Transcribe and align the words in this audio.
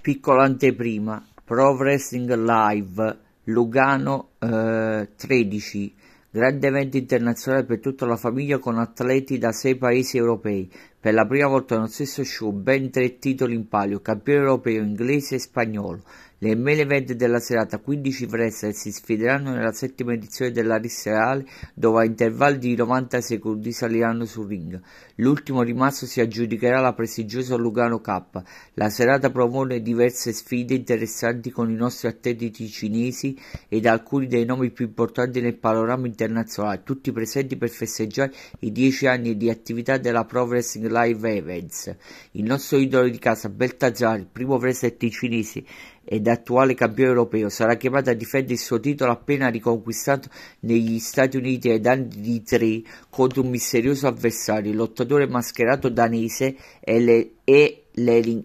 Piccola 0.00 0.44
anteprima, 0.44 1.22
Pro 1.44 1.74
Wrestling 1.74 2.32
Live, 2.34 3.18
Lugano 3.44 4.30
eh, 4.38 5.08
13, 5.14 5.94
grande 6.30 6.66
evento 6.68 6.96
internazionale 6.96 7.64
per 7.66 7.80
tutta 7.80 8.06
la 8.06 8.16
famiglia 8.16 8.58
con 8.58 8.78
atleti 8.78 9.36
da 9.36 9.52
sei 9.52 9.76
paesi 9.76 10.16
europei. 10.16 10.72
Per 11.02 11.14
la 11.14 11.24
prima 11.24 11.46
volta 11.46 11.76
nello 11.76 11.86
stesso 11.86 12.22
show 12.24 12.52
ben 12.52 12.90
tre 12.90 13.18
titoli 13.18 13.54
in 13.54 13.68
palio, 13.68 14.02
campione 14.02 14.40
europeo, 14.40 14.82
inglese 14.82 15.36
e 15.36 15.38
spagnolo. 15.38 16.02
Le 16.42 16.56
main 16.56 16.78
event 16.78 17.12
della 17.12 17.38
serata 17.38 17.76
15 17.76 18.24
wrestler 18.24 18.72
si 18.72 18.90
sfideranno 18.90 19.52
nella 19.52 19.72
settima 19.72 20.14
edizione 20.14 20.50
della 20.50 20.78
Race 20.78 21.10
Reale 21.10 21.46
dove 21.74 22.00
a 22.00 22.04
intervalli 22.06 22.58
di 22.58 22.76
90 22.76 23.20
secondi 23.20 23.72
saliranno 23.72 24.24
sul 24.24 24.48
ring. 24.48 24.80
L'ultimo 25.16 25.60
rimasto 25.60 26.06
si 26.06 26.22
aggiudicherà 26.22 26.80
la 26.80 26.94
prestigiosa 26.94 27.56
Lugano 27.56 28.00
Cup. 28.00 28.42
La 28.72 28.88
serata 28.88 29.28
propone 29.28 29.82
diverse 29.82 30.32
sfide 30.32 30.72
interessanti 30.72 31.50
con 31.50 31.70
i 31.70 31.74
nostri 31.74 32.08
atleti 32.08 32.68
cinesi 32.70 33.38
ed 33.68 33.84
alcuni 33.84 34.26
dei 34.26 34.46
nomi 34.46 34.70
più 34.70 34.86
importanti 34.86 35.42
nel 35.42 35.56
panorama 35.56 36.06
internazionale, 36.06 36.84
tutti 36.84 37.12
presenti 37.12 37.58
per 37.58 37.68
festeggiare 37.68 38.32
i 38.60 38.72
10 38.72 39.06
anni 39.06 39.36
di 39.36 39.50
attività 39.50 39.98
della 39.98 40.24
Pro 40.24 40.44
Wrestling 40.44 40.89
Live 40.90 41.34
Events. 41.34 41.96
Il 42.32 42.44
nostro 42.44 42.78
idolo 42.78 43.08
di 43.08 43.18
casa 43.18 43.48
Beltazar, 43.48 44.18
il 44.18 44.26
primo 44.26 44.56
wrestler 44.56 44.92
ticinese 44.92 45.64
ed 46.04 46.26
attuale 46.26 46.74
campione 46.74 47.10
europeo, 47.10 47.48
sarà 47.48 47.76
chiamato 47.76 48.10
a 48.10 48.14
difendere 48.14 48.54
il 48.54 48.58
suo 48.58 48.80
titolo 48.80 49.12
appena 49.12 49.48
riconquistato 49.48 50.28
negli 50.60 50.98
Stati 50.98 51.36
Uniti 51.36 51.70
ai 51.70 51.80
danni 51.80 52.08
di 52.08 52.42
tre 52.42 52.82
contro 53.08 53.42
un 53.42 53.50
misterioso 53.50 54.06
avversario, 54.06 54.70
il 54.70 54.76
lottatore 54.76 55.26
mascherato 55.26 55.88
danese 55.88 56.56
e, 56.80 57.00
le, 57.00 57.30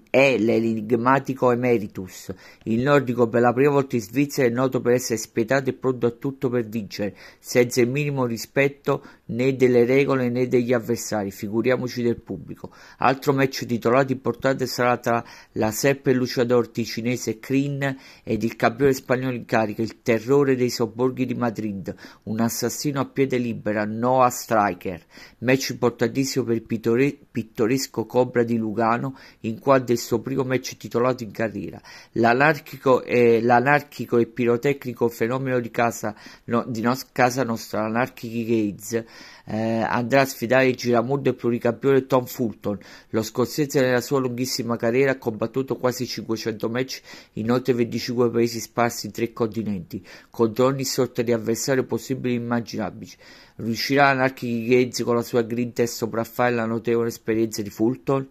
è 0.10 0.38
l'enigmatico 0.38 1.52
Emeritus. 1.52 2.34
Il 2.64 2.82
nordico 2.82 3.28
per 3.28 3.42
la 3.42 3.54
prima 3.54 3.72
volta 3.72 3.96
in 3.96 4.02
Svizzera 4.02 4.48
è 4.48 4.52
noto 4.52 4.82
per 4.82 4.94
essere 4.94 5.18
spietato 5.18 5.70
e 5.70 5.74
pronto 5.74 6.08
a 6.08 6.12
tutto 6.12 6.50
per 6.50 6.68
vincere, 6.68 7.16
senza 7.40 7.82
il 7.82 7.90
minimo 7.90 8.26
rispetto 8.26 9.04
né 9.28 9.56
delle 9.56 9.86
regole 9.86 10.30
né 10.30 10.48
degli 10.48 10.74
avversari, 10.74 11.32
figuriamoci 11.32 12.02
del 12.02 12.20
pubblico. 12.20 12.72
Altro 12.98 13.34
match 13.34 13.66
titolato 13.66 14.12
importante 14.12 14.68
sarà 14.68 14.98
tra 14.98 15.24
la 15.54 15.72
Seppe 15.72 16.14
Luciador 16.14 16.70
ticinese 16.70 17.40
Crin 17.40 17.98
ed 18.24 18.44
il 18.44 18.56
campione 18.56 18.94
spagnolo 18.94 19.36
in 19.36 19.46
carica, 19.46 19.82
il 19.82 20.02
terrore 20.02 20.56
dei 20.56 20.70
sobborghi 20.70 21.26
di 21.26 21.36
Madrid, 21.36 21.94
un 22.24 22.40
assassino 22.40 23.00
a 23.00 23.06
piede 23.06 23.38
libera, 23.38 23.86
Noah 23.86 24.30
Striker. 24.30 25.04
Match 25.40 25.70
importantissimo 25.70 26.46
per 26.46 26.56
il 26.56 26.64
pittore- 26.64 27.18
pittoresco 27.32 28.06
Cobra 28.06 28.44
di 28.44 28.58
Lugano 28.58 29.18
in 29.48 29.60
quanto 29.60 29.92
è 29.92 29.96
il 29.96 30.02
suo 30.02 30.20
primo 30.20 30.44
match 30.44 30.78
titolato 30.78 31.24
in 31.24 31.32
carriera. 31.32 31.82
L'anarchico 32.14 33.04
e, 33.04 33.42
l'anarchico 33.42 34.18
e 34.18 34.26
pirotecnico 34.26 35.08
fenomeno 35.10 35.60
di 35.60 35.72
casa, 35.72 36.16
no, 36.46 36.64
di 36.68 36.82
no, 36.82 36.98
casa 37.12 37.44
nostra, 37.44 37.82
l'Anarchic 37.82 38.46
Gates, 38.46 39.04
eh, 39.46 39.82
andrà 39.82 40.22
a 40.22 40.26
sfidare 40.26 40.68
il 40.68 40.76
giramondo 40.76 41.30
e 41.30 41.34
pluricampione 41.34 42.06
Tom 42.06 42.26
Fulton. 42.26 42.78
Lo 43.10 43.22
scozzese 43.22 43.82
nella 43.82 44.02
sua 44.02 44.20
lunghissima 44.20 44.76
carriera 44.76 45.12
ha 45.12 45.18
combattuto 45.18 45.78
quasi 45.78 46.06
500 46.06 46.70
match 46.70 47.02
in 47.34 47.52
oltre 47.52 47.74
25 47.74 48.30
paesi 48.32 48.60
sparsi 48.60 49.06
in 49.08 49.12
tre 49.12 49.32
continenti, 49.34 50.06
contro 50.30 50.66
ogni 50.66 50.86
sorta 50.86 51.22
di 51.22 51.32
avversario 51.32 51.86
possibile 51.86 52.34
e 52.34 52.38
immaginabile. 52.38 53.12
Riuscirà 53.58 54.10
Anarchic 54.10 54.68
Gates 54.68 55.04
con 55.04 55.16
la 55.16 55.22
sua 55.22 55.42
grinta 55.44 55.84
a 55.84 55.88
sopraffare 55.88 56.54
la 56.54 56.66
notevole 56.66 57.08
esperienza 57.08 57.62
di 57.62 57.70
Fulton? 57.70 58.28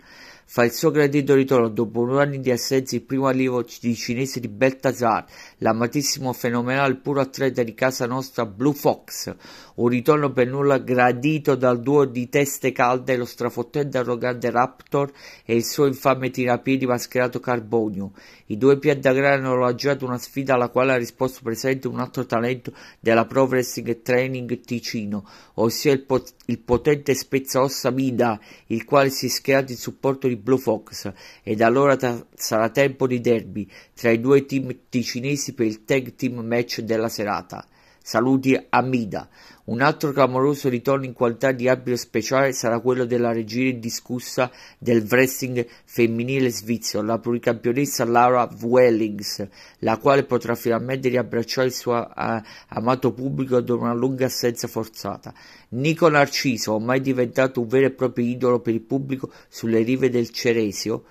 fa 0.46 0.62
il 0.64 0.72
suo 0.72 0.90
gradito 0.90 1.34
ritorno 1.34 1.68
dopo 1.68 2.04
due 2.04 2.22
anni 2.22 2.40
di 2.40 2.50
assenza 2.50 2.94
il 2.94 3.02
primo 3.02 3.26
allievo 3.26 3.64
di 3.80 3.94
cinese 3.94 4.40
di 4.40 4.48
Beltazar, 4.48 5.24
l'amatissimo 5.58 6.32
fenomenale 6.32 6.96
puro 6.96 7.20
atleta 7.20 7.62
di 7.62 7.74
casa 7.74 8.06
nostra 8.06 8.46
Blue 8.46 8.74
Fox, 8.74 9.34
un 9.76 9.88
ritorno 9.88 10.32
per 10.32 10.46
nulla 10.46 10.78
gradito 10.78 11.54
dal 11.54 11.80
duo 11.80 12.04
di 12.04 12.28
teste 12.28 12.72
calde 12.72 13.16
lo 13.16 13.24
strafottente 13.24 13.98
arrogante 13.98 14.50
Raptor 14.50 15.10
e 15.44 15.56
il 15.56 15.64
suo 15.64 15.86
infame 15.86 16.30
tirapiedi 16.30 16.86
mascherato 16.86 17.40
Carbonio. 17.40 18.12
I 18.46 18.58
due 18.58 18.78
piantagrani 18.78 19.44
hanno 19.44 19.58
lanciato 19.58 20.04
una 20.04 20.18
sfida 20.18 20.54
alla 20.54 20.68
quale 20.68 20.92
ha 20.92 20.96
risposto 20.96 21.40
presente 21.42 21.88
un 21.88 21.98
altro 21.98 22.26
talento 22.26 22.74
della 23.00 23.24
Pro 23.24 23.44
Wrestling 23.44 24.02
Training 24.02 24.60
Ticino, 24.60 25.26
ossia 25.54 25.92
il, 25.92 26.02
pot- 26.02 26.34
il 26.46 26.58
potente 26.58 27.14
spezzaossa 27.14 27.90
Mida, 27.90 28.38
il 28.66 28.84
quale 28.84 29.08
si 29.08 29.26
è 29.26 29.28
schierato 29.30 29.72
in 29.72 29.78
supporto 29.78 30.28
di 30.28 30.36
Blue 30.36 30.58
Fox, 30.58 31.10
ed 31.42 31.62
allora 31.62 31.96
ta- 31.96 32.26
sarà 32.34 32.68
tempo 32.68 33.06
di 33.06 33.20
derby 33.20 33.66
tra 33.94 34.10
i 34.10 34.20
due 34.20 34.44
team 34.44 34.76
ticinesi 34.90 35.54
per 35.54 35.66
il 35.66 35.84
tag 35.84 36.14
team 36.14 36.40
match 36.40 36.80
della 36.80 37.08
serata. 37.08 37.66
Saluti 38.06 38.54
a 38.68 38.82
Mida. 38.82 39.30
Un 39.64 39.80
altro 39.80 40.12
clamoroso 40.12 40.68
ritorno 40.68 41.06
in 41.06 41.14
qualità 41.14 41.52
di 41.52 41.70
arbitro 41.70 41.96
speciale 41.96 42.52
sarà 42.52 42.78
quello 42.80 43.06
della 43.06 43.32
regina 43.32 43.70
indiscussa 43.70 44.50
del 44.76 45.06
wrestling 45.08 45.66
femminile 45.86 46.50
svizzero, 46.50 47.02
la 47.02 47.18
pluricampionessa 47.18 48.04
Laura 48.04 48.46
Wellings, 48.60 49.48
la 49.78 49.96
quale 49.96 50.24
potrà 50.24 50.54
finalmente 50.54 51.08
riabbracciare 51.08 51.68
il 51.68 51.72
suo 51.72 51.94
uh, 51.94 52.42
amato 52.68 53.14
pubblico 53.14 53.62
dopo 53.62 53.84
una 53.84 53.94
lunga 53.94 54.26
assenza 54.26 54.68
forzata. 54.68 55.32
Nico 55.70 56.06
Narciso, 56.10 56.74
ormai 56.74 57.00
diventato 57.00 57.62
un 57.62 57.68
vero 57.68 57.86
e 57.86 57.92
proprio 57.92 58.26
idolo 58.26 58.60
per 58.60 58.74
il 58.74 58.82
pubblico 58.82 59.32
sulle 59.48 59.80
rive 59.80 60.10
del 60.10 60.28
Ceresio, 60.28 61.04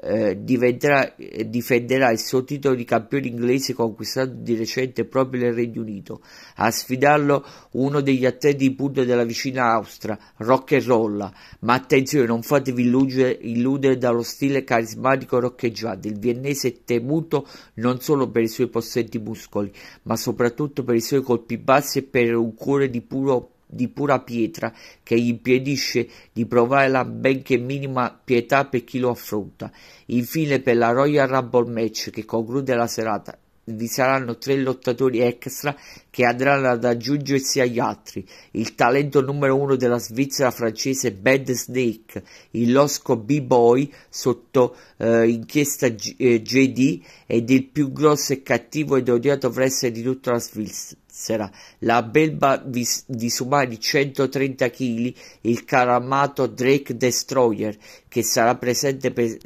eh, 0.00 0.38
difenderà 0.42 2.10
il 2.10 2.18
suo 2.18 2.44
titolo 2.44 2.74
di 2.74 2.84
campione 2.84 3.26
inglese 3.26 3.74
conquistato 3.74 4.32
di 4.34 4.54
recente 4.54 5.04
proprio 5.04 5.42
nel 5.42 5.54
Regno 5.54 5.80
Unito. 5.80 6.20
A 6.56 6.70
sfidarlo 6.70 7.44
uno 7.72 8.00
degli 8.00 8.24
atleti 8.24 8.68
di 8.68 8.74
punta 8.74 9.04
della 9.04 9.24
vicina 9.24 9.72
Austria, 9.72 10.18
Rock 10.36 10.72
and 10.72 10.82
Roll. 10.82 11.32
Ma 11.60 11.74
attenzione, 11.74 12.26
non 12.26 12.42
fatevi 12.42 12.82
illudere, 12.82 13.38
illudere 13.40 13.98
dallo 13.98 14.22
stile 14.22 14.64
carismatico 14.64 15.38
roccheggiante. 15.38 16.08
Il 16.08 16.18
viennese 16.18 16.68
è 16.68 16.76
temuto 16.84 17.46
non 17.74 18.00
solo 18.00 18.30
per 18.30 18.42
i 18.42 18.48
suoi 18.48 18.68
possenti 18.68 19.18
muscoli, 19.18 19.72
ma 20.02 20.16
soprattutto 20.16 20.84
per 20.84 20.94
i 20.94 21.00
suoi 21.00 21.22
colpi 21.22 21.58
bassi 21.58 21.98
e 21.98 22.02
per 22.02 22.34
un 22.34 22.54
cuore 22.54 22.88
di 22.90 23.00
puro 23.00 23.52
di 23.68 23.88
pura 23.88 24.20
pietra 24.20 24.72
che 25.02 25.20
gli 25.20 25.28
impedisce 25.28 26.08
di 26.32 26.46
provare 26.46 26.88
la 26.88 27.04
benché 27.04 27.58
minima 27.58 28.18
pietà 28.22 28.64
per 28.64 28.84
chi 28.84 28.98
lo 28.98 29.10
affronta. 29.10 29.70
Infine 30.06 30.60
per 30.60 30.76
la 30.76 30.90
Royal 30.90 31.28
Rumble 31.28 31.70
match 31.70 32.10
che 32.10 32.24
conclude 32.24 32.74
la 32.74 32.86
serata 32.86 33.38
vi 33.70 33.86
saranno 33.86 34.38
tre 34.38 34.56
lottatori 34.56 35.20
extra 35.20 35.76
che 36.10 36.24
andranno 36.24 36.68
ad 36.68 36.84
aggiungersi 36.84 37.60
agli 37.60 37.78
altri. 37.78 38.26
Il 38.52 38.74
talento 38.74 39.20
numero 39.20 39.56
uno 39.56 39.76
della 39.76 39.98
Svizzera 39.98 40.50
francese 40.50 41.12
Bad 41.12 41.50
Snake, 41.50 42.22
il 42.52 42.72
losco 42.72 43.16
B-Boy 43.16 43.92
sotto 44.08 44.76
eh, 44.96 45.28
inchiesta 45.28 45.88
G- 45.88 46.14
eh, 46.18 46.42
JD 46.42 47.02
ed 47.26 47.50
il 47.50 47.64
più 47.64 47.92
grosso 47.92 48.32
e 48.32 48.42
cattivo 48.42 48.96
ed 48.96 49.08
odiato 49.08 49.48
wrestler 49.48 49.92
di 49.92 50.02
tutta 50.02 50.32
la 50.32 50.40
Svizzera 50.40 51.00
Svizzera, 51.18 51.50
la 51.80 52.04
belva 52.04 52.62
vis- 52.64 53.02
disumani 53.08 53.80
130 53.80 54.70
kg, 54.70 55.12
il 55.42 55.64
caramato 55.64 56.46
Drake 56.46 56.96
Destroyer, 56.96 57.76
che 58.06 58.22
sarà 58.22 58.54
presente 58.54 59.10
per 59.10 59.36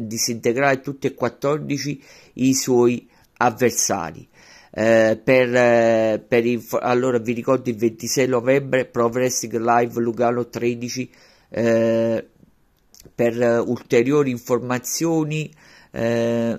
disintegrare 0.00 0.80
tutti 0.80 1.06
e 1.06 1.14
14 1.14 2.02
i 2.34 2.54
suoi 2.54 3.08
avversari. 3.36 4.28
Eh, 4.74 5.20
per, 5.22 5.54
eh, 5.54 6.24
per 6.26 6.44
inf- 6.44 6.78
allora 6.80 7.18
vi 7.18 7.34
ricordo 7.34 7.70
il 7.70 7.76
26 7.76 8.26
novembre 8.26 8.86
Pro 8.86 9.06
Wrestling 9.06 9.60
Live 9.62 10.00
Lugano 10.00 10.48
13 10.48 11.10
eh, 11.50 12.26
per 13.14 13.62
ulteriori 13.66 14.30
informazioni 14.30 15.52
eh, 15.90 16.58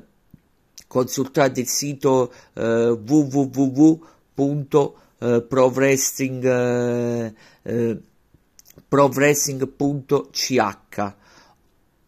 consultate 0.88 1.62
il 1.62 1.68
sito 1.68 2.32
eh, 2.54 2.90
www 2.90 4.12
punto 4.34 4.98
eh, 5.20 5.42
eh, 6.46 7.34
eh, 7.62 7.98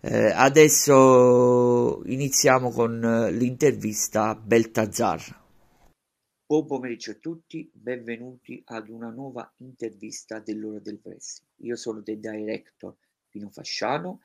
Eh, 0.00 0.30
adesso 0.30 2.02
iniziamo 2.06 2.70
con 2.70 3.28
l'intervista 3.32 4.28
a 4.28 4.34
Beltazar 4.34 5.44
Buon 6.48 6.64
pomeriggio 6.64 7.10
a 7.10 7.14
tutti, 7.14 7.68
benvenuti 7.74 8.62
ad 8.66 8.88
una 8.88 9.10
nuova 9.10 9.52
intervista 9.56 10.38
dell'ora 10.38 10.78
del 10.78 11.00
wrestling. 11.02 11.50
Io 11.62 11.74
sono 11.74 12.04
The 12.04 12.20
Director 12.20 12.94
Pino 13.28 13.50
Fasciano 13.50 14.20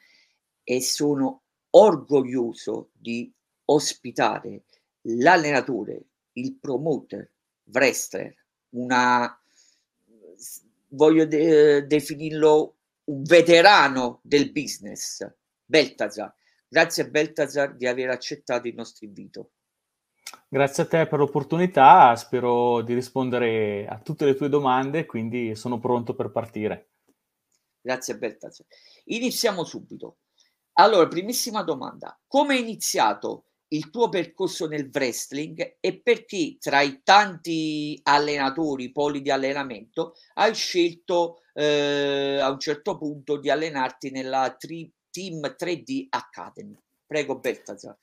e 0.64 0.82
sono 0.82 1.42
orgoglioso 1.72 2.92
di 2.94 3.34
ospitare 3.66 4.66
l'allenatore, 5.02 6.04
il 6.34 6.54
promoter, 6.54 7.28
wrestler, 7.74 8.36
una, 8.76 9.36
voglio 10.90 11.26
de- 11.26 11.88
definirlo 11.88 12.76
un 13.06 13.24
veterano 13.24 14.20
del 14.22 14.52
business, 14.52 15.28
Beltazar. 15.66 16.32
Grazie 16.68 17.02
a 17.02 17.08
Beltazar 17.08 17.76
di 17.76 17.88
aver 17.88 18.12
accettato 18.12 18.68
il 18.68 18.76
nostro 18.76 19.08
invito. 19.08 19.54
Grazie 20.54 20.84
a 20.84 20.86
te 20.86 21.08
per 21.08 21.18
l'opportunità, 21.18 22.14
spero 22.18 22.82
di 22.82 22.94
rispondere 22.94 23.88
a 23.88 23.98
tutte 24.00 24.26
le 24.26 24.36
tue 24.36 24.50
domande, 24.50 25.06
quindi 25.06 25.56
sono 25.56 25.80
pronto 25.80 26.14
per 26.14 26.30
partire. 26.30 26.90
Grazie 27.80 28.16
a 28.16 28.18
Beltazar. 28.18 28.66
Iniziamo 29.06 29.64
subito. 29.64 30.18
Allora, 30.74 31.08
primissima 31.08 31.64
domanda, 31.64 32.20
come 32.28 32.56
è 32.56 32.60
iniziato 32.60 33.46
il 33.70 33.90
tuo 33.90 34.10
percorso 34.10 34.68
nel 34.68 34.90
wrestling 34.92 35.78
e 35.80 36.02
perché 36.02 36.58
tra 36.60 36.82
i 36.82 37.00
tanti 37.02 37.98
allenatori, 38.04 38.92
poli 38.92 39.22
di 39.22 39.32
allenamento, 39.32 40.16
hai 40.34 40.54
scelto 40.54 41.44
eh, 41.54 42.40
a 42.42 42.52
un 42.52 42.60
certo 42.60 42.98
punto 42.98 43.38
di 43.38 43.50
allenarti 43.50 44.12
nella 44.12 44.54
tri- 44.60 44.92
Team 45.10 45.56
3D 45.58 46.08
Academy? 46.10 46.78
Prego, 47.08 47.40
Bertazar. 47.40 47.98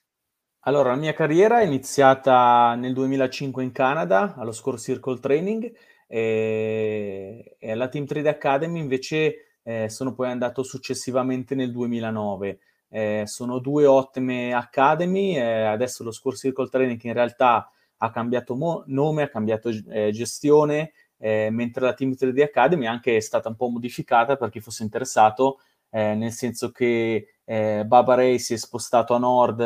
Allora, 0.63 0.89
la 0.89 0.95
mia 0.97 1.13
carriera 1.13 1.61
è 1.61 1.65
iniziata 1.65 2.75
nel 2.75 2.93
2005 2.93 3.63
in 3.63 3.71
Canada, 3.71 4.35
allo 4.35 4.51
Score 4.51 4.77
Circle 4.77 5.19
Training, 5.19 5.71
e, 6.05 7.55
e 7.57 7.71
alla 7.71 7.87
Team 7.87 8.05
3D 8.05 8.27
Academy 8.27 8.79
invece 8.79 9.59
eh, 9.63 9.89
sono 9.89 10.13
poi 10.13 10.29
andato 10.29 10.63
successivamente 10.63 11.55
nel 11.55 11.71
2009. 11.71 12.59
Eh, 12.89 13.23
sono 13.25 13.59
due 13.59 13.85
ottime 13.85 14.53
academy, 14.53 15.35
eh, 15.37 15.41
adesso 15.63 16.03
lo 16.03 16.11
Score 16.11 16.35
Circle 16.35 16.67
Training 16.69 17.01
in 17.03 17.13
realtà 17.13 17.71
ha 17.97 18.09
cambiato 18.11 18.55
mo- 18.55 18.83
nome, 18.87 19.23
ha 19.23 19.29
cambiato 19.29 19.69
eh, 19.69 20.11
gestione, 20.11 20.91
eh, 21.17 21.49
mentre 21.51 21.85
la 21.85 21.93
Team 21.93 22.15
3D 22.15 22.41
Academy 22.41 22.85
anche 22.85 23.15
è 23.15 23.19
stata 23.19 23.47
un 23.49 23.55
po' 23.55 23.69
modificata 23.69 24.35
per 24.35 24.49
chi 24.49 24.59
fosse 24.59 24.83
interessato, 24.83 25.59
eh, 25.89 26.15
nel 26.15 26.31
senso 26.31 26.71
che 26.71 27.35
eh, 27.43 27.83
Baba 27.85 28.15
Ray 28.15 28.39
si 28.39 28.53
è 28.53 28.57
spostato 28.57 29.13
a 29.13 29.17
nord 29.17 29.59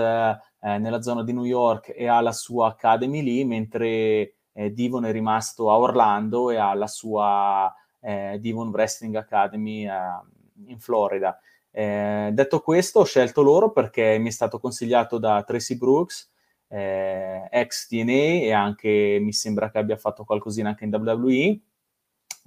nella 0.64 1.02
zona 1.02 1.24
di 1.24 1.34
New 1.34 1.44
York 1.44 1.92
e 1.94 2.08
ha 2.08 2.22
la 2.22 2.32
sua 2.32 2.68
academy 2.68 3.22
lì, 3.22 3.44
mentre 3.44 4.36
Divon 4.54 5.04
è 5.04 5.12
rimasto 5.12 5.70
a 5.70 5.78
Orlando 5.78 6.52
e 6.52 6.56
ha 6.56 6.74
la 6.74 6.88
sua 6.88 7.70
Divon 8.00 8.70
Wrestling 8.70 9.14
Academy 9.16 9.86
in 10.68 10.80
Florida. 10.80 11.38
Eh, 11.76 12.30
detto 12.34 12.60
questo, 12.60 13.00
ho 13.00 13.04
scelto 13.04 13.42
loro 13.42 13.72
perché 13.72 14.20
mi 14.20 14.28
è 14.28 14.32
stato 14.32 14.60
consigliato 14.60 15.18
da 15.18 15.42
Tracy 15.44 15.76
Brooks, 15.76 16.32
eh, 16.68 17.48
ex 17.50 17.88
TNA 17.88 18.44
e 18.46 18.52
anche 18.52 19.18
mi 19.20 19.34
sembra 19.34 19.72
che 19.72 19.80
abbia 19.80 19.98
fatto 19.98 20.24
qualcosina 20.24 20.70
anche 20.70 20.86
in 20.86 20.94
WWE. 20.94 21.60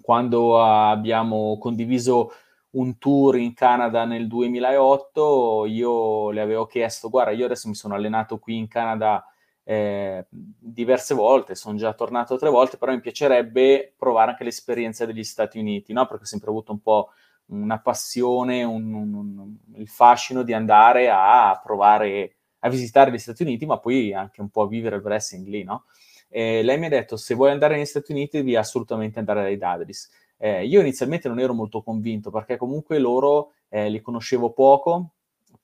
Quando 0.00 0.62
abbiamo 0.62 1.58
condiviso 1.58 2.30
un 2.70 2.98
tour 2.98 3.36
in 3.36 3.54
Canada 3.54 4.04
nel 4.04 4.26
2008, 4.26 5.64
io 5.66 6.30
le 6.30 6.40
avevo 6.40 6.66
chiesto, 6.66 7.08
guarda, 7.08 7.30
io 7.32 7.46
adesso 7.46 7.68
mi 7.68 7.74
sono 7.74 7.94
allenato 7.94 8.38
qui 8.38 8.56
in 8.56 8.68
Canada 8.68 9.24
eh, 9.64 10.26
diverse 10.30 11.14
volte, 11.14 11.54
sono 11.54 11.76
già 11.76 11.92
tornato 11.94 12.36
tre 12.36 12.50
volte, 12.50 12.76
però 12.76 12.92
mi 12.92 13.00
piacerebbe 13.00 13.94
provare 13.96 14.30
anche 14.32 14.44
l'esperienza 14.44 15.06
degli 15.06 15.24
Stati 15.24 15.58
Uniti, 15.58 15.92
no? 15.92 16.06
Perché 16.06 16.24
ho 16.24 16.26
sempre 16.26 16.50
avuto 16.50 16.72
un 16.72 16.80
po' 16.80 17.10
una 17.46 17.80
passione, 17.80 18.62
un, 18.62 18.92
un, 18.92 19.14
un, 19.14 19.56
il 19.74 19.88
fascino 19.88 20.42
di 20.42 20.52
andare 20.52 21.08
a 21.10 21.58
provare 21.62 22.36
a 22.60 22.68
visitare 22.68 23.10
gli 23.10 23.18
Stati 23.18 23.42
Uniti, 23.42 23.66
ma 23.66 23.78
poi 23.78 24.12
anche 24.14 24.40
un 24.40 24.50
po' 24.50 24.62
a 24.62 24.68
vivere 24.68 24.96
il 24.96 25.02
wrestling 25.02 25.46
lì, 25.48 25.64
no? 25.64 25.84
E 26.28 26.62
lei 26.62 26.78
mi 26.78 26.86
ha 26.86 26.88
detto: 26.88 27.16
se 27.16 27.34
vuoi 27.34 27.50
andare 27.50 27.76
negli 27.76 27.84
Stati 27.86 28.12
Uniti, 28.12 28.38
devi 28.38 28.56
assolutamente 28.56 29.18
andare 29.18 29.42
dai 29.42 29.56
Dadris. 29.56 30.10
Eh, 30.38 30.66
io 30.66 30.80
inizialmente 30.80 31.28
non 31.28 31.40
ero 31.40 31.54
molto 31.54 31.82
convinto 31.82 32.30
perché 32.30 32.56
comunque 32.56 32.98
loro 32.98 33.52
eh, 33.68 33.88
li 33.88 34.00
conoscevo 34.00 34.52
poco, 34.52 35.12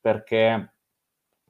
perché 0.00 0.72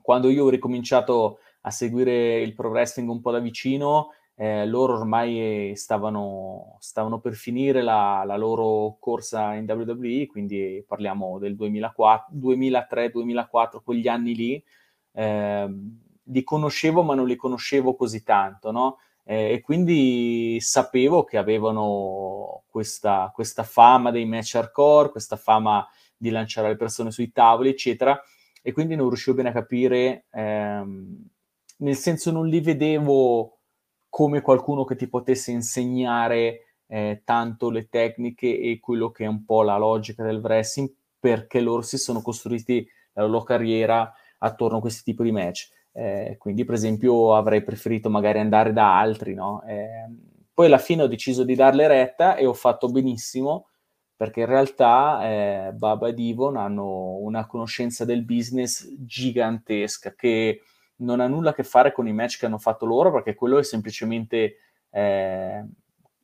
quando 0.01 0.29
io 0.29 0.45
ho 0.45 0.49
ricominciato 0.49 1.39
a 1.63 1.71
seguire 1.71 2.41
il 2.41 2.55
pro 2.55 2.71
wrestling 2.71 3.09
un 3.09 3.21
po' 3.21 3.31
da 3.31 3.39
vicino, 3.39 4.11
eh, 4.35 4.67
loro 4.67 4.97
ormai 4.97 5.73
stavano, 5.77 6.77
stavano 6.81 7.21
per 7.21 7.35
finire 7.35 7.83
la, 7.83 8.25
la, 8.27 8.37
loro 8.37 8.97
corsa 8.99 9.55
in 9.55 9.71
WWE, 9.71 10.27
quindi 10.27 10.85
parliamo 10.87 11.39
del 11.39 11.55
2003-2004, 11.55 13.83
quegli 13.85 14.09
anni 14.09 14.35
lì. 14.35 14.65
Eh, 15.13 15.69
li 16.27 16.45
conoscevo, 16.45 17.03
ma 17.03 17.15
non 17.15 17.27
li 17.27 17.37
conoscevo 17.37 17.95
così 17.95 18.23
tanto, 18.23 18.71
no? 18.71 18.99
Eh, 19.25 19.53
e 19.53 19.61
quindi 19.61 20.59
sapevo 20.61 21.25
che 21.25 21.37
avevano 21.39 22.65
questa, 22.69 23.31
questa 23.35 23.63
fama 23.63 24.11
dei 24.11 24.25
match 24.25 24.57
hardcore, 24.57 25.11
questa 25.11 25.37
fama 25.37 25.87
di 26.17 26.31
lanciare 26.31 26.69
le 26.69 26.77
persone 26.77 27.11
sui 27.11 27.33
tavoli, 27.33 27.69
eccetera, 27.69 28.21
e 28.63 28.73
quindi 28.73 28.95
non 28.95 29.09
riuscivo 29.09 29.37
bene 29.37 29.51
a 29.51 29.53
capire, 29.53 30.27
ehm, 30.31 31.29
nel 31.79 31.97
senso 31.97 32.31
non 32.31 32.47
li 32.49 32.61
vedevo 32.61 33.59
come 34.09 34.41
qualcuno 34.41 34.85
che 34.85 34.97
ti 34.97 35.09
potesse 35.09 35.51
insegnare 35.51 36.77
eh, 36.87 37.23
tanto 37.25 37.71
le 37.71 37.89
tecniche 37.89 38.59
e 38.59 38.79
quello 38.81 39.11
che 39.11 39.25
è 39.25 39.27
un 39.27 39.45
po' 39.45 39.63
la 39.63 39.79
logica 39.79 40.23
del 40.23 40.41
wrestling, 40.41 40.93
perché 41.19 41.61
loro 41.61 41.83
si 41.83 41.99
sono 41.99 42.21
costruiti 42.21 42.87
la 43.15 43.25
loro 43.25 43.43
carriera 43.43 44.13
attorno 44.39 44.79
a 44.79 44.81
questi 44.81 45.03
tipi 45.03 45.23
di 45.25 45.33
match. 45.33 45.71
Eh, 45.93 46.37
quindi, 46.39 46.65
per 46.65 46.75
esempio, 46.75 47.35
avrei 47.35 47.63
preferito 47.63 48.09
magari 48.11 48.39
andare 48.39 48.73
da 48.73 48.99
altri, 48.99 49.35
no? 49.35 49.63
Eh, 49.65 50.09
poi 50.55 50.67
alla 50.67 50.79
fine 50.79 51.03
ho 51.03 51.07
deciso 51.07 51.45
di 51.45 51.55
darle 51.55 51.87
retta 51.87 52.37
e 52.37 52.47
ho 52.47 52.55
fatto 52.55 52.89
benissimo 52.89 53.67
perché 54.23 54.41
in 54.41 54.47
realtà 54.47 55.21
eh, 55.25 55.73
Baba 55.75 56.07
e 56.07 56.15
Divon 56.15 56.57
hanno 56.57 57.17
una 57.17 57.45
conoscenza 57.45 58.05
del 58.05 58.25
business 58.25 58.87
gigantesca 59.01 60.15
che 60.15 60.61
non 60.99 61.19
ha 61.19 61.27
nulla 61.27 61.51
a 61.51 61.53
che 61.55 61.65
fare 61.65 61.93
con 61.93 62.07
i 62.07 62.13
match 62.13 62.39
che 62.39 62.47
hanno 62.47 62.59
fatto 62.59 62.87
loro, 62.87 63.11
perché 63.11 63.35
quello 63.35 63.59
è 63.59 63.65
semplicemente 63.65 64.59
eh, 64.91 65.67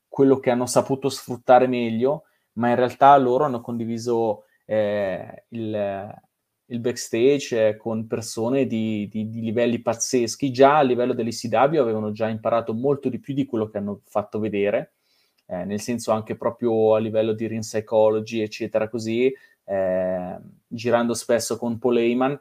quello 0.06 0.38
che 0.38 0.50
hanno 0.50 0.66
saputo 0.66 1.08
sfruttare 1.08 1.66
meglio, 1.66 2.26
ma 2.52 2.68
in 2.68 2.76
realtà 2.76 3.16
loro 3.16 3.42
hanno 3.42 3.60
condiviso 3.60 4.44
eh, 4.64 5.46
il, 5.48 6.14
il, 6.68 6.80
backstage 6.80 7.68
eh, 7.68 7.76
con 7.76 8.06
persone 8.06 8.66
di, 8.66 9.08
di, 9.08 9.28
di, 9.28 9.40
livelli 9.40 9.80
pazzeschi. 9.80 10.50
Già 10.50 10.78
a 10.78 10.82
livello 10.82 11.12
dell'ICW 11.12 11.80
avevano 11.80 12.12
già 12.12 12.28
imparato 12.28 12.72
molto 12.72 13.08
di 13.08 13.18
più 13.18 13.34
di 13.34 13.46
quello 13.46 13.68
che 13.68 13.78
hanno 13.78 14.00
fatto 14.04 14.38
vedere, 14.38 14.94
eh, 15.46 15.64
nel 15.64 15.80
senso 15.80 16.12
anche 16.12 16.36
proprio 16.36 16.94
a 16.94 16.98
livello 16.98 17.32
di 17.32 17.46
ring 17.46 17.62
psychology, 17.62 18.40
eccetera, 18.40 18.88
così, 18.88 19.32
eh, 19.64 20.38
girando 20.66 21.14
spesso 21.14 21.56
con 21.56 21.78
Paul 21.78 21.98
Heyman 21.98 22.40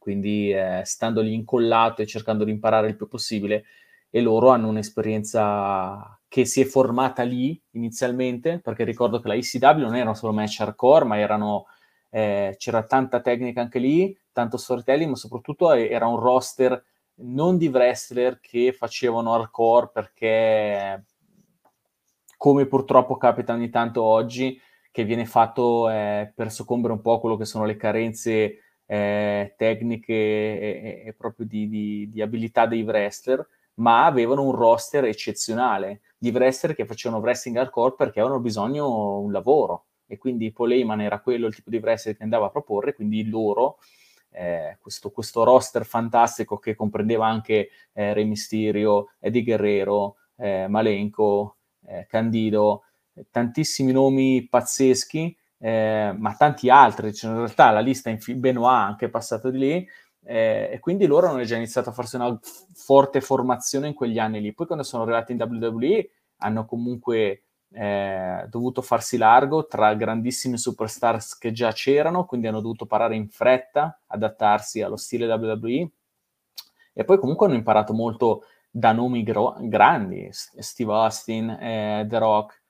quindi 0.00 0.50
eh, 0.50 0.80
stando 0.84 1.20
lì 1.20 1.34
incollato 1.34 2.00
e 2.00 2.06
cercando 2.06 2.42
di 2.44 2.50
imparare 2.50 2.88
il 2.88 2.96
più 2.96 3.06
possibile 3.06 3.64
e 4.08 4.22
loro 4.22 4.48
hanno 4.48 4.68
un'esperienza 4.68 6.18
che 6.26 6.46
si 6.46 6.62
è 6.62 6.64
formata 6.64 7.22
lì 7.22 7.60
inizialmente, 7.72 8.60
perché 8.60 8.84
ricordo 8.84 9.20
che 9.20 9.28
la 9.28 9.34
ECW 9.34 9.78
non 9.78 9.94
erano 9.94 10.14
solo 10.14 10.32
match 10.32 10.60
hardcore, 10.60 11.04
ma 11.04 11.18
erano, 11.18 11.66
eh, 12.10 12.54
c'era 12.58 12.82
tanta 12.84 13.20
tecnica 13.20 13.60
anche 13.60 13.78
lì, 13.78 14.16
tanto 14.32 14.56
storytelling, 14.56 15.10
ma 15.10 15.16
soprattutto 15.16 15.72
era 15.72 16.06
un 16.06 16.18
roster 16.18 16.84
non 17.22 17.56
di 17.56 17.68
wrestler 17.68 18.40
che 18.40 18.72
facevano 18.72 19.34
hardcore 19.34 19.90
perché, 19.92 21.04
come 22.36 22.66
purtroppo 22.66 23.16
capita 23.16 23.52
ogni 23.52 23.70
tanto 23.70 24.02
oggi, 24.02 24.60
che 24.90 25.04
viene 25.04 25.24
fatto 25.26 25.88
eh, 25.88 26.32
per 26.34 26.50
soccombere 26.50 26.92
un 26.92 27.00
po' 27.00 27.20
quello 27.20 27.36
che 27.36 27.44
sono 27.44 27.64
le 27.64 27.76
carenze 27.76 28.58
eh, 28.86 29.54
tecniche 29.56 30.12
e, 30.12 31.02
e 31.06 31.14
proprio 31.16 31.46
di, 31.46 31.68
di, 31.68 32.08
di, 32.08 32.20
abilità 32.20 32.66
dei 32.66 32.82
wrestler, 32.82 33.46
ma 33.74 34.04
avevano 34.04 34.42
un 34.42 34.52
roster 34.52 35.04
eccezionale 35.04 36.00
di 36.18 36.30
wrestler 36.30 36.74
che 36.74 36.86
facevano 36.86 37.20
wrestling 37.20 37.56
hardcore 37.56 37.94
perché 37.96 38.18
avevano 38.18 38.40
bisogno 38.40 38.84
di 38.84 39.24
un 39.24 39.32
lavoro 39.32 39.84
e 40.10 40.18
quindi 40.18 40.50
Paul 40.50 40.72
era 40.72 41.20
quello 41.20 41.46
il 41.46 41.54
tipo 41.54 41.70
di 41.70 41.76
wrestler 41.76 42.16
che 42.16 42.24
andava 42.24 42.46
a 42.46 42.50
proporre, 42.50 42.94
quindi 42.94 43.28
loro, 43.28 43.78
eh, 44.32 44.76
questo, 44.80 45.12
questo, 45.12 45.44
roster 45.44 45.86
fantastico 45.86 46.58
che 46.58 46.74
comprendeva 46.74 47.28
anche 47.28 47.68
eh, 47.92 48.12
Re 48.12 48.24
Mysterio, 48.24 49.12
Eddie 49.20 49.44
Guerrero, 49.44 50.16
eh, 50.36 50.66
Malenko, 50.66 51.58
eh, 51.86 52.06
Candido, 52.08 52.82
tantissimi 53.30 53.92
nomi 53.92 54.48
pazzeschi, 54.48 55.36
eh, 55.58 56.12
ma 56.18 56.34
tanti 56.34 56.68
altri, 56.70 57.14
cioè 57.14 57.30
in 57.30 57.36
realtà 57.36 57.70
la 57.70 57.78
lista 57.78 58.10
in 58.10 58.18
Benoit 58.40 58.66
anche 58.66 59.06
è 59.06 59.10
passato 59.10 59.48
di 59.48 59.58
lì, 59.58 59.88
eh, 60.24 60.70
e 60.72 60.80
quindi 60.80 61.06
loro 61.06 61.28
hanno 61.28 61.44
già 61.44 61.54
iniziato 61.54 61.90
a 61.90 61.92
farsi 61.92 62.16
una 62.16 62.36
forte 62.74 63.20
formazione 63.20 63.86
in 63.86 63.94
quegli 63.94 64.18
anni 64.18 64.40
lì. 64.40 64.52
Poi 64.52 64.66
quando 64.66 64.84
sono 64.84 65.04
arrivati 65.04 65.30
in 65.30 65.40
WWE 65.40 66.10
hanno 66.38 66.66
comunque 66.66 67.44
eh, 67.72 68.46
dovuto 68.48 68.82
farsi 68.82 69.16
largo 69.16 69.66
tra 69.66 69.94
grandissimi 69.94 70.58
superstars 70.58 71.38
che 71.38 71.52
già 71.52 71.72
c'erano, 71.72 72.24
quindi 72.26 72.46
hanno 72.46 72.60
dovuto 72.60 72.86
parare 72.86 73.16
in 73.16 73.28
fretta, 73.28 74.00
adattarsi 74.06 74.82
allo 74.82 74.96
stile 74.96 75.32
WWE, 75.32 75.90
e 76.92 77.04
poi 77.04 77.18
comunque 77.18 77.46
hanno 77.46 77.54
imparato 77.54 77.92
molto 77.92 78.42
da 78.70 78.92
nomi 78.92 79.22
gro- 79.22 79.56
grandi, 79.60 80.28
Steve 80.30 80.92
Austin, 80.92 81.50
eh, 81.50 82.06
The 82.08 82.18
Rock, 82.18 82.62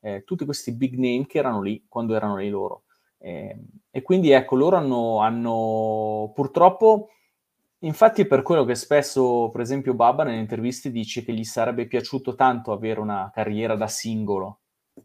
eh, 0.00 0.24
tutti 0.24 0.44
questi 0.44 0.72
big 0.72 0.94
name 0.94 1.26
che 1.26 1.38
erano 1.38 1.60
lì 1.62 1.84
quando 1.88 2.14
erano 2.14 2.36
lì 2.36 2.48
loro. 2.48 2.84
Eh, 3.18 3.56
e 3.90 4.02
quindi 4.02 4.30
ecco, 4.30 4.56
loro 4.56 4.76
hanno, 4.76 5.20
hanno 5.20 6.32
purtroppo, 6.34 7.10
infatti 7.82 8.22
è 8.22 8.26
per 8.26 8.42
quello 8.42 8.64
che 8.64 8.74
spesso, 8.74 9.50
per 9.50 9.60
esempio, 9.60 9.94
Baba 9.94 10.24
nelle 10.24 10.40
interviste 10.40 10.90
dice 10.90 11.22
che 11.24 11.32
gli 11.32 11.44
sarebbe 11.44 11.86
piaciuto 11.86 12.34
tanto 12.34 12.72
avere 12.72 13.00
una 13.00 13.30
carriera 13.32 13.76
da 13.76 13.86
singolo 13.86 14.60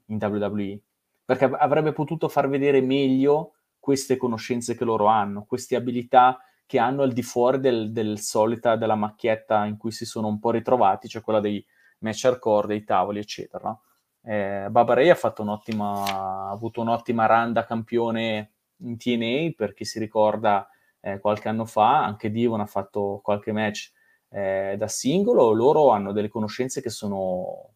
in 0.08 0.18
WWE, 0.20 0.80
perché 1.26 1.46
avrebbe 1.46 1.94
potuto 1.94 2.28
far 2.28 2.50
vedere 2.50 2.82
meglio 2.82 3.54
queste 3.80 4.18
conoscenze 4.18 4.76
che 4.76 4.84
loro 4.84 5.06
hanno, 5.06 5.46
queste 5.46 5.76
abilità 5.76 6.40
che 6.66 6.80
hanno 6.80 7.04
al 7.04 7.14
di 7.14 7.24
fuori 7.24 7.60
del, 7.60 7.92
del 7.92 8.20
solita, 8.20 8.76
della 8.76 8.96
macchietta 8.96 9.66
in 9.66 9.78
cui 9.78 9.92
si 9.92 10.06
sono 10.06 10.28
un 10.28 10.40
po' 10.40 10.52
ritrovati, 10.52 11.08
cioè 11.08 11.22
quella 11.22 11.40
dei 11.40 11.66
match 12.00 12.26
hardcore, 12.26 12.68
dei 12.68 12.84
tavoli, 12.84 13.20
eccetera. 13.20 13.78
Eh, 14.22 14.68
Babarei 14.70 15.10
ha, 15.10 15.18
ha 15.18 16.50
avuto 16.50 16.82
un'ottima 16.82 17.26
run 17.26 17.54
da 17.54 17.64
campione 17.64 18.52
in 18.80 18.98
TNA, 18.98 19.54
per 19.56 19.74
chi 19.74 19.86
si 19.86 20.00
ricorda 20.00 20.68
eh, 21.02 21.20
qualche 21.20 21.50
anno 21.50 21.66
fa, 21.66 22.04
anche 22.04 22.32
Divon 22.32 22.60
ha 22.60 22.66
fatto 22.66 23.20
qualche 23.24 23.52
match 23.52 23.92
eh, 24.30 24.76
da 24.78 24.88
singolo, 24.88 25.52
loro 25.52 25.90
hanno 25.92 26.12
delle 26.12 26.30
conoscenze 26.30 26.82
che 26.82 26.90
sono, 26.90 27.76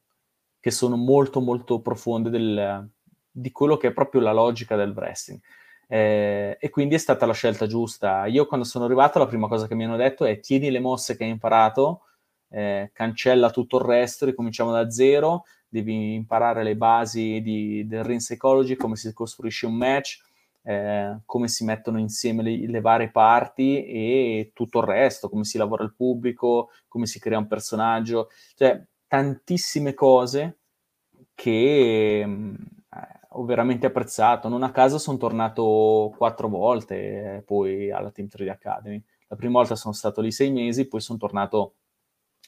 che 0.59 0.71
sono 0.71 0.95
molto 0.95 1.39
molto 1.39 1.81
profonde 1.81 2.29
del, 2.29 2.89
di 3.31 3.51
quello 3.51 3.77
che 3.77 3.89
è 3.89 3.93
proprio 3.93 4.21
la 4.21 4.33
logica 4.33 4.75
del 4.75 4.93
wrestling. 4.95 5.39
Eh, 5.87 6.57
e 6.59 6.69
quindi 6.69 6.95
è 6.95 6.97
stata 6.97 7.25
la 7.25 7.33
scelta 7.33 7.67
giusta. 7.67 8.25
Io 8.25 8.45
quando 8.45 8.65
sono 8.65 8.85
arrivato 8.85 9.19
la 9.19 9.27
prima 9.27 9.47
cosa 9.47 9.67
che 9.67 9.75
mi 9.75 9.83
hanno 9.83 9.97
detto 9.97 10.23
è 10.25 10.39
tieni 10.39 10.71
le 10.71 10.79
mosse 10.79 11.17
che 11.17 11.25
hai 11.25 11.29
imparato, 11.29 12.03
eh, 12.49 12.91
cancella 12.93 13.49
tutto 13.49 13.77
il 13.77 13.83
resto, 13.83 14.25
ricominciamo 14.25 14.71
da 14.71 14.89
zero, 14.89 15.45
devi 15.67 16.13
imparare 16.13 16.63
le 16.63 16.75
basi 16.75 17.41
di, 17.41 17.85
del 17.87 18.03
ring 18.03 18.19
psychology, 18.19 18.75
come 18.75 18.95
si 18.95 19.11
costruisce 19.13 19.65
un 19.65 19.75
match, 19.75 20.21
eh, 20.63 21.19
come 21.25 21.47
si 21.47 21.63
mettono 21.63 21.99
insieme 21.99 22.43
le, 22.43 22.67
le, 22.67 22.81
varie 22.81 23.09
parti 23.09 23.85
e 23.85 24.51
tutto 24.53 24.79
il 24.79 24.85
resto, 24.85 25.29
come 25.29 25.43
si 25.43 25.57
lavora 25.57 25.83
il 25.83 25.93
pubblico, 25.93 26.69
come 26.87 27.05
si 27.05 27.19
crea 27.19 27.37
un 27.37 27.47
personaggio, 27.47 28.29
cioè 28.55 28.83
tantissime 29.07 29.93
cose 29.93 30.59
che 31.33 32.23
mh, 32.25 32.55
ho 33.33 33.45
veramente 33.45 33.87
apprezzato. 33.87 34.47
Non 34.47 34.63
a 34.63 34.71
caso 34.71 34.97
sono 34.97 35.17
tornato 35.17 36.13
quattro 36.17 36.47
volte 36.47 37.37
eh, 37.37 37.41
poi 37.43 37.91
alla 37.91 38.11
Team 38.11 38.27
3D 38.27 38.49
Academy. 38.49 39.01
La 39.27 39.35
prima 39.35 39.53
volta 39.59 39.75
sono 39.75 39.93
stato 39.93 40.21
lì 40.21 40.31
sei 40.31 40.51
mesi, 40.51 40.87
poi 40.87 41.01
sono 41.01 41.17
tornato 41.17 41.75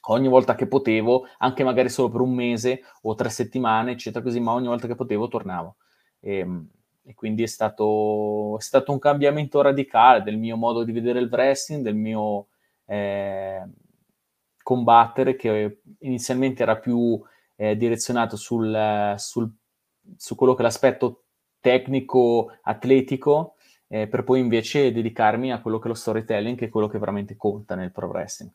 ogni 0.07 0.27
volta 0.27 0.55
che 0.55 0.67
potevo, 0.67 1.25
anche 1.37 1.63
magari 1.63 1.89
solo 1.89 2.09
per 2.09 2.21
un 2.21 2.33
mese 2.33 2.81
o 3.03 3.15
tre 3.15 3.29
settimane, 3.29 3.91
eccetera, 3.91 4.23
così, 4.23 4.39
ma 4.39 4.51
ogni 4.51 4.67
volta 4.67 4.87
che 4.87 4.95
potevo 4.95 5.27
tornavo. 5.27 5.77
E, 6.19 6.37
ehm, 6.39 6.69
e 7.05 7.13
quindi 7.13 7.43
è 7.43 7.47
stato, 7.47 8.57
è 8.57 8.61
stato, 8.61 8.91
un 8.91 8.99
cambiamento 8.99 9.61
radicale 9.61 10.23
del 10.23 10.37
mio 10.37 10.57
modo 10.57 10.83
di 10.83 10.91
vedere 10.91 11.19
il 11.19 11.29
wrestling, 11.31 11.83
del 11.83 11.95
mio 11.95 12.47
eh, 12.85 13.63
combattere, 14.61 15.35
che 15.35 15.81
inizialmente 15.99 16.63
era 16.63 16.77
più 16.77 17.21
eh, 17.55 17.75
direzionato 17.77 18.35
sul, 18.35 19.13
sul 19.17 19.53
su 20.17 20.35
quello 20.35 20.53
che 20.53 20.61
è 20.61 20.63
l'aspetto 20.63 21.25
tecnico-atletico, 21.59 23.55
eh, 23.87 24.07
per 24.07 24.23
poi 24.23 24.39
invece 24.39 24.91
dedicarmi 24.91 25.51
a 25.51 25.61
quello 25.61 25.79
che 25.79 25.85
è 25.85 25.87
lo 25.87 25.93
storytelling, 25.93 26.57
che 26.57 26.65
è 26.65 26.69
quello 26.69 26.87
che 26.87 26.99
veramente 26.99 27.35
conta 27.35 27.75
nel 27.75 27.91
pro 27.91 28.07
wrestling. 28.07 28.51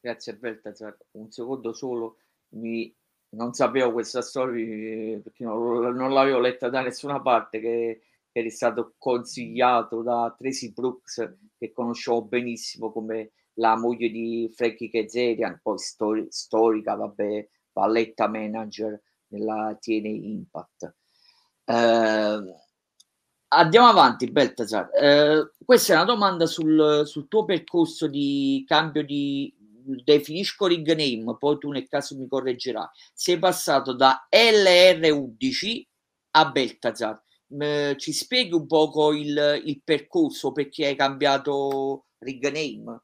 Grazie 0.00 0.32
Alberta, 0.32 0.72
un 1.12 1.30
secondo 1.30 1.72
solo, 1.72 2.18
mi... 2.50 2.94
non 3.30 3.52
sapevo 3.52 3.92
questa 3.92 4.22
storia 4.22 5.18
perché 5.20 5.44
non, 5.44 5.94
non 5.94 6.12
l'avevo 6.12 6.38
letta 6.38 6.68
da 6.68 6.80
nessuna 6.80 7.20
parte, 7.20 7.60
che, 7.60 8.02
eri 8.38 8.50
stato 8.50 8.94
consigliato 8.98 10.02
da 10.02 10.34
Tracy 10.36 10.72
Brooks, 10.72 11.36
che 11.58 11.72
conoscevo 11.72 12.22
benissimo 12.22 12.92
come 12.92 13.32
la 13.54 13.76
moglie 13.76 14.08
di 14.10 14.50
Frankie 14.54 14.90
Kazarian, 14.90 15.60
poi 15.62 15.78
stori- 15.78 16.26
storica, 16.30 16.94
vabbè, 16.94 17.48
valletta 17.72 18.28
manager 18.28 19.00
nella 19.28 19.76
TNA 19.80 20.08
Impact. 20.08 20.94
Eh, 21.64 22.54
andiamo 23.48 23.88
avanti, 23.88 24.30
Beltasar. 24.30 24.90
Eh, 24.94 25.50
questa 25.64 25.92
è 25.92 25.96
una 25.96 26.04
domanda 26.04 26.46
sul, 26.46 27.02
sul, 27.04 27.26
tuo 27.26 27.44
percorso 27.44 28.06
di 28.06 28.64
cambio 28.66 29.04
di 29.04 29.52
definisco 30.04 30.66
ring 30.66 30.86
name, 30.86 31.36
poi 31.38 31.58
tu 31.58 31.70
nel 31.70 31.88
caso 31.88 32.16
mi 32.16 32.26
correggerai. 32.26 32.86
Sei 33.12 33.38
passato 33.38 33.94
da 33.94 34.26
LR11 34.30 35.82
a 36.32 36.50
Beltazar. 36.50 37.22
Eh, 37.58 37.94
ci 37.98 38.12
spieghi 38.12 38.54
un 38.54 38.66
poco 38.66 39.12
il, 39.12 39.62
il 39.64 39.80
percorso 39.82 40.52
perché 40.52 40.86
hai 40.86 40.96
cambiato 40.96 42.06
ring 42.18 42.44
name? 42.44 43.02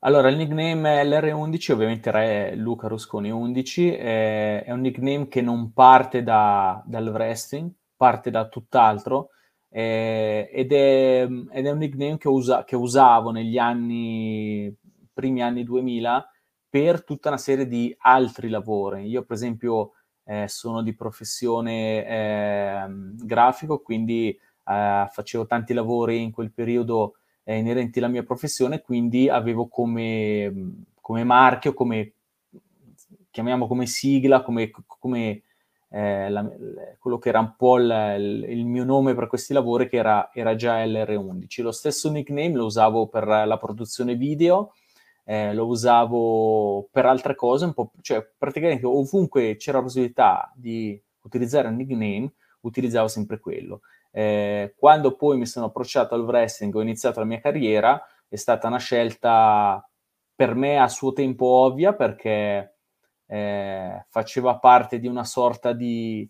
Allora, 0.00 0.28
il 0.28 0.36
nickname 0.36 1.02
LR11 1.02 1.72
ovviamente 1.72 2.10
è 2.10 2.54
Luca 2.54 2.86
Rusconi 2.86 3.30
11, 3.30 3.90
è, 3.90 4.64
è 4.64 4.70
un 4.70 4.80
nickname 4.80 5.26
che 5.26 5.40
non 5.40 5.72
parte 5.72 6.22
da, 6.22 6.80
dal 6.86 7.08
wrestling, 7.08 7.70
parte 7.96 8.30
da 8.30 8.46
tutt'altro 8.46 9.30
eh, 9.70 10.48
ed, 10.52 10.72
è, 10.72 11.28
ed, 11.50 11.66
è, 11.66 11.70
un 11.70 11.78
nickname 11.78 12.16
che, 12.16 12.28
usa, 12.28 12.64
che, 12.64 12.76
usavo 12.76 13.30
negli 13.30 13.58
anni, 13.58 14.74
primi 15.18 15.42
anni 15.42 15.64
2000 15.64 16.30
per 16.68 17.02
tutta 17.02 17.30
una 17.30 17.38
serie 17.38 17.66
di 17.66 17.92
altri 17.98 18.48
lavori. 18.48 19.08
Io 19.08 19.24
per 19.24 19.34
esempio 19.34 19.94
eh, 20.22 20.46
sono 20.46 20.80
di 20.80 20.94
professione 20.94 22.06
eh, 22.06 22.86
grafico, 23.24 23.80
quindi 23.80 24.28
eh, 24.28 25.08
facevo 25.10 25.46
tanti 25.46 25.74
lavori 25.74 26.22
in 26.22 26.30
quel 26.30 26.52
periodo 26.52 27.16
eh, 27.42 27.56
inerenti 27.56 27.98
alla 27.98 28.06
mia 28.06 28.22
professione, 28.22 28.80
quindi 28.80 29.28
avevo 29.28 29.66
come, 29.66 30.84
come 31.00 31.24
marchio, 31.24 31.74
come 31.74 32.12
chiamiamo 33.28 33.66
come 33.66 33.86
sigla, 33.86 34.42
come, 34.42 34.70
come 34.86 35.42
eh, 35.90 36.30
la, 36.30 36.48
quello 36.98 37.18
che 37.18 37.30
era 37.30 37.40
un 37.40 37.54
po' 37.56 37.78
il, 37.78 38.44
il, 38.48 38.66
mio 38.66 38.84
nome 38.84 39.14
per 39.14 39.26
questi 39.26 39.52
lavori, 39.52 39.88
che 39.88 39.96
era, 39.96 40.30
era, 40.32 40.54
già 40.54 40.84
LR11. 40.84 41.62
Lo 41.62 41.72
stesso 41.72 42.08
nickname 42.08 42.54
lo 42.54 42.66
usavo 42.66 43.08
per 43.08 43.26
la 43.26 43.56
produzione 43.56 44.14
video, 44.14 44.74
eh, 45.30 45.52
lo 45.52 45.66
usavo 45.66 46.88
per 46.90 47.04
altre 47.04 47.34
cose, 47.34 47.66
un 47.66 47.74
po', 47.74 47.92
cioè 48.00 48.26
praticamente 48.38 48.86
ovunque 48.86 49.56
c'era 49.56 49.82
possibilità 49.82 50.50
di 50.54 50.98
utilizzare 51.20 51.68
un 51.68 51.76
nickname, 51.76 52.32
utilizzavo 52.60 53.08
sempre 53.08 53.38
quello. 53.38 53.82
Eh, 54.10 54.74
quando 54.78 55.16
poi 55.16 55.36
mi 55.36 55.44
sono 55.44 55.66
approcciato 55.66 56.14
al 56.14 56.22
wrestling, 56.22 56.74
ho 56.74 56.80
iniziato 56.80 57.20
la 57.20 57.26
mia 57.26 57.40
carriera, 57.40 58.02
è 58.26 58.36
stata 58.36 58.68
una 58.68 58.78
scelta 58.78 59.86
per 60.34 60.54
me 60.54 60.78
a 60.78 60.88
suo 60.88 61.12
tempo 61.12 61.44
ovvia 61.44 61.92
perché 61.92 62.76
eh, 63.26 64.06
faceva 64.08 64.58
parte 64.58 64.98
di 64.98 65.08
una 65.08 65.24
sorta 65.24 65.74
di, 65.74 66.26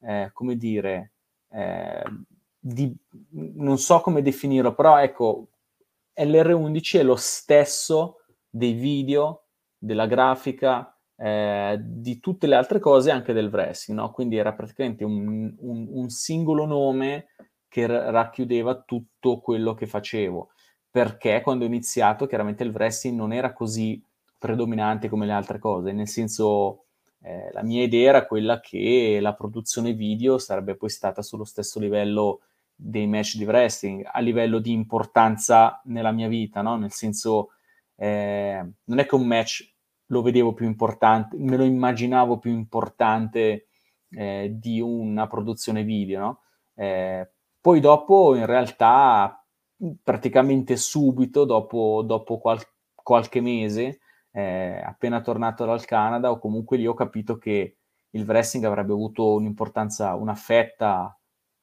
eh, 0.00 0.30
come 0.32 0.56
dire, 0.56 1.12
eh, 1.48 2.02
di, 2.58 2.92
non 3.30 3.78
so 3.78 4.00
come 4.00 4.20
definirlo, 4.20 4.74
però 4.74 4.98
ecco, 4.98 5.46
LR11 6.16 6.98
è 6.98 7.02
lo 7.04 7.16
stesso 7.16 8.16
dei 8.54 8.74
video, 8.74 9.46
della 9.78 10.06
grafica, 10.06 10.94
eh, 11.16 11.78
di 11.80 12.20
tutte 12.20 12.46
le 12.46 12.54
altre 12.54 12.78
cose 12.78 13.10
anche 13.10 13.32
del 13.32 13.48
wrestling, 13.48 13.98
no? 13.98 14.10
quindi 14.10 14.36
era 14.36 14.52
praticamente 14.52 15.04
un, 15.04 15.54
un, 15.58 15.86
un 15.88 16.08
singolo 16.10 16.66
nome 16.66 17.28
che 17.66 17.86
r- 17.86 18.10
racchiudeva 18.10 18.82
tutto 18.82 19.40
quello 19.40 19.72
che 19.72 19.86
facevo, 19.86 20.50
perché 20.90 21.40
quando 21.40 21.64
ho 21.64 21.66
iniziato 21.66 22.26
chiaramente 22.26 22.62
il 22.62 22.72
wrestling 22.74 23.16
non 23.16 23.32
era 23.32 23.54
così 23.54 24.04
predominante 24.38 25.08
come 25.08 25.24
le 25.24 25.32
altre 25.32 25.58
cose, 25.58 25.92
nel 25.92 26.08
senso 26.08 26.84
eh, 27.22 27.50
la 27.52 27.62
mia 27.62 27.82
idea 27.82 28.10
era 28.10 28.26
quella 28.26 28.60
che 28.60 29.18
la 29.20 29.32
produzione 29.32 29.94
video 29.94 30.36
sarebbe 30.36 30.76
poi 30.76 30.90
stata 30.90 31.22
sullo 31.22 31.44
stesso 31.44 31.78
livello 31.78 32.40
dei 32.74 33.06
match 33.06 33.36
di 33.36 33.44
wrestling, 33.44 34.06
a 34.10 34.20
livello 34.20 34.58
di 34.58 34.72
importanza 34.72 35.80
nella 35.84 36.10
mia 36.10 36.28
vita, 36.28 36.60
no? 36.60 36.76
nel 36.76 36.90
senso 36.90 37.50
eh, 38.02 38.72
non 38.82 38.98
è 38.98 39.06
che 39.06 39.14
un 39.14 39.28
match 39.28 39.74
lo 40.06 40.22
vedevo 40.22 40.54
più 40.54 40.66
importante, 40.66 41.36
me 41.38 41.56
lo 41.56 41.62
immaginavo 41.62 42.40
più 42.40 42.50
importante 42.50 43.68
eh, 44.10 44.50
di 44.52 44.80
una 44.80 45.28
produzione 45.28 45.84
video, 45.84 46.20
no? 46.20 46.40
eh, 46.74 47.30
poi 47.60 47.78
dopo, 47.78 48.34
in 48.34 48.44
realtà, 48.44 49.46
praticamente 50.02 50.76
subito, 50.76 51.44
dopo, 51.44 52.02
dopo 52.04 52.38
qual- 52.38 52.60
qualche 52.92 53.40
mese, 53.40 54.00
eh, 54.32 54.82
appena 54.84 55.20
tornato 55.20 55.64
dal 55.64 55.84
Canada, 55.84 56.32
o 56.32 56.40
comunque 56.40 56.78
lì 56.78 56.88
ho 56.88 56.94
capito 56.94 57.38
che 57.38 57.76
il 58.10 58.24
wrestling 58.24 58.66
avrebbe 58.66 58.92
avuto 58.92 59.34
un'importanza, 59.34 60.16
una 60.16 60.34
fetta 60.34 61.16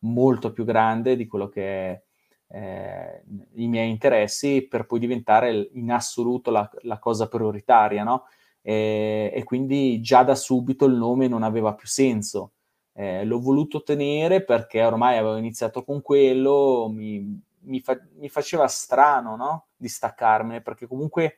molto 0.04 0.54
più 0.54 0.64
grande 0.64 1.18
di 1.18 1.28
quello 1.28 1.50
che 1.50 1.92
è 1.92 2.04
eh, 2.52 3.24
i 3.54 3.68
miei 3.68 3.90
interessi 3.90 4.64
per 4.68 4.86
poi 4.86 5.00
diventare 5.00 5.70
in 5.74 5.92
assoluto 5.92 6.52
la, 6.52 6.70
la 6.82 6.98
cosa 6.98 7.28
prioritaria, 7.28 8.04
no? 8.04 8.26
E, 8.62 9.32
e, 9.34 9.44
quindi 9.44 10.02
già 10.02 10.24
da 10.24 10.36
subito 10.36 10.86
il 10.86 10.96
nome 10.96 11.28
non 11.28 11.44
aveva 11.44 11.74
più 11.74 11.88
senso. 11.88 12.54
Eh, 12.94 13.24
l'ho 13.24 13.40
voluto 13.40 13.84
tenere 13.84 14.44
perché 14.44 14.84
ormai 14.84 15.18
avevo 15.18 15.38
iniziato 15.38 15.84
con 15.84 16.02
quello, 16.02 16.90
mi, 16.92 17.42
mi, 17.62 17.80
fa, 17.80 17.98
mi 18.16 18.30
faceva 18.30 18.68
strano 18.68 19.36
no? 19.36 19.68
distaccarmene 19.78 20.62
perché 20.62 20.88
comunque 20.88 21.38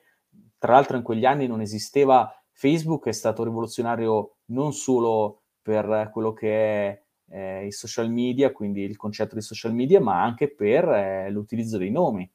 tra 0.58 0.74
l'altro 0.74 0.98
in 0.98 1.04
quegli 1.04 1.26
anni 1.26 1.46
non 1.48 1.62
esisteva 1.62 2.34
Facebook, 2.52 3.08
è 3.08 3.12
stato 3.12 3.44
rivoluzionario 3.44 4.38
non 4.46 4.74
solo 4.74 5.42
per 5.62 6.10
quello 6.12 6.34
che 6.34 6.88
è 6.88 7.02
eh, 7.32 7.66
i 7.66 7.72
social 7.72 8.12
media, 8.12 8.52
quindi 8.52 8.82
il 8.82 8.98
concetto 8.98 9.36
di 9.36 9.42
social 9.42 9.74
media, 9.74 10.00
ma 10.00 10.22
anche 10.22 10.54
per 10.54 10.88
eh, 10.88 11.30
l'utilizzo 11.30 11.78
dei 11.78 11.92
nomi. 11.92 12.30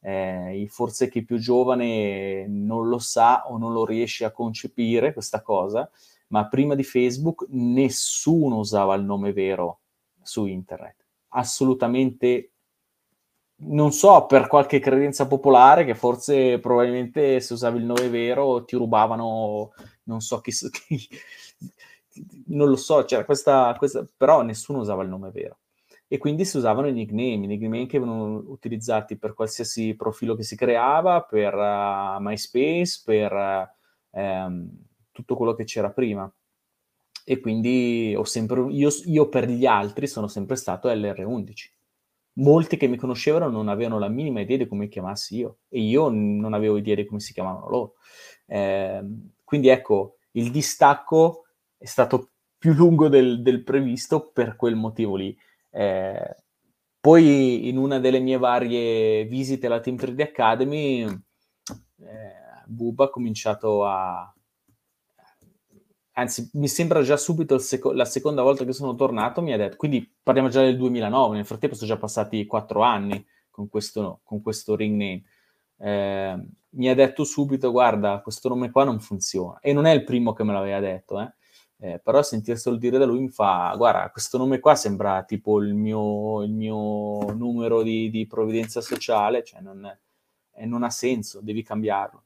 Eh, 0.00 0.66
forse 0.68 1.08
chi 1.08 1.24
più 1.24 1.38
giovane 1.38 2.46
non 2.46 2.88
lo 2.88 2.98
sa 2.98 3.48
o 3.48 3.58
non 3.58 3.72
lo 3.72 3.84
riesce 3.84 4.24
a 4.24 4.30
concepire 4.30 5.12
questa 5.12 5.42
cosa, 5.42 5.90
ma 6.28 6.48
prima 6.48 6.74
di 6.74 6.84
Facebook 6.84 7.46
nessuno 7.50 8.58
usava 8.58 8.94
il 8.94 9.02
nome 9.02 9.32
vero 9.32 9.80
su 10.22 10.46
internet. 10.46 11.04
Assolutamente 11.28 12.52
non 13.60 13.92
so, 13.92 14.26
per 14.26 14.46
qualche 14.46 14.78
credenza 14.78 15.26
popolare 15.26 15.84
che 15.84 15.94
forse 15.96 16.60
probabilmente 16.60 17.40
se 17.40 17.54
usavi 17.54 17.78
il 17.78 17.84
nome 17.84 18.08
vero 18.08 18.64
ti 18.64 18.76
rubavano, 18.76 19.72
non 20.04 20.20
so 20.20 20.40
chi, 20.40 20.52
chi 20.70 21.08
non 22.46 22.68
lo 22.68 22.76
so, 22.76 23.04
c'era 23.04 23.24
questa, 23.24 23.74
questa, 23.78 24.06
però 24.16 24.42
nessuno 24.42 24.80
usava 24.80 25.02
il 25.02 25.08
nome 25.08 25.30
vero. 25.30 25.58
E 26.06 26.18
quindi 26.18 26.44
si 26.44 26.56
usavano 26.56 26.88
i 26.88 26.92
nickname, 26.92 27.44
i 27.44 27.46
nickname 27.46 27.86
che 27.86 27.98
venivano 27.98 28.42
utilizzati 28.46 29.18
per 29.18 29.34
qualsiasi 29.34 29.94
profilo 29.94 30.34
che 30.34 30.42
si 30.42 30.56
creava, 30.56 31.22
per 31.22 31.54
uh, 31.54 32.20
MySpace, 32.20 33.02
per 33.04 33.32
uh, 34.10 34.68
tutto 35.12 35.36
quello 35.36 35.54
che 35.54 35.64
c'era 35.64 35.90
prima. 35.90 36.32
E 37.24 37.40
quindi 37.40 38.14
ho 38.16 38.24
sempre, 38.24 38.72
io, 38.72 38.88
io 39.04 39.28
per 39.28 39.48
gli 39.48 39.66
altri 39.66 40.06
sono 40.06 40.28
sempre 40.28 40.56
stato 40.56 40.88
LR11 40.88 41.76
molti 42.38 42.76
che 42.76 42.86
mi 42.86 42.96
conoscevano 42.96 43.48
non 43.48 43.68
avevano 43.68 43.98
la 43.98 44.08
minima 44.08 44.40
idea 44.40 44.56
di 44.56 44.66
come 44.66 44.88
chiamassi 44.88 45.36
io 45.36 45.58
e 45.68 45.80
io 45.80 46.08
non 46.08 46.54
avevo 46.54 46.76
idea 46.76 46.94
di 46.94 47.04
come 47.04 47.20
si 47.20 47.32
chiamavano 47.32 47.68
loro. 47.68 47.94
Eh, 48.46 49.02
quindi 49.44 49.68
ecco, 49.68 50.16
il 50.32 50.50
distacco 50.50 51.47
è 51.78 51.86
stato 51.86 52.30
più 52.58 52.72
lungo 52.74 53.08
del, 53.08 53.40
del 53.40 53.62
previsto 53.62 54.30
per 54.32 54.56
quel 54.56 54.74
motivo 54.74 55.14
lì. 55.16 55.36
Eh, 55.70 56.36
poi 57.00 57.68
in 57.68 57.78
una 57.78 58.00
delle 58.00 58.18
mie 58.18 58.36
varie 58.36 59.24
visite 59.24 59.66
alla 59.66 59.80
Team 59.80 59.96
3D 59.96 60.20
Academy, 60.20 61.04
eh, 61.04 62.64
Buba 62.66 63.04
ha 63.04 63.10
cominciato 63.10 63.86
a... 63.86 64.32
Anzi, 66.14 66.50
mi 66.54 66.66
sembra 66.66 67.00
già 67.02 67.16
subito 67.16 67.58
seco- 67.58 67.92
la 67.92 68.04
seconda 68.04 68.42
volta 68.42 68.64
che 68.64 68.72
sono 68.72 68.96
tornato, 68.96 69.40
mi 69.40 69.52
ha 69.52 69.56
detto, 69.56 69.76
quindi 69.76 70.12
parliamo 70.20 70.48
già 70.48 70.62
del 70.62 70.76
2009, 70.76 71.36
nel 71.36 71.46
frattempo 71.46 71.76
sono 71.76 71.88
già 71.88 71.96
passati 71.96 72.44
quattro 72.44 72.82
anni 72.82 73.24
con 73.50 73.68
questo, 73.68 74.20
con 74.24 74.42
questo 74.42 74.74
ring 74.74 74.96
name. 74.96 75.22
Eh, 75.78 76.48
mi 76.70 76.88
ha 76.88 76.94
detto 76.96 77.22
subito, 77.22 77.70
guarda, 77.70 78.20
questo 78.20 78.48
nome 78.48 78.72
qua 78.72 78.82
non 78.82 78.98
funziona. 78.98 79.60
E 79.60 79.72
non 79.72 79.86
è 79.86 79.92
il 79.92 80.02
primo 80.02 80.32
che 80.32 80.42
me 80.42 80.52
l'aveva 80.52 80.80
detto, 80.80 81.20
eh 81.20 81.32
eh, 81.80 82.00
però 82.00 82.22
sentirselo 82.22 82.76
dire 82.76 82.98
da 82.98 83.04
lui 83.04 83.20
mi 83.20 83.28
fa, 83.28 83.72
guarda, 83.76 84.10
questo 84.10 84.36
nome 84.36 84.58
qua 84.58 84.74
sembra 84.74 85.22
tipo 85.22 85.60
il 85.62 85.74
mio, 85.74 86.42
il 86.42 86.52
mio 86.52 87.32
numero 87.32 87.82
di, 87.82 88.10
di, 88.10 88.26
provvidenza 88.26 88.80
sociale, 88.80 89.44
cioè 89.44 89.60
non, 89.60 89.84
eh, 90.54 90.66
non, 90.66 90.82
ha 90.82 90.90
senso, 90.90 91.40
devi 91.40 91.62
cambiarlo. 91.62 92.24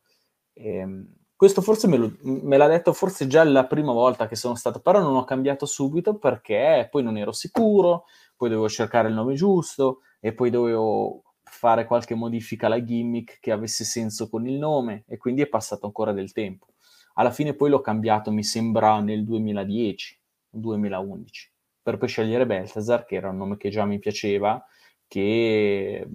E, 0.54 0.76
ehm, 0.76 1.14
questo 1.36 1.60
forse 1.60 1.86
me, 1.88 1.96
lo, 1.98 2.12
me, 2.22 2.56
l'ha 2.56 2.68
detto 2.68 2.92
forse 2.92 3.26
già 3.26 3.44
la 3.44 3.66
prima 3.66 3.92
volta 3.92 4.26
che 4.26 4.36
sono 4.36 4.54
stato, 4.54 4.80
però 4.80 5.00
non 5.00 5.16
ho 5.16 5.24
cambiato 5.24 5.66
subito 5.66 6.16
perché 6.16 6.88
poi 6.90 7.02
non 7.02 7.16
ero 7.18 7.32
sicuro, 7.32 8.04
poi 8.36 8.48
dovevo 8.48 8.68
cercare 8.68 9.08
il 9.08 9.14
nome 9.14 9.34
giusto 9.34 10.00
e 10.20 10.32
poi 10.32 10.50
dovevo 10.50 11.24
fare 11.42 11.84
qualche 11.84 12.14
modifica 12.14 12.66
alla 12.66 12.82
gimmick 12.82 13.38
che 13.40 13.52
avesse 13.52 13.84
senso 13.84 14.28
con 14.30 14.46
il 14.46 14.56
nome 14.56 15.04
e 15.06 15.18
quindi 15.18 15.42
è 15.42 15.48
passato 15.48 15.84
ancora 15.86 16.12
del 16.12 16.32
tempo. 16.32 16.71
Alla 17.14 17.30
fine 17.30 17.54
poi 17.54 17.70
l'ho 17.70 17.80
cambiato, 17.80 18.30
mi 18.30 18.44
sembra, 18.44 19.00
nel 19.00 19.24
2010, 19.24 20.20
2011, 20.50 21.52
per 21.82 21.98
poi 21.98 22.08
scegliere 22.08 22.46
Balthazar, 22.46 23.04
che 23.04 23.16
era 23.16 23.30
un 23.30 23.36
nome 23.36 23.56
che 23.56 23.70
già 23.70 23.84
mi 23.84 23.98
piaceva, 23.98 24.64
che 25.06 26.06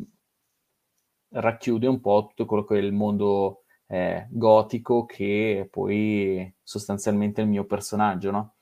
racchiude 1.30 1.88
un 1.88 2.00
po' 2.00 2.28
tutto 2.30 2.46
quello 2.46 2.64
che 2.64 2.76
è 2.76 2.82
il 2.82 2.94
mondo 2.94 3.64
eh, 3.88 4.28
gotico, 4.30 5.06
che 5.06 5.62
è 5.62 5.66
poi 5.68 6.54
sostanzialmente 6.64 7.42
il 7.42 7.48
mio 7.48 7.66
personaggio, 7.66 8.32
no? 8.32 8.56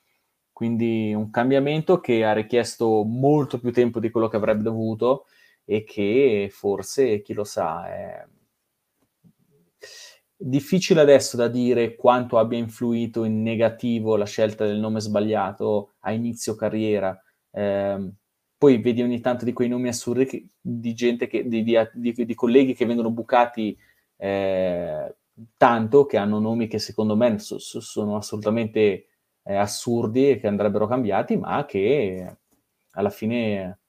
Quindi 0.52 1.14
un 1.14 1.30
cambiamento 1.32 2.00
che 2.00 2.24
ha 2.24 2.34
richiesto 2.34 3.04
molto 3.04 3.60
più 3.60 3.72
tempo 3.74 4.00
di 4.00 4.10
quello 4.10 4.28
che 4.30 4.38
avrebbe 4.38 4.64
dovuto 4.64 5.26
e 5.66 5.84
che 5.84 6.50
forse, 6.52 7.22
chi 7.22 7.34
lo 7.34 7.44
sa, 7.44 7.88
è 7.88 8.26
difficile 10.38 11.02
adesso 11.02 11.38
da 11.38 11.48
dire 11.48 11.96
quanto 11.96 12.38
abbia 12.38 12.58
influito 12.58 13.24
in 13.24 13.42
negativo 13.42 14.16
la 14.16 14.26
scelta 14.26 14.66
del 14.66 14.80
nome 14.80 15.00
sbagliato 15.00 15.94
a 16.00 16.12
inizio 16.12 16.56
carriera. 16.56 17.20
Eh, 17.52 18.12
poi 18.58 18.78
vedi 18.80 19.02
ogni 19.02 19.20
tanto 19.20 19.46
di 19.46 19.54
quei 19.54 19.68
nomi 19.70 19.88
assurdi 19.88 20.26
che, 20.26 20.48
di 20.60 20.94
gente 20.94 21.28
che, 21.28 21.48
di, 21.48 21.64
di, 21.64 22.26
di, 22.26 22.34
colleghi 22.34 22.74
che 22.74 22.86
vengono 22.86 23.12
bucati 23.12 23.78
eh, 24.18 25.16
tanto, 25.58 26.06
che 26.06 26.18
hanno 26.18 26.40
nomi 26.40 26.68
che 26.68 26.80
secondo 26.80 27.16
me 27.16 27.38
so, 27.40 27.60
so, 27.60 27.80
sono 27.82 28.16
assolutamente 28.16 29.08
eh, 29.44 29.56
assurdi 29.56 30.32
e 30.32 30.40
che 30.40 30.48
andrebbero 30.48 30.88
cambiati, 30.88 31.38
ma 31.38 31.66
che 31.66 32.38
alla 32.92 33.10
fine 33.10 33.80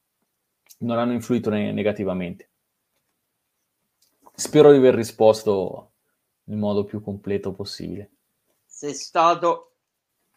non 0.78 0.98
hanno 0.98 1.12
influito 1.12 1.50
ne- 1.50 1.72
negativamente. 1.72 2.50
Spero 4.34 4.70
di 4.70 4.76
aver 4.78 4.94
risposto 4.94 5.92
nel 6.46 6.58
modo 6.58 6.84
più 6.84 7.02
completo 7.02 7.52
possibile. 7.52 8.10
Sei 8.64 8.94
stato 8.94 9.72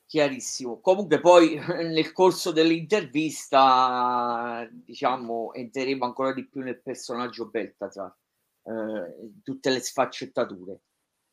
chiarissimo. 0.06 0.80
Comunque 0.80 1.20
poi 1.20 1.56
nel 1.86 2.12
corso 2.14 2.52
dell'intervista 2.52 4.68
diciamo 4.72 5.54
entreremo 5.54 6.06
ancora 6.06 6.34
di 6.34 6.48
più 6.48 6.62
nel 6.62 6.82
personaggio 6.82 7.50
Beltazar, 7.50 8.16
eh, 8.64 9.32
tutte 9.44 9.70
le 9.70 9.80
sfaccettature. 9.80 10.82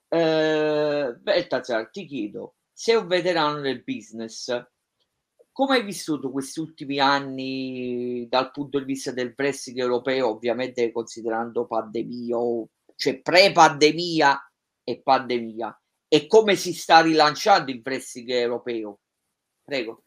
Eh, 0.09 1.17
Beltazar, 1.19 1.91
ti 1.91 2.07
chiedo, 2.07 2.57
sei 2.73 2.97
un 2.97 3.07
veterano 3.07 3.61
del 3.61 3.83
business, 3.83 4.65
come 5.53 5.77
hai 5.77 5.83
vissuto 5.83 6.31
questi 6.31 6.61
ultimi 6.61 6.99
anni 6.99 8.27
dal 8.29 8.51
punto 8.51 8.79
di 8.79 8.85
vista 8.85 9.11
del 9.11 9.33
wrestling 9.35 9.79
europeo, 9.79 10.29
ovviamente 10.29 10.93
considerando 10.93 11.67
pandemia 11.67 12.37
o 12.37 12.69
cioè 12.95 13.21
pre-pandemia 13.21 14.46
e 14.89 15.01
pandemia 15.03 15.81
e 16.07 16.29
come 16.29 16.55
si 16.55 16.73
sta 16.73 17.01
rilanciando 17.01 17.73
il 17.73 17.83
wrestling 17.85 18.31
europeo. 18.31 19.01
Prego. 19.65 20.05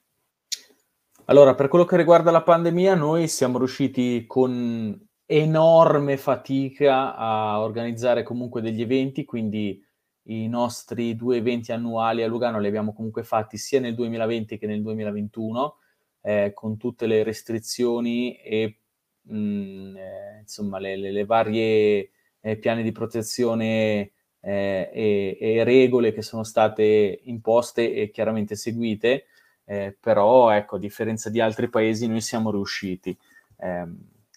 Allora, 1.26 1.54
per 1.54 1.68
quello 1.68 1.84
che 1.84 1.98
riguarda 1.98 2.32
la 2.32 2.42
pandemia, 2.42 2.96
noi 2.96 3.28
siamo 3.28 3.58
riusciti 3.58 4.24
con 4.26 4.98
enorme 5.26 6.18
fatica 6.18 7.16
a 7.16 7.62
organizzare 7.62 8.24
comunque 8.24 8.62
degli 8.62 8.82
eventi, 8.82 9.26
quindi 9.26 9.86
i 10.24 10.48
nostri 10.48 11.16
due 11.16 11.38
eventi 11.38 11.72
annuali 11.72 12.24
a 12.24 12.28
Lugano 12.28 12.60
li 12.60 12.68
abbiamo 12.68 12.94
comunque 12.94 13.24
fatti 13.24 13.58
sia 13.58 13.80
nel 13.80 13.96
2020 13.96 14.58
che 14.58 14.66
nel 14.66 14.82
2021, 14.82 15.78
eh, 16.22 16.52
con 16.54 16.78
tutte 16.78 17.06
le 17.06 17.24
restrizioni 17.24 18.38
e 18.38 18.80
mh, 19.24 19.38
mm, 19.38 19.98
eh, 19.98 20.40
insomma 20.42 20.80
le, 20.80 20.96
le, 20.96 21.12
le 21.12 21.26
varie 21.26 22.12
eh, 22.40 22.58
piani 22.58 22.82
di 22.82 22.92
protezione 22.92 24.14
eh, 24.42 24.90
e, 24.94 25.38
e, 25.40 25.64
regole 25.64 26.14
che 26.14 26.22
sono 26.22 26.44
state 26.44 27.22
imposte 27.24 27.94
e 27.94 28.10
chiaramente 28.12 28.56
seguite, 28.56 29.26
eh, 29.66 29.96
però 30.00 30.50
ecco, 30.52 30.78
a 30.78 30.80
differenza 30.80 31.30
di 31.30 31.40
altri 31.40 31.70
paesi 31.70 32.08
noi 32.08 32.22
siamo 32.22 32.52
riusciti. 32.52 33.18
Eh, 33.58 33.88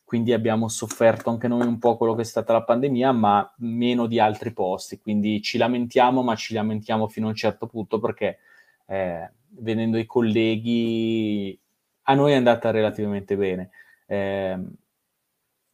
quindi 0.04 0.34
abbiamo 0.34 0.68
sofferto 0.68 1.30
anche 1.30 1.48
noi 1.48 1.66
un 1.66 1.78
po' 1.78 1.96
quello 1.96 2.14
che 2.14 2.20
è 2.20 2.24
stata 2.24 2.52
la 2.52 2.64
pandemia, 2.64 3.12
ma 3.12 3.50
meno 3.58 4.06
di 4.06 4.20
altri 4.20 4.52
posti. 4.52 5.00
Quindi 5.00 5.40
ci 5.40 5.56
lamentiamo, 5.56 6.22
ma 6.22 6.34
ci 6.36 6.52
lamentiamo 6.52 7.08
fino 7.08 7.26
a 7.26 7.30
un 7.30 7.34
certo 7.34 7.66
punto 7.66 7.98
perché 7.98 8.40
eh, 8.88 9.32
vedendo 9.48 9.96
i 9.96 10.04
colleghi 10.04 11.58
a 12.02 12.14
noi 12.14 12.32
è 12.32 12.34
andata 12.34 12.70
relativamente 12.70 13.36
bene. 13.38 13.70
Eh, 14.06 14.58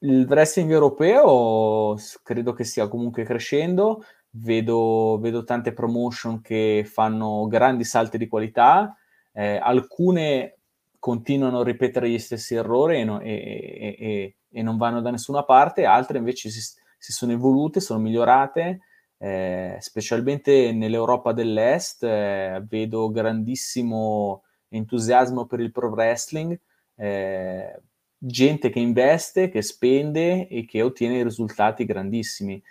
il 0.01 0.27
wrestling 0.29 0.71
europeo 0.71 1.97
credo 2.23 2.53
che 2.53 2.63
stia 2.63 2.87
comunque 2.87 3.25
crescendo, 3.25 4.05
vedo, 4.31 5.19
vedo 5.21 5.45
tante 5.45 5.73
promotion 5.73 6.41
che 6.41 6.85
fanno 6.87 7.47
grandi 7.47 7.85
salti 7.85 8.19
di 8.19 8.29
qualità, 8.29 8.97
eh, 9.33 9.57
alcune 9.57 10.59
continuano 10.99 11.61
a 11.61 11.65
ripetere 11.65 12.11
gli 12.11 12.19
stessi 12.19 12.55
errori 12.55 13.01
e, 13.01 13.05
no, 13.05 13.21
e, 13.21 13.97
e, 13.99 14.37
e, 14.51 14.63
non 14.63 14.77
vanno 14.77 15.01
da 15.01 15.11
nessuna 15.11 15.45
parte, 15.45 15.85
altre 15.85 16.19
invece 16.19 16.51
si, 16.51 16.61
si 16.61 17.13
sono 17.13 17.33
evolute, 17.33 17.81
sono 17.81 18.01
migliorate, 18.01 18.81
eh, 19.19 19.77
specialmente 19.81 20.73
nell'Europa 20.73 21.33
dell'Est 21.33 22.05
eh, 22.05 22.63
vedo 22.69 23.11
grandissimo 23.11 24.45
entusiasmo 24.69 25.47
per 25.47 25.61
il 25.61 25.73
pro 25.73 25.89
wrestling, 25.89 26.59
eh, 26.97 27.81
gente 28.17 28.71
che 28.71 28.81
investe, 28.81 29.49
che 29.49 29.63
spende 29.63 30.49
e 30.49 30.65
che 30.65 30.83
ottiene 30.83 31.23
risultati 31.23 31.85
grandissimi. 31.85 32.63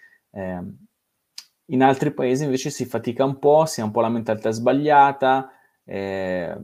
In 1.69 1.83
altri 1.83 2.13
paesi 2.13 2.45
invece 2.45 2.69
si 2.69 2.85
fatica 2.85 3.25
un 3.25 3.39
po', 3.39 3.65
si 3.65 3.81
ha 3.81 3.83
un 3.83 3.91
po' 3.91 4.01
la 4.01 4.09
mentalità 4.09 4.51
sbagliata, 4.51 5.51
eh, 5.83 6.57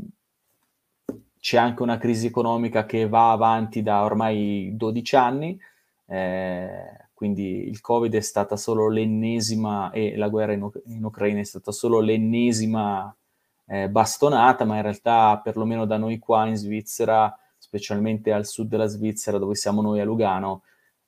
c'è 1.39 1.57
anche 1.57 1.81
una 1.81 1.97
crisi 1.97 2.27
economica 2.27 2.85
che 2.85 3.07
va 3.09 3.31
avanti 3.31 3.81
da 3.81 4.03
ormai 4.05 4.71
12 4.75 5.15
anni, 5.17 5.59
eh, 6.05 7.07
quindi 7.13 7.67
il 7.67 7.81
Covid 7.81 8.13
è 8.15 8.21
stata 8.21 8.55
solo 8.55 8.87
l'ennesima 8.87 9.91
e 9.91 10.15
la 10.15 10.29
guerra 10.29 10.53
in, 10.53 10.69
in 10.85 11.03
Ucraina 11.03 11.41
è 11.41 11.43
stata 11.43 11.73
solo 11.73 11.99
l'ennesima 11.99 13.13
eh, 13.65 13.89
bastonata, 13.89 14.63
ma 14.63 14.77
in 14.77 14.83
realtà 14.83 15.39
perlomeno 15.43 15.85
da 15.85 15.97
noi 15.97 16.17
qua 16.17 16.45
in 16.47 16.55
Svizzera, 16.55 17.37
specialmente 17.57 18.31
al 18.31 18.45
sud 18.45 18.69
della 18.69 18.87
Svizzera 18.87 19.37
dove 19.37 19.55
siamo 19.55 19.81
noi 19.81 19.99
a 19.99 20.05
Lugano, 20.05 20.63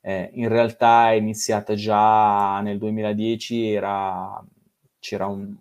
eh, 0.06 0.30
in 0.34 0.48
realtà 0.48 1.10
è 1.10 1.14
iniziata 1.14 1.74
già 1.74 2.60
nel 2.60 2.78
2010, 2.78 3.72
era, 3.72 4.40
c'era 5.00 5.26
un, 5.26 5.52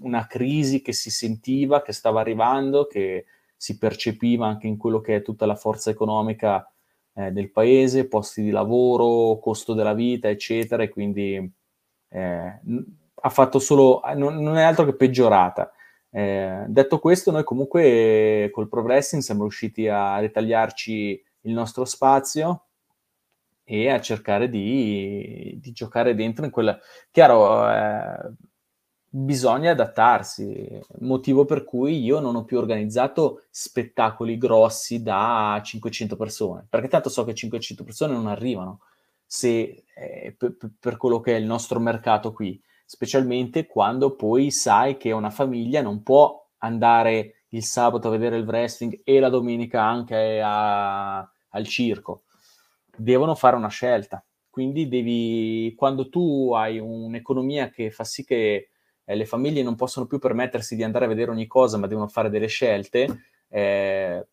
una 0.00 0.26
crisi 0.26 0.82
che 0.82 0.92
si 0.92 1.08
sentiva, 1.08 1.82
che 1.82 1.92
stava 1.92 2.18
arrivando, 2.18 2.88
che 2.88 3.26
si 3.56 3.78
percepiva 3.78 4.44
anche 4.44 4.66
in 4.66 4.76
quello 4.76 5.00
che 5.00 5.14
è 5.14 5.22
tutta 5.22 5.46
la 5.46 5.54
forza 5.54 5.90
economica 5.90 6.68
eh, 7.14 7.30
del 7.30 7.52
paese, 7.52 8.08
posti 8.08 8.42
di 8.42 8.50
lavoro, 8.50 9.38
costo 9.38 9.72
della 9.72 9.94
vita, 9.94 10.28
eccetera, 10.28 10.82
e 10.82 10.88
quindi 10.88 11.36
eh, 12.08 12.60
ha 13.14 13.28
fatto 13.28 13.60
solo, 13.60 14.00
non, 14.16 14.42
non, 14.42 14.56
è 14.56 14.64
altro 14.64 14.84
che 14.84 14.96
peggiorata. 14.96 15.70
Eh, 16.10 16.64
detto 16.66 16.98
questo, 16.98 17.30
noi 17.30 17.44
comunque 17.44 18.48
col 18.52 18.68
progressing 18.68 19.22
siamo 19.22 19.42
riusciti 19.42 19.86
a 19.86 20.18
ritagliarci 20.18 21.24
il 21.42 21.52
nostro 21.52 21.84
spazio 21.84 22.65
e 23.68 23.90
a 23.90 24.00
cercare 24.00 24.48
di, 24.48 25.58
di 25.60 25.72
giocare 25.72 26.14
dentro 26.14 26.44
in 26.44 26.52
quella... 26.52 26.78
Chiaro, 27.10 27.68
eh, 27.68 28.32
bisogna 29.08 29.72
adattarsi, 29.72 30.80
motivo 31.00 31.44
per 31.44 31.64
cui 31.64 32.00
io 32.02 32.20
non 32.20 32.36
ho 32.36 32.44
più 32.44 32.58
organizzato 32.58 33.42
spettacoli 33.50 34.38
grossi 34.38 35.02
da 35.02 35.60
500 35.64 36.16
persone, 36.16 36.66
perché 36.68 36.86
tanto 36.88 37.08
so 37.08 37.24
che 37.24 37.34
500 37.34 37.82
persone 37.82 38.12
non 38.12 38.28
arrivano 38.28 38.80
se, 39.24 39.84
eh, 39.94 40.34
per, 40.38 40.56
per 40.78 40.96
quello 40.96 41.20
che 41.20 41.34
è 41.34 41.38
il 41.38 41.46
nostro 41.46 41.80
mercato 41.80 42.32
qui, 42.32 42.60
specialmente 42.84 43.66
quando 43.66 44.14
poi 44.14 44.52
sai 44.52 44.96
che 44.96 45.10
una 45.10 45.30
famiglia 45.30 45.82
non 45.82 46.02
può 46.02 46.46
andare 46.58 47.44
il 47.48 47.64
sabato 47.64 48.08
a 48.08 48.12
vedere 48.12 48.36
il 48.36 48.46
wrestling 48.46 49.00
e 49.02 49.18
la 49.18 49.28
domenica 49.28 49.82
anche 49.82 50.40
a, 50.42 51.18
al 51.18 51.66
circo, 51.66 52.24
devono 52.96 53.34
fare 53.34 53.56
una 53.56 53.68
scelta. 53.68 54.24
Quindi 54.48 54.88
devi, 54.88 55.74
quando 55.76 56.08
tu 56.08 56.52
hai 56.54 56.78
un'economia 56.78 57.68
che 57.68 57.90
fa 57.90 58.04
sì 58.04 58.24
che 58.24 58.70
eh, 59.04 59.14
le 59.14 59.26
famiglie 59.26 59.62
non 59.62 59.74
possono 59.74 60.06
più 60.06 60.18
permettersi 60.18 60.76
di 60.76 60.82
andare 60.82 61.04
a 61.04 61.08
vedere 61.08 61.30
ogni 61.30 61.46
cosa, 61.46 61.76
ma 61.76 61.86
devono 61.86 62.08
fare 62.08 62.30
delle 62.30 62.46
scelte, 62.46 63.24
eh, 63.48 64.26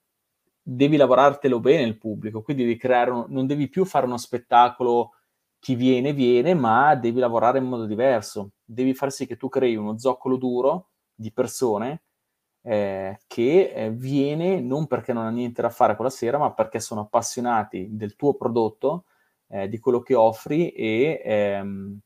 devi 0.62 0.96
lavorartelo 0.96 1.60
bene 1.60 1.84
il 1.84 1.98
pubblico, 1.98 2.42
quindi 2.42 2.64
devi 2.64 2.78
creare 2.78 3.12
un, 3.12 3.26
non 3.28 3.46
devi 3.48 3.68
più 3.68 3.84
fare 3.84 4.06
uno 4.06 4.18
spettacolo 4.18 5.12
chi 5.60 5.76
viene 5.76 6.14
viene, 6.14 6.54
ma 6.54 6.96
devi 6.96 7.20
lavorare 7.20 7.58
in 7.58 7.66
modo 7.66 7.86
diverso, 7.86 8.52
devi 8.64 8.94
far 8.94 9.12
sì 9.12 9.28
che 9.28 9.38
tu 9.38 9.50
crei 9.50 9.76
uno 9.76 9.98
zoccolo 9.98 10.38
duro 10.38 10.90
di 11.14 11.32
persone 11.32 12.04
eh, 12.64 13.20
che 13.28 13.72
eh, 13.76 13.92
viene 13.92 14.62
non 14.62 14.88
perché 14.88 15.12
non 15.12 15.26
ha 15.26 15.30
niente 15.30 15.62
da 15.62 15.70
fare 15.70 15.96
quella 15.96 16.10
sera, 16.10 16.38
ma 16.38 16.54
perché 16.54 16.80
sono 16.80 17.02
appassionati 17.02 17.90
del 17.92 18.16
tuo 18.16 18.36
prodotto, 18.36 19.06
eh, 19.48 19.68
di 19.68 19.80
quello 19.80 20.02
che 20.02 20.16
offri 20.16 20.70
e, 20.70 21.22
ehm, 21.24 22.00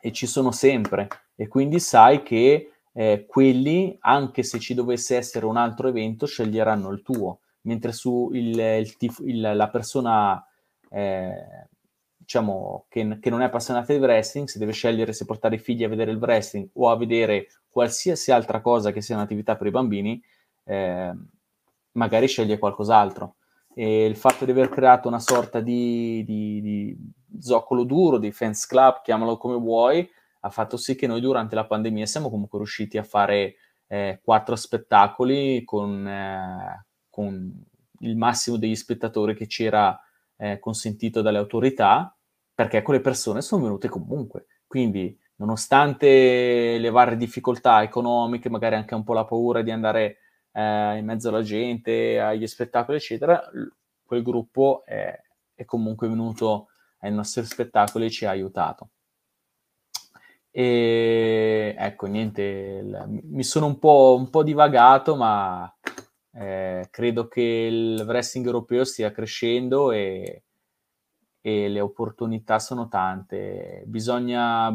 e 0.00 0.12
ci 0.12 0.26
sono 0.26 0.52
sempre. 0.52 1.08
E 1.34 1.48
quindi 1.48 1.80
sai 1.80 2.22
che 2.22 2.72
eh, 2.92 3.24
quelli, 3.26 3.96
anche 4.00 4.42
se 4.42 4.58
ci 4.58 4.74
dovesse 4.74 5.16
essere 5.16 5.46
un 5.46 5.56
altro 5.56 5.88
evento, 5.88 6.26
sceglieranno 6.26 6.90
il 6.90 7.02
tuo, 7.02 7.40
mentre 7.62 7.92
su 7.92 8.30
il, 8.32 8.58
il 8.58 8.96
tif- 8.96 9.24
il, 9.24 9.40
la 9.40 9.68
persona 9.70 10.46
eh, 10.90 11.68
diciamo 12.16 12.86
che, 12.88 13.18
che, 13.20 13.30
non 13.30 13.42
è 13.42 13.46
appassionata 13.46 13.92
di 13.92 13.98
wrestling, 13.98 14.46
se 14.46 14.58
deve 14.58 14.72
scegliere 14.72 15.12
se 15.12 15.24
portare 15.24 15.56
i 15.56 15.58
figli 15.58 15.84
a 15.84 15.88
vedere 15.88 16.10
il 16.10 16.18
wrestling 16.18 16.68
o 16.74 16.90
a 16.90 16.96
vedere 16.96 17.48
qualsiasi 17.74 18.30
altra 18.30 18.60
cosa 18.60 18.92
che 18.92 19.00
sia 19.00 19.16
un'attività 19.16 19.56
per 19.56 19.66
i 19.66 19.72
bambini, 19.72 20.22
eh, 20.62 21.12
magari 21.94 22.28
sceglie 22.28 22.56
qualcos'altro. 22.56 23.34
E 23.74 24.04
il 24.04 24.14
fatto 24.14 24.44
di 24.44 24.52
aver 24.52 24.68
creato 24.68 25.08
una 25.08 25.18
sorta 25.18 25.58
di, 25.58 26.22
di, 26.24 26.60
di 26.60 26.96
zoccolo 27.40 27.82
duro, 27.82 28.18
di 28.18 28.30
fans 28.30 28.64
club, 28.66 29.02
chiamalo 29.02 29.36
come 29.38 29.56
vuoi, 29.56 30.08
ha 30.38 30.50
fatto 30.50 30.76
sì 30.76 30.94
che 30.94 31.08
noi 31.08 31.20
durante 31.20 31.56
la 31.56 31.66
pandemia 31.66 32.06
siamo 32.06 32.30
comunque 32.30 32.58
riusciti 32.58 32.96
a 32.96 33.02
fare 33.02 33.56
eh, 33.88 34.20
quattro 34.22 34.54
spettacoli 34.54 35.64
con, 35.64 36.06
eh, 36.06 36.86
con, 37.10 37.60
il 38.00 38.16
massimo 38.16 38.56
degli 38.56 38.76
spettatori 38.76 39.34
che 39.34 39.48
ci 39.48 39.64
era 39.64 39.98
eh, 40.36 40.60
consentito 40.60 41.22
dalle 41.22 41.38
autorità, 41.38 42.16
perché 42.54 42.82
quelle 42.82 43.00
persone 43.00 43.42
sono 43.42 43.64
venute 43.64 43.88
comunque. 43.88 44.46
Quindi, 44.64 45.18
nonostante 45.44 46.78
le 46.78 46.90
varie 46.90 47.16
difficoltà 47.16 47.82
economiche, 47.82 48.48
magari 48.48 48.74
anche 48.76 48.94
un 48.94 49.04
po' 49.04 49.12
la 49.12 49.26
paura 49.26 49.62
di 49.62 49.70
andare 49.70 50.16
eh, 50.52 50.96
in 50.96 51.04
mezzo 51.04 51.28
alla 51.28 51.42
gente, 51.42 52.18
agli 52.18 52.46
spettacoli, 52.46 52.96
eccetera, 52.96 53.42
quel 54.04 54.22
gruppo 54.22 54.82
è, 54.86 55.20
è 55.54 55.64
comunque 55.64 56.08
venuto 56.08 56.68
ai 57.00 57.12
nostri 57.12 57.44
spettacoli 57.44 58.06
e 58.06 58.10
ci 58.10 58.24
ha 58.24 58.30
aiutato. 58.30 58.88
E 60.50 61.74
ecco, 61.76 62.06
niente, 62.06 62.42
il, 62.42 63.22
mi 63.24 63.42
sono 63.42 63.66
un 63.66 63.78
po', 63.78 64.16
un 64.16 64.30
po 64.30 64.42
divagato, 64.42 65.16
ma 65.16 65.72
eh, 66.32 66.88
credo 66.90 67.28
che 67.28 67.42
il 67.42 68.04
wrestling 68.06 68.46
europeo 68.46 68.84
stia 68.84 69.10
crescendo 69.12 69.90
e, 69.90 70.44
e 71.40 71.68
le 71.68 71.80
opportunità 71.80 72.58
sono 72.58 72.88
tante. 72.88 73.82
Bisogna, 73.86 74.72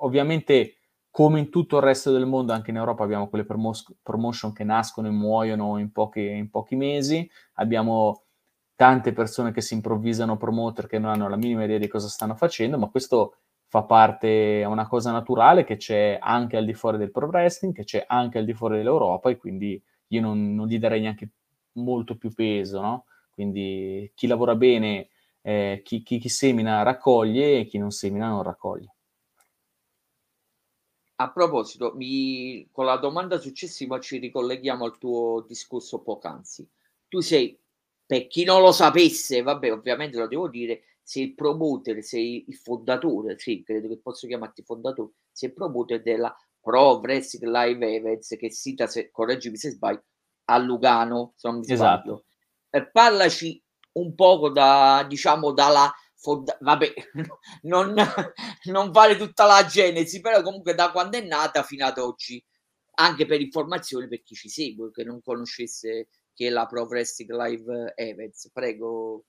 ovviamente, 0.00 0.76
come 1.10 1.38
in 1.40 1.50
tutto 1.50 1.76
il 1.78 1.82
resto 1.82 2.12
del 2.12 2.26
mondo, 2.26 2.52
anche 2.52 2.70
in 2.70 2.76
Europa 2.76 3.04
abbiamo 3.04 3.28
quelle 3.28 3.44
promos- 3.44 3.94
promotion 4.02 4.52
che 4.52 4.64
nascono 4.64 5.08
e 5.08 5.10
muoiono 5.10 5.78
in 5.78 5.90
pochi, 5.92 6.20
in 6.26 6.50
pochi 6.50 6.76
mesi. 6.76 7.28
Abbiamo 7.54 8.24
tante 8.74 9.12
persone 9.12 9.52
che 9.52 9.60
si 9.60 9.74
improvvisano 9.74 10.36
promoter 10.36 10.86
che 10.86 10.98
non 10.98 11.10
hanno 11.10 11.28
la 11.28 11.36
minima 11.36 11.64
idea 11.64 11.78
di 11.78 11.88
cosa 11.88 12.08
stanno 12.08 12.34
facendo, 12.34 12.78
ma 12.78 12.88
questo 12.88 13.36
fa 13.68 13.82
parte, 13.84 14.60
è 14.62 14.64
una 14.64 14.86
cosa 14.88 15.12
naturale 15.12 15.64
che 15.64 15.76
c'è 15.76 16.18
anche 16.20 16.56
al 16.56 16.64
di 16.64 16.74
fuori 16.74 16.98
del 16.98 17.10
pro 17.10 17.26
wrestling, 17.26 17.74
che 17.74 17.84
c'è 17.84 18.04
anche 18.06 18.38
al 18.38 18.44
di 18.44 18.54
fuori 18.54 18.76
dell'Europa 18.78 19.30
e 19.30 19.36
quindi 19.36 19.80
io 20.08 20.20
non, 20.20 20.54
non 20.54 20.66
gli 20.66 20.78
darei 20.78 21.00
neanche 21.00 21.30
molto 21.72 22.16
più 22.16 22.32
peso, 22.32 22.80
no? 22.80 23.04
Quindi 23.30 24.10
chi 24.14 24.26
lavora 24.26 24.54
bene, 24.56 25.08
eh, 25.42 25.82
chi, 25.84 26.02
chi, 26.02 26.18
chi 26.18 26.28
semina 26.28 26.82
raccoglie 26.82 27.60
e 27.60 27.66
chi 27.66 27.78
non 27.78 27.90
semina 27.90 28.28
non 28.28 28.42
raccoglie. 28.42 28.94
A 31.20 31.30
proposito, 31.30 31.92
mi, 31.96 32.66
con 32.72 32.86
la 32.86 32.96
domanda 32.96 33.38
successiva 33.38 34.00
ci 34.00 34.16
ricolleghiamo 34.16 34.86
al 34.86 34.96
tuo 34.96 35.44
discorso 35.46 36.00
poc'anzi. 36.00 36.66
Tu 37.08 37.20
sei, 37.20 37.58
per 38.06 38.26
chi 38.26 38.44
non 38.44 38.62
lo 38.62 38.72
sapesse, 38.72 39.42
vabbè, 39.42 39.70
ovviamente 39.70 40.16
lo 40.16 40.26
devo 40.26 40.48
dire, 40.48 40.82
sei 41.02 41.24
il 41.24 41.34
promoter, 41.34 42.02
sei 42.02 42.46
il 42.48 42.54
fondatore, 42.54 43.38
sì, 43.38 43.62
credo 43.62 43.88
che 43.88 43.98
posso 43.98 44.26
chiamarti 44.26 44.62
fondatore, 44.62 45.10
sei 45.30 45.50
il 45.50 45.54
promoter 45.54 46.00
della 46.00 46.34
Pro 46.58 47.00
Wrestling 47.00 47.52
Live 47.52 47.94
Events 47.94 48.36
che 48.38 48.50
si 48.50 48.70
sita, 48.70 48.86
se, 48.86 49.10
correggimi 49.10 49.58
se 49.58 49.72
sbaglio, 49.72 50.04
a 50.44 50.56
Lugano, 50.56 51.34
se 51.36 51.48
non 51.48 51.58
mi 51.58 51.64
sbaglio. 51.64 51.74
Esatto. 51.74 52.24
Eh, 52.70 52.86
parlaci 52.86 53.62
un 53.92 54.14
poco 54.14 54.48
da, 54.48 55.04
diciamo, 55.06 55.52
dalla 55.52 55.92
fonda- 56.20 56.58
vabbè, 56.60 56.92
non, 57.62 57.94
non 58.64 58.90
vale 58.90 59.16
tutta 59.16 59.46
la 59.46 59.64
genesi, 59.64 60.20
però 60.20 60.42
comunque 60.42 60.74
da 60.74 60.90
quando 60.92 61.16
è 61.16 61.22
nata 61.22 61.62
fino 61.62 61.86
ad 61.86 61.98
oggi, 61.98 62.44
anche 62.96 63.26
per 63.26 63.40
informazioni 63.40 64.08
per 64.08 64.22
chi 64.22 64.34
ci 64.34 64.48
segue, 64.48 64.90
che 64.90 65.04
non 65.04 65.22
conoscesse 65.22 66.08
che 66.34 66.46
è 66.46 66.50
la 66.50 66.66
Pro 66.66 66.84
Wrestling 66.84 67.30
Live 67.32 67.94
Events. 67.96 68.50
Prego. 68.52 69.24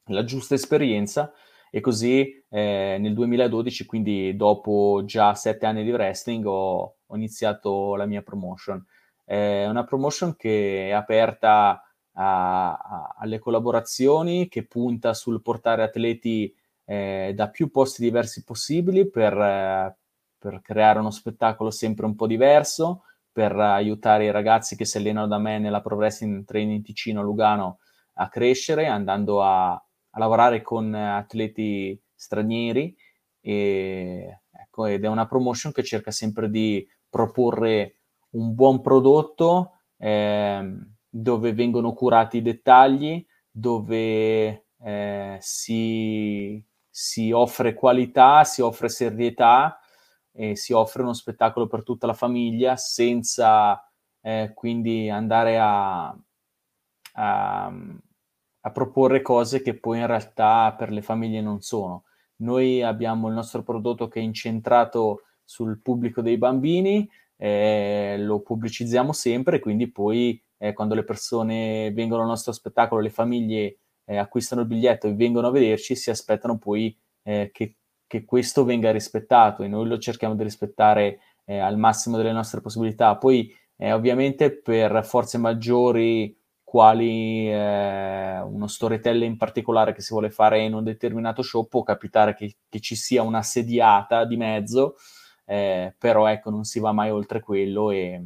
la 0.06 0.24
giusta 0.24 0.54
esperienza 0.54 1.32
e 1.70 1.80
così 1.80 2.42
eh, 2.48 2.96
nel 2.98 3.14
2012, 3.14 3.86
quindi 3.86 4.34
dopo 4.34 5.02
già 5.04 5.34
sette 5.34 5.66
anni 5.66 5.84
di 5.84 5.92
wrestling, 5.92 6.44
ho, 6.46 6.96
ho 7.06 7.16
iniziato 7.16 7.94
la 7.94 8.06
mia 8.06 8.22
promotion. 8.22 8.84
È 9.24 9.66
una 9.66 9.84
promotion 9.84 10.34
che 10.34 10.88
è 10.88 10.90
aperta 10.90 11.80
a, 12.14 12.72
a, 12.72 13.14
alle 13.18 13.38
collaborazioni, 13.38 14.48
che 14.48 14.66
punta 14.66 15.14
sul 15.14 15.42
portare 15.42 15.84
atleti 15.84 16.52
eh, 16.90 17.30
da 17.36 17.48
più 17.50 17.70
posti 17.70 18.02
diversi 18.02 18.42
possibili 18.42 19.08
per, 19.08 19.32
eh, 19.32 19.96
per 20.36 20.60
creare 20.60 20.98
uno 20.98 21.12
spettacolo 21.12 21.70
sempre 21.70 22.04
un 22.04 22.16
po' 22.16 22.26
diverso, 22.26 23.04
per 23.30 23.54
aiutare 23.54 24.24
i 24.24 24.32
ragazzi 24.32 24.74
che 24.74 24.84
si 24.84 24.96
allenano 24.96 25.28
da 25.28 25.38
me 25.38 25.60
nella 25.60 25.82
Pro 25.82 25.96
Training 25.96 26.82
Ticino 26.82 27.22
Lugano 27.22 27.78
a 28.14 28.28
crescere, 28.28 28.88
andando 28.88 29.40
a, 29.40 29.70
a 29.70 30.18
lavorare 30.18 30.62
con 30.62 30.92
atleti 30.92 31.96
stranieri. 32.12 32.96
E, 33.40 34.40
ecco, 34.50 34.86
ed 34.86 35.04
è 35.04 35.06
una 35.06 35.28
promotion 35.28 35.70
che 35.70 35.84
cerca 35.84 36.10
sempre 36.10 36.50
di 36.50 36.84
proporre 37.08 38.00
un 38.30 38.52
buon 38.52 38.80
prodotto 38.80 39.82
eh, 39.96 40.76
dove 41.08 41.52
vengono 41.52 41.92
curati 41.92 42.38
i 42.38 42.42
dettagli, 42.42 43.24
dove 43.48 44.66
eh, 44.82 45.36
si, 45.38 46.64
si 46.90 47.30
offre 47.30 47.74
qualità, 47.74 48.44
si 48.44 48.60
offre 48.60 48.88
serietà 48.88 49.78
e 50.32 50.56
si 50.56 50.72
offre 50.72 51.02
uno 51.02 51.12
spettacolo 51.12 51.66
per 51.66 51.82
tutta 51.82 52.06
la 52.06 52.14
famiglia 52.14 52.76
senza 52.76 53.82
eh, 54.20 54.52
quindi 54.54 55.08
andare 55.08 55.58
a, 55.58 56.08
a, 57.14 57.72
a, 58.60 58.70
proporre 58.70 59.22
cose 59.22 59.62
che 59.62 59.78
poi 59.78 59.98
in 59.98 60.06
realtà 60.06 60.74
per 60.76 60.90
le 60.90 61.02
famiglie 61.02 61.40
non 61.40 61.60
sono. 61.60 62.04
Noi 62.36 62.82
abbiamo 62.82 63.28
il 63.28 63.34
nostro 63.34 63.62
prodotto 63.62 64.08
che 64.08 64.20
è 64.20 64.22
incentrato 64.22 65.22
sul 65.44 65.80
pubblico 65.80 66.22
dei 66.22 66.38
bambini, 66.38 67.08
eh, 67.36 68.16
lo 68.18 68.40
pubblicizziamo 68.40 69.12
sempre, 69.12 69.58
quindi 69.58 69.90
poi 69.90 70.42
eh, 70.58 70.72
quando 70.72 70.94
le 70.94 71.04
persone 71.04 71.90
vengono 71.92 72.22
al 72.22 72.28
nostro 72.28 72.52
spettacolo, 72.52 73.00
le 73.00 73.10
famiglie 73.10 73.78
eh, 74.10 74.16
acquistano 74.16 74.62
il 74.62 74.66
biglietto 74.66 75.06
e 75.06 75.14
vengono 75.14 75.46
a 75.46 75.50
vederci, 75.50 75.94
si 75.94 76.10
aspettano 76.10 76.58
poi 76.58 76.96
eh, 77.22 77.50
che 77.52 77.74
che 78.10 78.24
questo 78.24 78.64
venga 78.64 78.90
rispettato 78.90 79.62
e 79.62 79.68
noi 79.68 79.86
lo 79.86 79.96
cerchiamo 79.96 80.34
di 80.34 80.42
rispettare 80.42 81.20
eh, 81.44 81.58
al 81.60 81.78
massimo 81.78 82.16
delle 82.16 82.32
nostre 82.32 82.60
possibilità. 82.60 83.16
Poi 83.16 83.54
eh, 83.76 83.92
ovviamente 83.92 84.50
per 84.50 85.04
forze 85.04 85.38
maggiori 85.38 86.36
quali 86.64 87.48
eh, 87.48 88.40
uno 88.40 88.66
storytelling 88.66 89.30
in 89.30 89.36
particolare 89.36 89.92
che 89.92 90.00
si 90.00 90.10
vuole 90.10 90.30
fare 90.30 90.60
in 90.60 90.74
un 90.74 90.82
determinato 90.82 91.42
show 91.42 91.68
può 91.68 91.84
capitare 91.84 92.34
che, 92.34 92.56
che 92.68 92.80
ci 92.80 92.96
sia 92.96 93.22
una 93.22 93.42
sediata 93.42 94.24
di 94.24 94.36
mezzo, 94.36 94.96
eh, 95.44 95.94
però 95.96 96.26
ecco 96.26 96.50
non 96.50 96.64
si 96.64 96.80
va 96.80 96.90
mai 96.90 97.10
oltre 97.12 97.38
quello 97.38 97.92
e, 97.92 98.20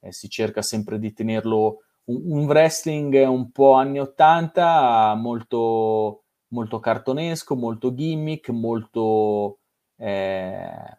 e 0.00 0.12
si 0.12 0.30
cerca 0.30 0.62
sempre 0.62 0.98
di 0.98 1.12
tenerlo 1.12 1.80
un, 2.04 2.44
wrestling 2.46 3.14
un 3.26 3.50
po' 3.50 3.72
anni 3.74 4.00
80 4.00 5.14
molto 5.16 6.24
molto 6.54 6.78
cartonesco, 6.78 7.56
molto 7.56 7.92
gimmick, 7.92 8.48
molto, 8.50 9.58
eh, 9.96 10.96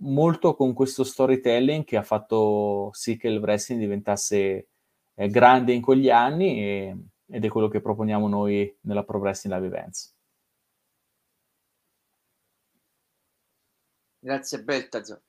molto 0.00 0.54
con 0.56 0.72
questo 0.72 1.04
storytelling 1.04 1.84
che 1.84 1.96
ha 1.98 2.02
fatto 2.02 2.90
sì 2.92 3.16
che 3.18 3.28
il 3.28 3.38
wrestling 3.38 3.80
diventasse 3.80 4.68
eh, 5.14 5.28
grande 5.28 5.72
in 5.72 5.82
quegli 5.82 6.08
anni 6.10 6.58
e, 6.60 6.96
ed 7.26 7.44
è 7.44 7.48
quello 7.48 7.68
che 7.68 7.80
proponiamo 7.80 8.26
noi 8.26 8.74
nella 8.82 9.04
Pro 9.04 9.18
Wrestling 9.18 9.54
Live 9.54 9.66
Events. 9.66 10.16
Grazie 14.20 14.62
Beltaz, 14.62 15.10
è 15.12 15.20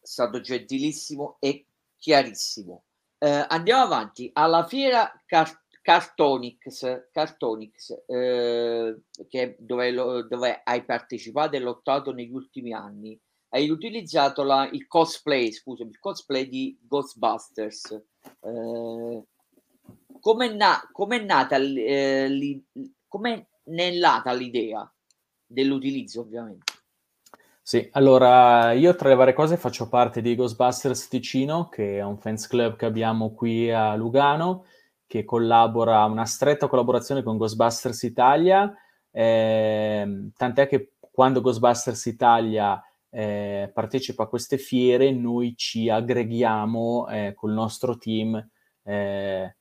stato 0.00 0.40
gentilissimo 0.40 1.36
e 1.38 1.66
chiarissimo. 1.96 2.82
Eh, 3.18 3.46
andiamo 3.48 3.82
avanti. 3.82 4.30
Alla 4.32 4.64
fiera 4.66 5.12
Car- 5.26 5.62
Cartonix, 5.82 7.08
Cartonix 7.10 8.04
eh, 8.06 9.00
che 9.28 9.56
dove, 9.58 9.90
lo, 9.90 10.22
dove, 10.22 10.60
hai 10.62 10.84
partecipato 10.84 11.56
e 11.56 11.60
lottato 11.60 12.12
negli 12.12 12.32
ultimi 12.32 12.72
anni, 12.72 13.18
hai 13.50 13.70
utilizzato 13.70 14.42
la, 14.42 14.68
il 14.70 14.86
cosplay, 14.86 15.50
scusami, 15.50 15.90
il 15.90 15.98
cosplay 15.98 16.48
di 16.48 16.78
Ghostbusters. 16.80 18.02
Eh, 18.40 19.22
come 20.20 20.52
na, 20.54 20.80
è 20.80 21.24
nata, 21.24 21.56
eh, 21.56 22.28
li, 22.28 22.64
come 23.06 23.48
è 23.64 23.90
nata 23.98 24.32
l'idea 24.32 24.92
dell'utilizzo, 25.46 26.20
ovviamente? 26.20 26.77
Sì, 27.68 27.86
allora 27.92 28.72
io 28.72 28.94
tra 28.94 29.10
le 29.10 29.14
varie 29.14 29.34
cose 29.34 29.58
faccio 29.58 29.90
parte 29.90 30.22
di 30.22 30.34
Ghostbusters 30.34 31.06
Ticino, 31.06 31.68
che 31.68 31.98
è 31.98 32.02
un 32.02 32.16
fans 32.16 32.46
club 32.46 32.76
che 32.76 32.86
abbiamo 32.86 33.34
qui 33.34 33.70
a 33.70 33.94
Lugano 33.94 34.64
che 35.06 35.26
collabora, 35.26 36.02
una 36.04 36.24
stretta 36.24 36.66
collaborazione 36.66 37.22
con 37.22 37.36
Ghostbusters 37.36 38.04
Italia, 38.04 38.74
eh, 39.10 40.30
tant'è 40.34 40.66
che 40.66 40.92
quando 41.10 41.42
Ghostbusters 41.42 42.06
Italia 42.06 42.82
eh, 43.10 43.70
partecipa 43.74 44.22
a 44.22 44.28
queste 44.28 44.56
fiere, 44.56 45.12
noi 45.12 45.54
ci 45.54 45.90
aggreghiamo 45.90 47.08
eh, 47.10 47.34
col 47.34 47.52
nostro 47.52 47.98
team 47.98 48.48
eh, 48.82 49.56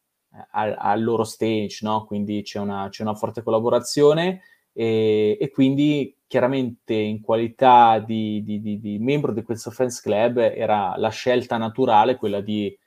al, 0.52 1.04
loro 1.04 1.26
stage, 1.26 1.80
no? 1.82 2.06
quindi 2.06 2.42
c'è 2.42 2.60
una, 2.60 2.88
c'è 2.90 3.02
una 3.02 3.16
forte 3.16 3.44
collaborazione 3.44 4.44
e, 4.72 5.38
e, 5.42 5.50
quindi 5.50 6.17
chiaramente 6.28 6.94
in 6.94 7.22
qualità 7.22 8.00
di, 8.00 8.44
di, 8.44 8.62
di, 8.62 8.80
di 8.80 9.00
membro 9.00 9.32
di 9.34 9.44
questo 9.44 9.72
fans 9.72 10.02
club 10.02 10.38
era 10.38 10.96
la 10.98 11.10
scelta 11.10 11.58
naturale 11.58 12.18
quella 12.18 12.42
di 12.42 12.78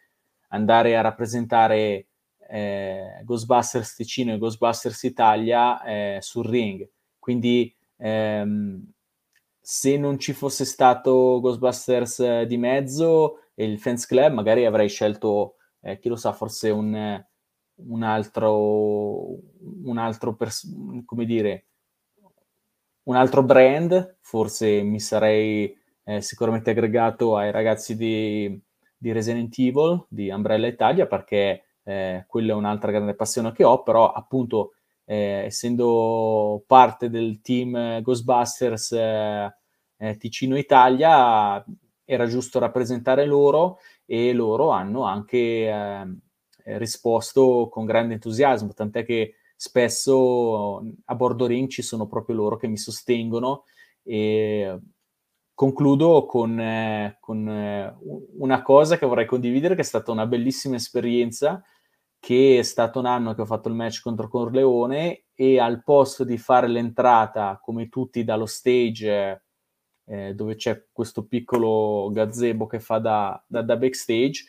andare 0.48 0.96
a 0.96 1.00
rappresentare 1.00 2.07
eh, 2.50 3.22
Ghostbusters 3.24 3.94
Ticino 3.94 4.35
e 4.35 4.38
Ghostbusters 4.38 5.03
Italia 5.05 5.83
eh, 5.83 6.18
sul 6.20 6.46
ring. 6.46 6.88
Quindi 7.18 7.74
ehm, 7.96 8.92
se 9.61 9.96
non 9.96 10.18
ci 10.18 10.33
fosse 10.33 10.64
stato 10.64 11.38
Ghostbusters 11.40 12.42
di 12.42 12.57
mezzo 12.57 13.42
e 13.55 13.64
il 13.64 13.79
Fans 13.79 14.07
Club, 14.07 14.33
magari 14.33 14.66
avrei 14.66 14.88
scelto, 14.88 15.57
eh, 15.81 15.98
chi 15.98 16.09
lo 16.09 16.16
sa, 16.16 16.33
forse 16.33 16.70
un, 16.70 17.24
un 17.74 18.03
altro, 18.03 19.38
un 19.85 19.98
altro 19.98 20.35
pers- 20.35 20.68
come 21.05 21.24
dire, 21.24 21.66
un 23.11 23.16
altro 23.16 23.42
brand, 23.42 24.18
forse 24.20 24.83
mi 24.83 25.01
sarei 25.01 25.77
eh, 26.05 26.20
sicuramente 26.20 26.70
aggregato 26.70 27.37
ai 27.37 27.51
ragazzi 27.51 27.96
di, 27.96 28.59
di 28.96 29.11
Resident 29.11 29.53
Evil, 29.59 30.07
di 30.09 30.31
Umbrella 30.31 30.68
Italia, 30.68 31.07
perché 31.07 31.64
eh, 31.83 32.25
quella 32.29 32.53
è 32.53 32.55
un'altra 32.55 32.92
grande 32.92 33.16
passione 33.16 33.51
che 33.51 33.64
ho, 33.64 33.83
però 33.83 34.12
appunto 34.12 34.75
eh, 35.05 35.42
essendo 35.46 36.62
parte 36.68 37.11
del 37.11 37.40
team 37.40 38.01
Ghostbusters 38.01 38.92
eh, 38.92 39.57
eh, 39.96 40.16
Ticino 40.16 40.57
Italia 40.57 41.64
era 42.05 42.27
giusto 42.27 42.61
rappresentare 42.61 43.27
loro 43.27 43.79
e 44.07 44.33
loro 44.33 44.70
hanno 44.70 45.03
anche 45.03 45.68
ehm, 45.68 46.16
risposto 46.79 47.68
con 47.68 47.87
grande 47.87 48.14
entusiasmo, 48.14 48.73
tant'è 48.73 49.05
che 49.05 49.35
spesso 49.61 50.83
a 51.05 51.14
bordo 51.14 51.44
ring 51.44 51.68
ci 51.68 51.83
sono 51.83 52.07
proprio 52.07 52.35
loro 52.35 52.57
che 52.57 52.66
mi 52.66 52.79
sostengono 52.79 53.64
e 54.03 54.79
concludo 55.53 56.25
con, 56.25 56.59
eh, 56.59 57.18
con 57.20 57.46
eh, 57.46 57.94
una 58.38 58.62
cosa 58.62 58.96
che 58.96 59.05
vorrei 59.05 59.27
condividere 59.27 59.75
che 59.75 59.83
è 59.83 59.85
stata 59.85 60.12
una 60.12 60.25
bellissima 60.25 60.77
esperienza 60.77 61.62
che 62.18 62.59
è 62.59 62.62
stato 62.62 63.01
un 63.01 63.05
anno 63.05 63.35
che 63.35 63.42
ho 63.42 63.44
fatto 63.44 63.68
il 63.68 63.75
match 63.75 64.01
contro 64.01 64.29
Corleone 64.29 65.25
e 65.35 65.61
al 65.61 65.83
posto 65.85 66.25
di 66.25 66.38
fare 66.38 66.66
l'entrata 66.66 67.61
come 67.62 67.90
tutti 67.90 68.25
dallo 68.25 68.46
stage 68.46 69.44
eh, 70.07 70.35
dove 70.35 70.55
c'è 70.55 70.87
questo 70.90 71.27
piccolo 71.27 72.09
gazebo 72.11 72.66
che 72.66 72.81
fa 72.81 72.99
da, 72.99 73.44
da, 73.46 73.61
da, 73.61 73.77
backstage, 73.77 74.46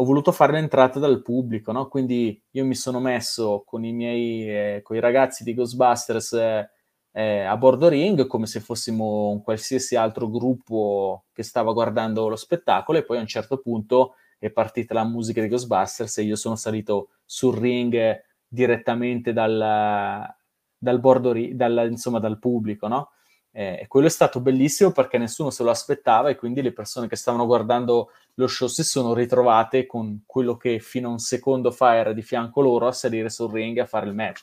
ho 0.00 0.04
voluto 0.04 0.32
fare 0.32 0.52
l'entrata 0.52 0.98
dal 0.98 1.20
pubblico, 1.20 1.72
no? 1.72 1.86
quindi 1.88 2.42
io 2.52 2.64
mi 2.64 2.74
sono 2.74 3.00
messo 3.00 3.62
con 3.66 3.84
i 3.84 3.92
miei 3.92 4.48
eh, 4.48 4.80
con 4.82 4.96
i 4.96 5.00
ragazzi 5.00 5.44
di 5.44 5.52
Ghostbusters 5.52 6.32
eh, 6.32 6.70
eh, 7.12 7.40
a 7.42 7.54
bordo 7.58 7.88
ring 7.88 8.26
come 8.26 8.46
se 8.46 8.60
fossimo 8.60 9.28
un 9.28 9.42
qualsiasi 9.42 9.96
altro 9.96 10.30
gruppo 10.30 11.24
che 11.34 11.42
stava 11.42 11.74
guardando 11.74 12.28
lo 12.28 12.36
spettacolo 12.36 12.96
e 12.96 13.04
poi 13.04 13.18
a 13.18 13.20
un 13.20 13.26
certo 13.26 13.58
punto 13.58 14.14
è 14.38 14.48
partita 14.50 14.94
la 14.94 15.04
musica 15.04 15.42
di 15.42 15.48
Ghostbusters 15.48 16.16
e 16.16 16.22
io 16.22 16.36
sono 16.36 16.56
salito 16.56 17.10
sul 17.26 17.58
ring 17.58 18.22
direttamente 18.48 19.34
dal, 19.34 20.34
dal 20.78 21.00
bordo, 21.00 21.34
dal, 21.52 21.88
insomma, 21.90 22.18
dal 22.18 22.38
pubblico, 22.38 22.88
no? 22.88 23.10
Eh, 23.52 23.80
e 23.82 23.86
quello 23.88 24.06
è 24.06 24.10
stato 24.10 24.40
bellissimo 24.40 24.92
perché 24.92 25.18
nessuno 25.18 25.50
se 25.50 25.64
lo 25.64 25.70
aspettava 25.70 26.28
e 26.28 26.36
quindi 26.36 26.62
le 26.62 26.72
persone 26.72 27.08
che 27.08 27.16
stavano 27.16 27.46
guardando 27.46 28.12
lo 28.34 28.46
show 28.46 28.68
si 28.68 28.84
sono 28.84 29.12
ritrovate 29.12 29.86
con 29.86 30.22
quello 30.24 30.56
che 30.56 30.78
fino 30.78 31.08
a 31.08 31.12
un 31.12 31.18
secondo 31.18 31.72
fa 31.72 31.96
era 31.96 32.12
di 32.12 32.22
fianco 32.22 32.60
loro 32.60 32.86
a 32.86 32.92
salire 32.92 33.28
sul 33.28 33.50
ring 33.50 33.78
a 33.78 33.86
fare 33.86 34.06
il 34.06 34.14
match. 34.14 34.42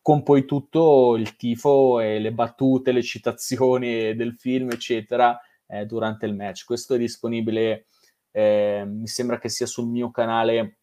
Con 0.00 0.22
poi 0.22 0.44
tutto 0.44 1.16
il 1.16 1.36
tifo 1.36 2.00
e 2.00 2.18
le 2.18 2.32
battute, 2.32 2.92
le 2.92 3.02
citazioni 3.02 4.14
del 4.14 4.34
film, 4.38 4.70
eccetera, 4.70 5.38
eh, 5.66 5.84
durante 5.86 6.26
il 6.26 6.34
match. 6.34 6.64
Questo 6.64 6.94
è 6.94 6.98
disponibile 6.98 7.86
eh, 8.32 8.84
mi 8.86 9.06
sembra 9.06 9.38
che 9.38 9.48
sia 9.48 9.66
sul 9.66 9.86
mio 9.86 10.10
canale 10.10 10.78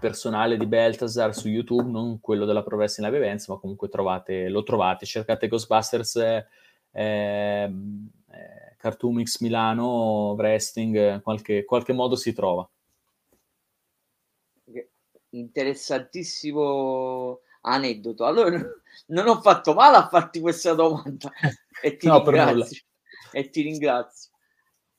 personale 0.00 0.56
di 0.56 0.66
Beltasar 0.66 1.34
su 1.34 1.48
YouTube, 1.48 1.88
non 1.88 2.20
quello 2.20 2.44
della 2.44 2.62
Pro 2.62 2.76
Wrestling 2.76 3.10
Live 3.10 3.24
Events, 3.24 3.46
ma 3.46 3.56
comunque 3.56 3.88
trovate, 3.88 4.48
lo 4.48 4.64
trovate, 4.64 5.06
cercate 5.06 5.46
Ghostbusters 5.46 6.16
eh, 6.92 7.64
eh, 7.64 8.76
Cartoon 8.76 9.22
Milano, 9.40 10.32
Wrestling, 10.32 11.22
qualche, 11.22 11.64
qualche 11.64 11.92
modo 11.92 12.16
si 12.16 12.32
trova. 12.32 12.68
Interessantissimo 15.30 17.40
aneddoto. 17.62 18.24
Allora, 18.24 18.58
non 19.08 19.28
ho 19.28 19.40
fatto 19.40 19.74
male 19.74 19.96
a 19.96 20.08
farti 20.08 20.40
questa 20.40 20.74
domanda 20.74 21.30
e 21.82 21.96
ti 21.96 22.06
no, 22.06 22.22
ringrazio. 22.22 22.82
E 23.32 23.48
ti 23.48 23.62
ringrazio. 23.62 24.30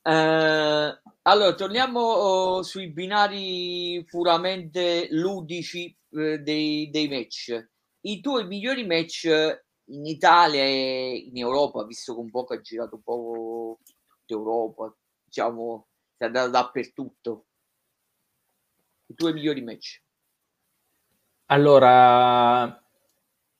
Eh, 0.02 1.00
allora, 1.22 1.56
torniamo 1.56 2.00
oh, 2.00 2.64
sui 2.64 2.92
binari 2.92 4.06
puramente 4.10 5.08
ludici 5.12 5.96
eh, 6.12 6.40
dei, 6.40 6.90
dei, 6.90 7.08
match. 7.08 7.68
I 8.02 8.20
tuoi 8.20 8.46
migliori 8.46 8.86
match 8.86 9.28
in 9.94 10.06
Italia 10.06 10.64
e 10.64 11.30
in 11.30 11.38
Europa, 11.38 11.86
visto 11.86 12.14
che 12.14 12.20
un 12.20 12.30
po' 12.30 12.46
che 12.46 12.56
ha 12.56 12.62
girato 12.62 12.96
un 12.96 13.02
po' 13.02 13.80
d'Europa, 14.26 14.96
diciamo, 15.24 15.88
è 16.18 16.26
andato 16.26 16.50
dappertutto. 16.50 17.46
I 19.08 19.14
tuoi 19.14 19.34
migliori 19.34 19.62
match. 19.62 20.02
Allora, 21.48 22.82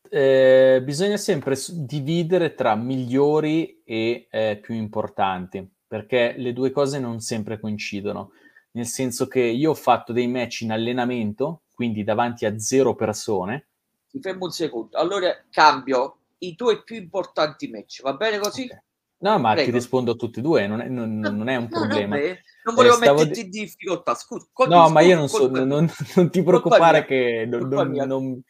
eh, 0.10 0.82
bisogna 0.84 1.18
sempre 1.18 1.56
dividere 1.72 2.56
tra 2.56 2.76
migliori 2.76 3.84
e 3.84 4.28
eh, 4.30 4.60
più 4.62 4.74
importanti 4.74 5.70
perché 5.94 6.34
le 6.38 6.54
due 6.54 6.72
cose 6.72 6.98
non 6.98 7.20
sempre 7.20 7.60
coincidono. 7.60 8.32
Nel 8.72 8.88
senso 8.88 9.28
che 9.28 9.42
io 9.42 9.72
ho 9.72 9.76
fatto 9.76 10.12
dei 10.12 10.28
match 10.28 10.62
in 10.62 10.72
allenamento, 10.72 11.66
quindi 11.72 12.04
davanti 12.04 12.48
a 12.48 12.58
zero 12.58 12.96
persone. 12.96 13.68
Ti 14.10 14.20
fermo 14.20 14.46
un 14.46 14.52
secondo. 14.52 14.98
Allora 14.98 15.32
cambio 15.52 16.23
i 16.48 16.56
tuoi 16.56 16.84
più 16.84 16.96
importanti 16.96 17.70
match, 17.70 18.02
va 18.02 18.14
bene 18.14 18.40
così? 18.40 18.64
Okay. 18.64 18.82
No, 19.24 19.40
ma 19.40 19.54
Prego. 19.54 19.70
ti 19.70 19.78
rispondo 19.78 20.12
a 20.12 20.16
tutti 20.16 20.40
e 20.40 20.42
due, 20.42 20.68
non 20.68 20.82
è, 20.82 20.88
non, 20.90 21.18
non 21.18 21.48
è 21.48 21.56
un 21.56 21.70
no, 21.70 21.80
problema. 21.80 22.18
No, 22.18 22.24
non 22.66 22.76
volevo 22.76 22.96
eh, 22.98 23.00
metterti 23.00 23.40
in 23.42 23.50
difficoltà, 23.50 24.16
scusa. 24.16 24.46
No, 24.68 24.90
ma 24.90 25.00
io 25.00 25.16
non, 25.16 25.30
so, 25.30 25.50
non, 25.50 25.90
non 26.16 26.30
ti 26.30 26.44
preoccupare 26.44 27.06
che 27.06 27.46
non, 27.48 28.44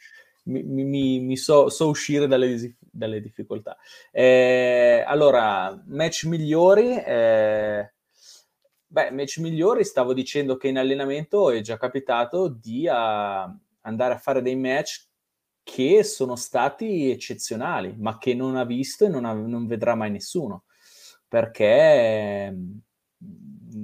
mi, 0.46 0.64
mi, 0.64 1.20
mi 1.20 1.38
so, 1.38 1.70
so, 1.70 1.90
uscire 1.90 2.26
dalle, 2.26 2.76
dalle 2.80 3.22
difficoltà. 3.22 3.78
Eh, 4.12 5.04
allora, 5.06 5.80
match 5.86 6.26
migliori. 6.26 6.98
Eh, 6.98 7.94
beh, 8.88 9.12
match 9.12 9.38
migliori, 9.38 9.84
stavo 9.84 10.14
dicendo 10.14 10.58
che 10.58 10.70
in 10.70 10.80
allenamento 10.80 11.52
è 11.52 11.62
già 11.62 11.78
capitato 11.78 12.48
di 12.48 12.88
a, 12.88 13.44
ah, 13.44 13.58
andare 13.82 14.16
a 14.16 14.18
fare 14.18 14.42
dei 14.42 14.56
match 14.56 15.08
che 15.64 16.04
sono 16.04 16.36
stati 16.36 17.10
eccezionali, 17.10 17.96
ma 17.98 18.18
che 18.18 18.34
non 18.34 18.56
ha 18.56 18.66
visto 18.66 19.06
e 19.06 19.10
non, 19.10 19.26
ha, 19.26 19.34
non 19.34 19.66
vedrà 19.66 19.96
mai 19.96 20.12
nessuno, 20.12 20.66
perché 21.28 22.52
mm, 22.52 22.78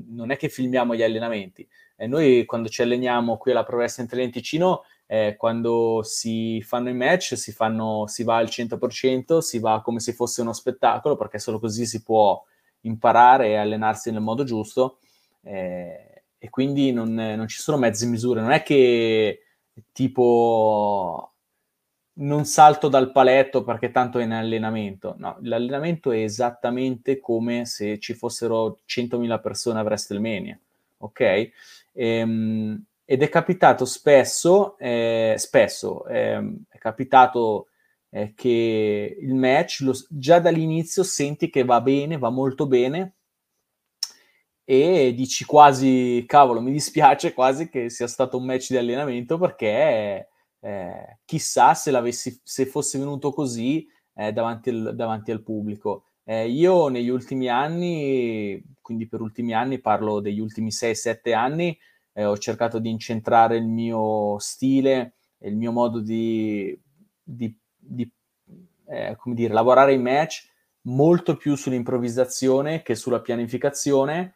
non 0.09 0.31
è 0.31 0.37
che 0.37 0.49
filmiamo 0.49 0.95
gli 0.95 1.03
allenamenti. 1.03 1.67
E 1.95 2.07
noi 2.07 2.45
quando 2.45 2.69
ci 2.69 2.81
alleniamo 2.81 3.37
qui 3.37 3.51
alla 3.51 3.63
Pro 3.63 3.77
Wrestling 3.77 4.29
Ticino 4.29 4.83
eh, 5.11 5.35
quando 5.37 6.01
si 6.03 6.61
fanno 6.61 6.89
i 6.89 6.93
match 6.93 7.35
si, 7.35 7.51
fanno, 7.51 8.05
si 8.05 8.23
va 8.23 8.37
al 8.37 8.45
100%, 8.45 9.39
si 9.39 9.57
va 9.57 9.81
come 9.81 9.99
se 9.99 10.13
fosse 10.13 10.41
uno 10.41 10.53
spettacolo, 10.53 11.15
perché 11.15 11.39
solo 11.39 11.59
così 11.59 11.87
si 11.87 12.03
può 12.03 12.39
imparare 12.81 13.47
e 13.47 13.55
allenarsi 13.55 14.11
nel 14.11 14.21
modo 14.21 14.43
giusto. 14.43 14.99
Eh, 15.41 16.23
e 16.37 16.49
quindi 16.51 16.91
non, 16.91 17.11
non, 17.11 17.47
ci 17.47 17.59
sono 17.59 17.77
mezze 17.77 18.05
misure, 18.05 18.41
non 18.41 18.51
è 18.51 18.61
che 18.61 19.45
tipo 19.91 21.28
non 22.19 22.45
salto 22.45 22.87
dal 22.87 23.11
paletto 23.11 23.63
perché 23.63 23.91
tanto 23.91 24.19
è 24.19 24.23
in 24.23 24.31
allenamento, 24.31 25.15
no, 25.17 25.37
l'allenamento 25.41 26.11
è 26.11 26.17
esattamente 26.17 27.19
come 27.19 27.65
se 27.65 27.99
ci 27.99 28.13
fossero 28.13 28.79
100.000 28.87 29.41
persone 29.41 29.79
a 29.79 29.83
WrestleMania, 29.83 30.59
ok? 30.97 31.49
Ehm, 31.93 32.83
ed 33.05 33.23
è 33.23 33.29
capitato 33.29 33.85
spesso, 33.85 34.77
eh, 34.77 35.35
spesso 35.37 36.05
eh, 36.07 36.37
è 36.69 36.77
capitato 36.77 37.67
eh, 38.09 38.33
che 38.35 39.17
il 39.19 39.33
match 39.33 39.79
lo, 39.81 39.93
già 40.09 40.39
dall'inizio 40.39 41.03
senti 41.03 41.49
che 41.49 41.63
va 41.63 41.81
bene, 41.81 42.17
va 42.17 42.29
molto 42.29 42.67
bene 42.67 43.13
e 44.63 45.13
dici 45.15 45.45
quasi, 45.45 46.23
cavolo, 46.27 46.61
mi 46.61 46.71
dispiace 46.71 47.33
quasi 47.33 47.69
che 47.69 47.89
sia 47.89 48.07
stato 48.07 48.37
un 48.37 48.45
match 48.45 48.69
di 48.69 48.77
allenamento 48.77 49.37
perché 49.39 50.27
eh, 50.61 51.19
chissà 51.25 51.73
se, 51.73 51.91
se 52.43 52.65
fosse 52.65 52.97
venuto 52.97 53.31
così 53.31 53.87
eh, 54.15 54.31
davanti 54.31 54.69
al, 54.69 54.95
davanti, 54.95 55.31
al, 55.31 55.41
pubblico. 55.41 56.05
Eh, 56.23 56.49
io 56.49 56.89
negli 56.89 57.09
ultimi 57.09 57.47
anni, 57.47 58.61
quindi 58.81 59.07
per 59.07 59.21
ultimi 59.21 59.53
anni 59.53 59.79
parlo 59.79 60.19
degli 60.19 60.39
ultimi 60.39 60.69
6-7 60.69 61.33
anni, 61.33 61.77
eh, 62.13 62.25
ho 62.25 62.37
cercato 62.37 62.79
di 62.79 62.89
incentrare 62.89 63.57
il 63.57 63.65
mio 63.65 64.37
stile 64.39 65.15
e 65.37 65.49
il 65.49 65.55
mio 65.55 65.71
modo 65.71 65.99
di, 66.01 66.77
di, 67.23 67.55
di 67.75 68.11
eh, 68.87 69.15
come 69.17 69.35
dire, 69.35 69.53
lavorare 69.53 69.93
in 69.93 70.01
match 70.01 70.47
molto 70.81 71.35
più 71.35 71.55
sull'improvvisazione 71.55 72.81
che 72.81 72.95
sulla 72.95 73.21
pianificazione, 73.21 74.35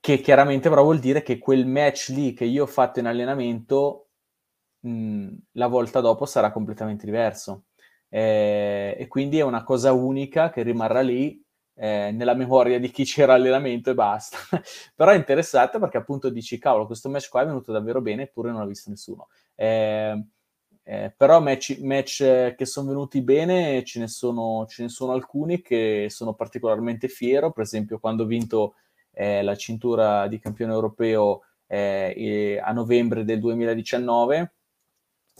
che 0.00 0.20
chiaramente 0.20 0.68
però 0.68 0.82
vuol 0.82 0.98
dire 0.98 1.22
che 1.22 1.38
quel 1.38 1.66
match 1.66 2.08
lì 2.08 2.32
che 2.34 2.44
io 2.44 2.64
ho 2.64 2.66
fatto 2.66 3.00
in 3.00 3.06
allenamento 3.06 4.03
la 5.52 5.66
volta 5.66 6.00
dopo 6.00 6.26
sarà 6.26 6.50
completamente 6.52 7.04
diverso. 7.04 7.64
Eh, 8.08 8.94
e 8.98 9.08
quindi 9.08 9.38
è 9.38 9.42
una 9.42 9.64
cosa 9.64 9.92
unica 9.92 10.50
che 10.50 10.62
rimarrà 10.62 11.00
lì 11.00 11.42
eh, 11.76 12.12
nella 12.12 12.34
memoria 12.34 12.78
di 12.78 12.90
chi 12.90 13.04
c'era 13.04 13.34
allenamento 13.34 13.90
e 13.90 13.94
basta. 13.94 14.36
Però 14.94 15.10
è 15.10 15.16
interessante 15.16 15.78
perché 15.78 15.96
appunto 15.96 16.28
dici, 16.30 16.58
cavolo, 16.58 16.86
questo 16.86 17.08
match 17.08 17.28
qua 17.28 17.42
è 17.42 17.46
venuto 17.46 17.72
davvero 17.72 18.00
bene 18.00 18.24
eppure 18.24 18.50
non 18.50 18.60
l'ha 18.60 18.66
visto 18.66 18.90
nessuno. 18.90 19.28
Eh, 19.54 20.24
eh, 20.86 21.14
però 21.16 21.40
match, 21.40 21.78
match, 21.80 22.54
che 22.54 22.66
sono 22.66 22.88
venuti 22.88 23.22
bene 23.22 23.82
ce 23.84 24.00
ne, 24.00 24.06
sono, 24.06 24.66
ce 24.68 24.82
ne, 24.82 24.88
sono, 24.90 25.12
alcuni 25.12 25.62
che 25.62 26.08
sono 26.10 26.34
particolarmente 26.34 27.08
fiero, 27.08 27.52
per 27.52 27.62
esempio 27.64 27.98
quando 27.98 28.24
ho 28.24 28.26
vinto 28.26 28.74
eh, 29.12 29.42
la 29.42 29.56
cintura 29.56 30.26
di 30.28 30.38
campione 30.38 30.72
europeo 30.74 31.40
eh, 31.66 32.60
a 32.62 32.72
novembre 32.72 33.24
del 33.24 33.40
2019 33.40 34.52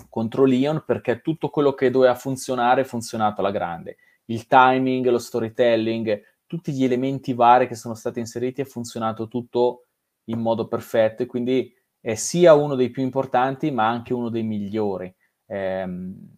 contro 0.08 0.44
Lyon 0.44 0.82
perché 0.84 1.20
tutto 1.20 1.50
quello 1.50 1.72
che 1.74 1.90
doveva 1.90 2.14
funzionare 2.14 2.82
è 2.82 2.84
funzionato 2.84 3.40
alla 3.40 3.50
grande 3.50 3.96
il 4.26 4.46
timing, 4.46 5.06
lo 5.08 5.18
storytelling, 5.18 6.22
tutti 6.46 6.72
gli 6.72 6.84
elementi 6.84 7.34
vari 7.34 7.66
che 7.66 7.74
sono 7.74 7.94
stati 7.94 8.20
inseriti 8.20 8.60
è 8.60 8.64
funzionato 8.64 9.28
tutto 9.28 9.86
in 10.24 10.38
modo 10.38 10.68
perfetto 10.68 11.22
e 11.22 11.26
quindi 11.26 11.74
è 12.00 12.14
sia 12.14 12.54
uno 12.54 12.74
dei 12.74 12.90
più 12.90 13.02
importanti 13.02 13.70
ma 13.70 13.88
anche 13.88 14.14
uno 14.14 14.28
dei 14.28 14.42
migliori. 14.42 15.12
Ehm, 15.46 16.32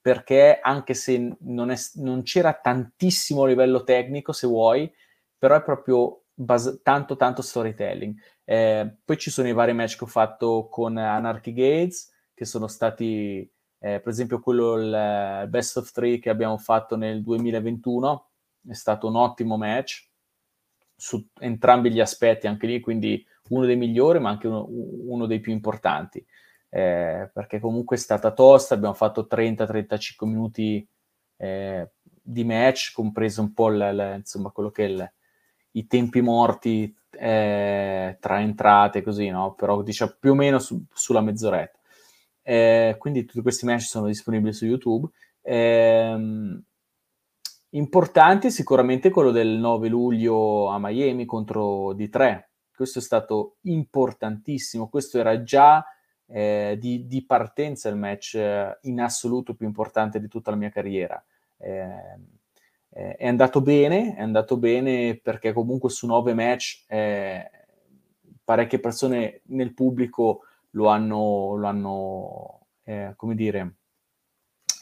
perché 0.00 0.58
anche 0.60 0.94
se 0.94 1.36
non, 1.40 1.70
è, 1.70 1.76
non, 1.94 2.22
c'era 2.22 2.52
tantissimo 2.54 3.44
livello 3.44 3.84
tecnico, 3.84 4.32
se 4.32 4.48
vuoi, 4.48 4.92
però 5.38 5.54
è 5.56 5.62
proprio 5.62 6.24
bas- 6.34 6.80
tanto 6.82 7.16
tanto 7.16 7.40
storytelling. 7.40 8.16
Eh, 8.44 8.96
poi 9.04 9.16
ci 9.16 9.30
sono 9.30 9.46
i 9.46 9.52
vari 9.52 9.72
match 9.72 9.96
che 9.96 10.04
ho 10.04 10.08
fatto 10.08 10.66
con 10.68 10.96
Anarchy 10.96 11.52
Gates, 11.52 12.10
che 12.34 12.44
sono 12.44 12.66
stati, 12.66 13.38
eh, 13.78 14.00
per 14.00 14.08
esempio, 14.08 14.40
quello 14.40 14.74
il 14.74 15.48
Best 15.48 15.76
of 15.76 15.90
Three 15.92 16.18
che 16.18 16.30
abbiamo 16.30 16.58
fatto 16.58 16.96
nel 16.96 17.22
2021, 17.22 18.30
è 18.68 18.74
stato 18.74 19.08
un 19.08 19.16
ottimo 19.16 19.56
match 19.56 20.10
su 20.94 21.26
entrambi 21.40 21.90
gli 21.90 22.00
aspetti, 22.00 22.46
anche 22.46 22.66
lì, 22.66 22.80
quindi 22.80 23.26
uno 23.48 23.66
dei 23.66 23.76
migliori, 23.76 24.20
ma 24.20 24.30
anche 24.30 24.46
uno, 24.46 24.66
uno 24.68 25.26
dei 25.26 25.40
più 25.40 25.52
importanti. 25.52 26.24
Eh, 26.68 27.28
perché 27.32 27.60
comunque 27.60 27.96
è 27.96 27.98
stata 27.98 28.32
tosta, 28.32 28.74
abbiamo 28.74 28.94
fatto 28.94 29.26
30-35 29.28 30.26
minuti 30.26 30.88
eh, 31.36 31.90
di 32.22 32.44
match, 32.44 32.92
compreso 32.92 33.42
un 33.42 33.52
po' 33.52 33.68
l, 33.68 33.78
l, 33.78 34.14
insomma, 34.18 34.50
quello 34.50 34.70
che 34.70 34.84
è 34.84 34.88
il, 34.88 35.12
i 35.72 35.86
tempi 35.86 36.20
morti 36.20 36.94
eh, 37.10 38.16
tra 38.20 38.40
entrate, 38.40 39.02
così, 39.02 39.28
no? 39.28 39.54
Però 39.54 39.82
diciamo 39.82 40.16
più 40.18 40.30
o 40.30 40.34
meno 40.34 40.58
su, 40.58 40.82
sulla 40.92 41.20
mezz'oretta. 41.20 41.78
Eh, 42.42 42.96
quindi 42.98 43.24
tutti 43.24 43.40
questi 43.40 43.64
match 43.64 43.82
sono 43.82 44.06
disponibili 44.06 44.52
su 44.52 44.66
YouTube. 44.66 45.08
Eh, 45.40 46.60
importante 47.70 48.50
sicuramente 48.50 49.10
quello 49.10 49.30
del 49.30 49.48
9 49.48 49.88
luglio 49.88 50.68
a 50.68 50.78
Miami 50.78 51.24
contro 51.24 51.94
D3. 51.94 52.44
Questo 52.74 52.98
è 52.98 53.02
stato 53.02 53.56
importantissimo. 53.62 54.88
Questo 54.88 55.18
era 55.18 55.42
già 55.42 55.84
eh, 56.26 56.76
di, 56.80 57.06
di, 57.06 57.24
partenza 57.24 57.88
il 57.88 57.96
match 57.96 58.34
eh, 58.34 58.78
in 58.82 59.00
assoluto 59.00 59.54
più 59.54 59.66
importante 59.66 60.18
di 60.18 60.28
tutta 60.28 60.50
la 60.50 60.56
mia 60.56 60.70
carriera. 60.70 61.22
Eh, 61.58 62.18
eh, 62.94 63.16
è 63.16 63.26
andato 63.26 63.60
bene, 63.60 64.14
è 64.16 64.20
andato 64.20 64.56
bene 64.56 65.18
perché 65.22 65.52
comunque 65.52 65.90
su 65.90 66.06
nove 66.06 66.34
match 66.34 66.84
eh, 66.88 67.50
parecchie 68.44 68.80
persone 68.80 69.42
nel 69.46 69.72
pubblico 69.74 70.42
lo 70.72 70.88
hanno, 70.88 71.54
lo 71.56 71.66
hanno 71.66 72.66
eh, 72.84 73.14
come 73.16 73.34
dire, 73.34 73.76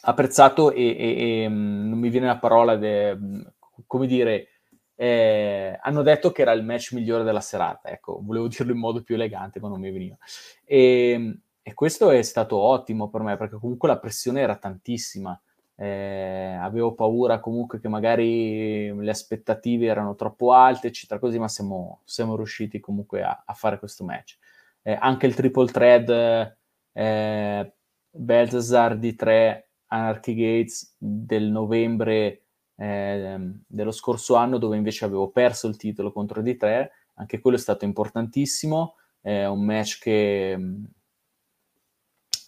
apprezzato 0.03 0.71
e, 0.71 0.83
e, 0.97 1.43
e, 1.43 1.49
mm, 1.49 1.89
non 1.89 1.99
mi 1.99 2.09
viene 2.09 2.27
la 2.27 2.37
parola, 2.37 2.75
de, 2.75 3.15
mm, 3.15 3.41
come 3.87 4.07
dire, 4.07 4.47
eh, 4.95 5.77
hanno 5.81 6.01
detto 6.03 6.31
che 6.31 6.41
era 6.41 6.51
il 6.51 6.63
match 6.63 6.93
migliore 6.93 7.23
della 7.23 7.41
serata, 7.41 7.89
ecco, 7.89 8.19
volevo 8.21 8.47
dirlo 8.49 8.71
in 8.71 8.79
modo 8.79 9.03
più 9.03 9.15
elegante 9.15 9.59
ma 9.59 9.67
non 9.69 9.79
mi 9.79 9.91
veniva. 9.91 10.17
E, 10.65 11.39
e 11.61 11.73
questo 11.73 12.09
è 12.11 12.21
stato 12.21 12.57
ottimo 12.57 13.09
per 13.09 13.21
me 13.21 13.37
perché 13.37 13.57
comunque 13.57 13.87
la 13.87 13.99
pressione 13.99 14.41
era 14.41 14.55
tantissima 14.57 15.39
eh, 15.81 16.57
avevo 16.61 16.93
paura 16.93 17.39
comunque 17.39 17.79
che 17.79 17.87
magari 17.87 18.93
le 18.95 19.09
aspettative 19.09 19.87
erano 19.87 20.13
troppo 20.13 20.53
alte, 20.53 20.87
eccetera, 20.87 21.19
così, 21.19 21.39
ma 21.39 21.47
siamo, 21.47 22.01
siamo 22.05 22.35
riusciti 22.35 22.79
comunque 22.79 23.23
a, 23.23 23.43
a, 23.43 23.53
fare 23.55 23.79
questo 23.79 24.03
match. 24.03 24.37
Eh, 24.83 24.97
anche 24.99 25.27
il 25.27 25.35
triple 25.35 25.71
thread 25.71 26.57
eh, 26.93 27.73
Balthazar 28.09 28.97
di 28.97 29.15
3 29.15 29.69
Anarchy 29.87 30.33
Gates 30.33 30.95
del 30.97 31.43
novembre 31.45 32.45
eh, 32.75 33.37
dello 33.67 33.91
scorso 33.91 34.35
anno, 34.35 34.57
dove 34.57 34.77
invece 34.77 35.05
avevo 35.05 35.29
perso 35.29 35.67
il 35.67 35.77
titolo 35.77 36.11
contro 36.11 36.41
D3, 36.41 36.89
anche 37.15 37.39
quello 37.39 37.57
è 37.57 37.59
stato 37.59 37.85
importantissimo, 37.85 38.95
è 39.21 39.45
un 39.45 39.63
match 39.63 39.99
che 39.99 40.57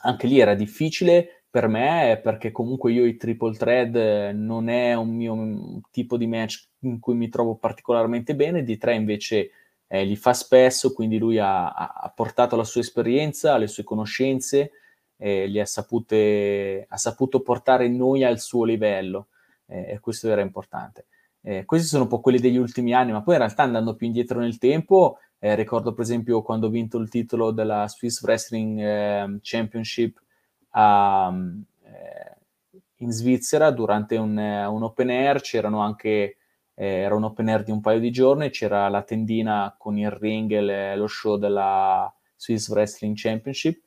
anche 0.05 0.27
lì 0.27 0.39
era 0.39 0.55
difficile, 0.55 1.45
per 1.49 1.67
me 1.67 2.19
perché 2.23 2.51
comunque 2.51 2.91
io 2.91 3.05
i 3.05 3.15
triple 3.15 3.55
thread 3.55 4.33
non 4.35 4.69
è 4.69 4.95
un 4.95 5.09
mio 5.15 5.81
tipo 5.91 6.17
di 6.17 6.25
match 6.25 6.67
in 6.79 6.99
cui 6.99 7.13
mi 7.13 7.29
trovo 7.29 7.55
particolarmente 7.55 8.35
bene, 8.35 8.63
di 8.63 8.77
tre 8.77 8.95
invece 8.95 9.51
eh, 9.93 10.05
li 10.05 10.15
fa 10.15 10.33
spesso, 10.33 10.91
quindi 10.91 11.19
lui 11.19 11.37
ha, 11.37 11.71
ha, 11.71 12.11
portato 12.15 12.55
la 12.55 12.63
sua 12.63 12.81
esperienza, 12.81 13.57
le 13.57 13.67
sue 13.67 13.83
conoscenze, 13.83 14.71
eh, 15.17 15.45
li 15.45 15.59
ha, 15.59 15.67
sapute, 15.67 16.83
ha 16.89 16.97
saputo 16.97 17.41
portare 17.41 17.87
noi 17.87 18.23
al 18.23 18.39
suo 18.39 18.65
livello 18.65 19.27
eh, 19.67 19.91
e 19.91 19.99
questo 19.99 20.29
era 20.29 20.41
importante. 20.41 21.05
Eh, 21.41 21.65
questi 21.65 21.85
sono 21.85 22.03
un 22.03 22.09
po' 22.09 22.21
quelli 22.21 22.39
degli 22.39 22.57
ultimi 22.57 22.91
anni, 22.95 23.11
ma 23.11 23.21
poi 23.21 23.35
in 23.35 23.41
realtà 23.41 23.61
andando 23.61 23.95
più 23.95 24.07
indietro 24.07 24.39
nel 24.39 24.57
tempo, 24.57 25.19
eh, 25.37 25.53
ricordo 25.53 25.93
per 25.93 26.05
esempio 26.05 26.41
quando 26.41 26.65
ho 26.65 26.71
vinto 26.71 26.97
il 26.97 27.09
titolo 27.09 27.51
della 27.51 27.87
Swiss 27.87 28.23
Wrestling 28.23 28.79
ehm, 28.79 29.39
Championship 29.43 30.19
a, 30.69 31.31
eh, 31.83 32.37
in 32.95 33.11
Svizzera 33.11 33.69
durante 33.69 34.17
un, 34.17 34.35
un, 34.35 34.81
open 34.81 35.11
air, 35.11 35.39
c'erano 35.41 35.81
anche, 35.81 36.37
eh, 36.75 36.85
era 36.85 37.15
un 37.15 37.23
open 37.23 37.49
air 37.49 37.63
di 37.63 37.71
un 37.71 37.81
paio 37.81 37.99
di 37.99 38.11
giorni, 38.11 38.49
c'era 38.49 38.87
la 38.89 39.03
tendina 39.03 39.75
con 39.77 39.97
il 39.97 40.11
ring 40.11 40.51
e 40.51 40.95
lo 40.95 41.07
show 41.07 41.37
della 41.37 42.13
Swiss 42.35 42.69
Wrestling 42.69 43.15
Championship, 43.15 43.81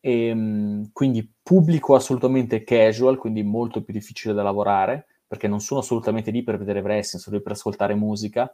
e, 0.00 0.26
ehm, 0.28 0.90
quindi 0.92 1.28
pubblico 1.42 1.94
assolutamente 1.94 2.62
casual, 2.62 3.18
quindi 3.18 3.42
molto 3.42 3.82
più 3.82 3.92
difficile 3.92 4.34
da 4.34 4.42
lavorare, 4.42 5.06
perché 5.26 5.48
non 5.48 5.60
sono 5.60 5.80
assolutamente 5.80 6.30
lì 6.30 6.42
per 6.42 6.58
vedere 6.58 6.80
wrestling, 6.80 7.22
sono 7.22 7.36
lì 7.36 7.42
per 7.42 7.52
ascoltare 7.52 7.94
musica, 7.94 8.50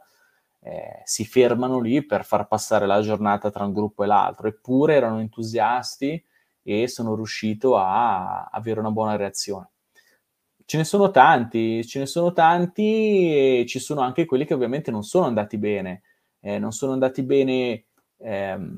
eh, 0.59 1.01
si 1.03 1.25
fermano 1.25 1.79
lì 1.79 2.05
per 2.05 2.25
far 2.25 2.47
passare 2.47 2.85
la 2.87 3.01
giornata 3.01 3.51
tra 3.51 3.65
un 3.65 3.73
gruppo 3.73 4.03
e 4.03 4.07
l'altro, 4.07 4.47
eppure 4.47 4.95
erano 4.95 5.19
entusiasti 5.19 6.23
e 6.63 6.87
sono 6.87 7.15
riuscito 7.15 7.77
a 7.77 8.45
avere 8.45 8.79
una 8.79 8.91
buona 8.91 9.15
reazione. 9.15 9.72
Ce 10.65 10.77
ne 10.77 10.83
sono 10.85 11.11
tanti, 11.11 11.85
ce 11.85 11.99
ne 11.99 12.05
sono 12.05 12.31
tanti 12.31 13.61
e 13.61 13.65
ci 13.67 13.79
sono 13.79 14.01
anche 14.01 14.25
quelli 14.25 14.45
che 14.45 14.53
ovviamente 14.53 14.91
non 14.91 15.03
sono 15.03 15.25
andati 15.25 15.57
bene, 15.57 16.01
eh, 16.39 16.57
non 16.59 16.71
sono 16.71 16.93
andati 16.93 17.21
bene 17.23 17.85
ehm, 18.17 18.77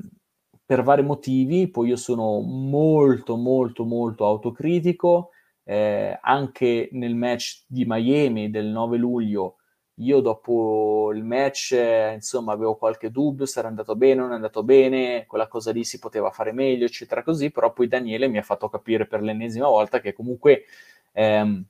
per 0.64 0.82
vari 0.82 1.02
motivi, 1.02 1.68
poi 1.68 1.88
io 1.88 1.96
sono 1.96 2.40
molto 2.40 3.36
molto 3.36 3.84
molto 3.84 4.26
autocritico, 4.26 5.30
eh, 5.64 6.18
anche 6.20 6.88
nel 6.92 7.14
match 7.14 7.64
di 7.66 7.84
Miami 7.86 8.50
del 8.50 8.66
9 8.66 8.96
luglio 8.96 9.56
io 10.00 10.20
dopo 10.20 11.10
il 11.14 11.24
match, 11.24 11.72
eh, 11.72 12.12
insomma, 12.14 12.52
avevo 12.52 12.76
qualche 12.76 13.10
dubbio 13.10 13.46
se 13.46 13.60
era 13.60 13.68
andato 13.68 13.96
bene 13.96 14.20
o 14.20 14.24
non 14.24 14.32
è 14.32 14.34
andato 14.34 14.62
bene, 14.62 15.24
quella 15.26 15.48
cosa 15.48 15.72
lì 15.72 15.84
si 15.84 15.98
poteva 15.98 16.30
fare 16.30 16.52
meglio, 16.52 16.84
eccetera, 16.84 17.22
così, 17.22 17.50
però 17.50 17.72
poi 17.72 17.88
Daniele 17.88 18.28
mi 18.28 18.36
ha 18.36 18.42
fatto 18.42 18.68
capire 18.68 19.06
per 19.06 19.22
l'ennesima 19.22 19.68
volta 19.68 20.00
che 20.00 20.12
comunque 20.12 20.64
ehm, 21.12 21.64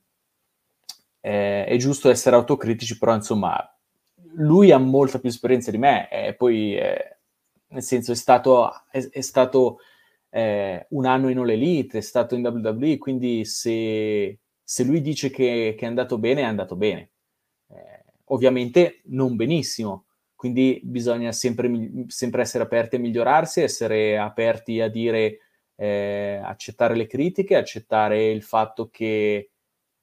eh, 1.27 1.65
è 1.65 1.75
giusto 1.75 2.09
essere 2.09 2.37
autocritici, 2.37 2.97
però 2.97 3.13
insomma, 3.13 3.53
lui 4.35 4.71
ha 4.71 4.77
molta 4.77 5.19
più 5.19 5.27
esperienza 5.27 5.71
di 5.71 5.77
me, 5.77 6.09
e 6.09 6.33
poi, 6.35 6.77
eh, 6.77 7.17
nel 7.67 7.83
senso, 7.83 8.13
è 8.13 8.15
stato, 8.15 8.71
è, 8.89 9.05
è 9.09 9.21
stato 9.21 9.79
eh, 10.29 10.85
un 10.91 11.05
anno 11.05 11.27
in 11.29 11.39
All 11.39 11.49
Elite, 11.49 11.97
è 11.97 12.01
stato 12.01 12.33
in 12.35 12.45
WWE, 12.45 12.97
quindi 12.97 13.43
se, 13.43 14.39
se 14.63 14.83
lui 14.85 15.01
dice 15.01 15.29
che, 15.29 15.75
che 15.77 15.85
è 15.85 15.87
andato 15.87 16.17
bene, 16.17 16.41
è 16.41 16.45
andato 16.45 16.75
bene. 16.77 17.11
Ovviamente 18.29 19.01
non 19.05 19.37
benissimo, 19.37 20.05
quindi 20.35 20.81
bisogna 20.83 21.31
sempre, 21.31 21.69
sempre 22.07 22.41
essere 22.41 22.63
aperti 22.65 22.97
a 22.97 22.99
migliorarsi, 22.99 23.61
essere 23.61 24.17
aperti 24.17 24.81
a 24.81 24.89
dire, 24.89 25.39
eh, 25.75 26.41
accettare 26.43 26.95
le 26.95 27.07
critiche, 27.07 27.55
accettare 27.55 28.29
il 28.29 28.43
fatto 28.43 28.89
che, 28.89 29.51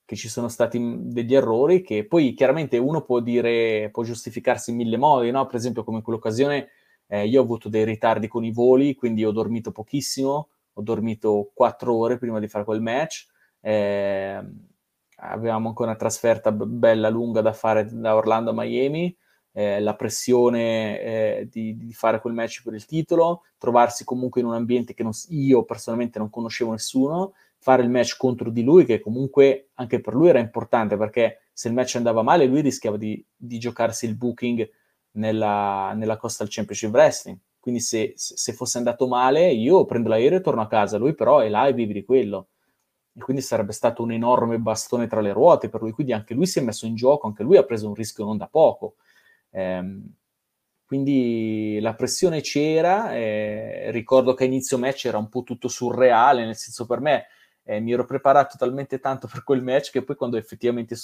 che, 0.05 0.17
ci 0.17 0.29
sono 0.29 0.49
stati 0.49 0.81
degli 1.01 1.35
errori, 1.35 1.83
che 1.83 2.07
poi 2.07 2.35
chiaramente 2.35 2.79
uno 2.79 3.03
può 3.03 3.21
dire, 3.21 3.89
può 3.91 4.03
giustificarsi 4.03 4.71
in 4.71 4.77
mille 4.77 4.97
modi, 4.97 5.31
no? 5.31 5.47
Per 5.47 5.57
esempio 5.57 5.85
come 5.85 5.99
in 5.99 6.03
quell'occasione 6.03 6.69
eh, 7.07 7.27
io 7.27 7.41
ho 7.41 7.45
avuto 7.45 7.69
dei 7.69 7.85
ritardi 7.85 8.29
con 8.29 8.45
i 8.45 8.53
voli, 8.53 8.95
quindi 8.95 9.25
ho 9.25 9.31
dormito 9.31 9.73
pochissimo, 9.73 10.49
ho 10.73 10.83
dormito 10.83 11.51
quattro 11.55 11.95
ore 11.95 12.19
prima 12.19 12.39
di 12.39 12.49
fare 12.49 12.65
quel 12.65 12.81
match. 12.81 13.27
Eh, 13.61 14.43
avevamo 15.17 15.69
ancora 15.69 15.91
una 15.91 15.99
trasferta 15.99 16.53
bella 16.53 17.09
lunga 17.09 17.41
da 17.41 17.53
fare 17.53 17.87
da 17.87 18.15
Orlando 18.15 18.51
a 18.51 18.55
Miami, 18.55 19.17
eh, 19.53 19.81
la 19.81 19.95
pressione 19.95 21.01
eh, 21.01 21.49
di, 21.51 21.77
di, 21.77 21.93
fare 21.93 22.21
quel 22.21 22.35
match 22.35 22.63
per 22.65 22.75
il 22.75 22.85
titolo, 22.87 23.43
trovarsi 23.57 24.05
comunque 24.05 24.41
in 24.41 24.49
un 24.49 24.55
ambiente 24.55 24.95
che 24.95 25.05
non, 25.05 25.13
io 25.29 25.65
personalmente 25.65 26.19
non 26.19 26.29
conoscevo 26.29 26.73
nessuno, 26.73 27.35
fare 27.65 27.83
il 27.83 27.89
match 27.89 28.19
contro 28.19 28.51
di 28.51 28.63
lui, 28.63 28.85
che 28.85 29.01
comunque 29.01 29.71
anche 29.77 29.99
per 29.99 30.13
lui 30.13 30.29
era 30.29 30.39
importante 30.39 30.99
perché 30.99 31.45
se 31.51 31.69
il 31.69 31.75
match 31.75 31.97
andava 31.97 32.21
male 32.21 32.45
lui 32.45 32.61
rischiava 32.61 32.99
di, 32.99 33.25
di 33.35 33.59
giocarsi 33.59 34.05
il 34.05 34.17
booking 34.17 34.69
nella, 35.13 35.95
nella 35.95 36.19
Coastal 36.19 36.49
Championship 36.51 36.93
Wrestling. 36.93 37.39
Quindi 37.59 37.81
se, 37.81 38.13
se 38.17 38.53
fosse 38.53 38.77
andato 38.77 39.09
male 39.09 39.51
io 39.51 39.87
prendo 39.87 40.11
l'aereo 40.11 40.41
e 40.41 40.43
torno 40.43 40.61
a 40.61 40.67
casa, 40.67 40.99
lui 40.99 41.15
però 41.15 41.39
è 41.39 41.49
là 41.49 41.67
e 41.67 41.73
vive 41.73 41.95
di 41.95 42.05
quello 42.05 42.49
e 43.17 43.21
quindi 43.21 43.41
sarebbe 43.41 43.73
stato 43.73 44.03
un 44.03 44.13
enorme 44.13 44.59
bastone 44.59 45.07
tra 45.07 45.23
le 45.23 45.33
ruote 45.33 45.71
per 45.71 45.81
lui, 45.81 45.93
quindi 45.93 46.13
anche 46.13 46.35
lui 46.35 46.45
si 46.45 46.59
è 46.59 46.63
messo 46.63 46.85
in 46.85 46.97
gioco, 46.97 47.27
anche 47.27 47.45
lui 47.45 47.57
ha 47.57 47.63
preso 47.63 47.89
un 47.89 47.95
rischio 47.95 48.27
non 48.27 48.37
da 48.37 48.47
poco. 48.47 48.97
Eh, 49.49 50.03
quindi 50.85 51.79
la 51.81 51.95
pressione 51.95 52.43
c'era, 52.43 53.15
eh, 53.15 53.91
ricordo 53.91 54.35
che 54.35 54.45
a 54.45 54.47
inizio 54.47 54.77
match 54.77 55.07
era 55.07 55.17
un 55.17 55.31
po' 55.31 55.45
tutto 55.45 55.69
surreale, 55.69 56.45
nel 56.45 56.57
senso 56.57 56.85
per 56.85 57.01
me 57.01 57.27
eh, 57.65 57.81
mi 57.81 57.93
ero 57.93 58.05
preparato 58.05 58.57
talmente 58.57 59.01
tanto 59.01 59.27
per 59.27 59.43
quel 59.45 59.63
match 59.63 59.91
che 59.91 60.03
poi 60.05 60.17
quando 60.17 60.37
effettivamente 60.37 60.97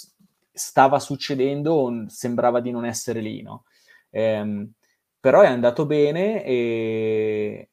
stava 0.53 0.99
succedendo 0.99 2.05
sembrava 2.07 2.59
di 2.61 2.71
non 2.71 2.85
essere 2.85 3.21
lì, 3.21 3.41
no? 3.41 3.65
ehm, 4.11 4.71
però 5.19 5.41
è 5.41 5.47
andato 5.47 5.85
bene 5.85 6.43
e, 6.43 7.69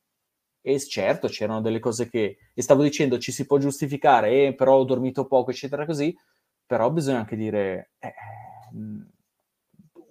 e 0.60 0.78
certo 0.80 1.28
c'erano 1.28 1.60
delle 1.60 1.78
cose 1.78 2.08
che, 2.08 2.38
e 2.54 2.62
stavo 2.62 2.82
dicendo 2.82 3.18
ci 3.18 3.32
si 3.32 3.46
può 3.46 3.58
giustificare, 3.58 4.46
eh, 4.46 4.54
però 4.54 4.76
ho 4.76 4.84
dormito 4.84 5.26
poco, 5.26 5.50
eccetera, 5.50 5.86
così, 5.86 6.16
però 6.66 6.90
bisogna 6.90 7.18
anche 7.18 7.36
dire, 7.36 7.92
eh, 7.98 8.12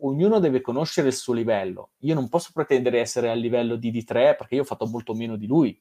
ognuno 0.02 0.40
deve 0.40 0.62
conoscere 0.62 1.08
il 1.08 1.14
suo 1.14 1.34
livello. 1.34 1.92
Io 2.00 2.14
non 2.14 2.30
posso 2.30 2.52
pretendere 2.54 3.00
essere 3.00 3.30
al 3.30 3.40
livello 3.40 3.76
di 3.76 3.92
D3 3.92 4.36
perché 4.36 4.56
io 4.56 4.62
ho 4.62 4.66
fatto 4.66 4.88
molto 4.88 5.14
meno 5.14 5.36
di 5.36 5.48
lui. 5.48 5.80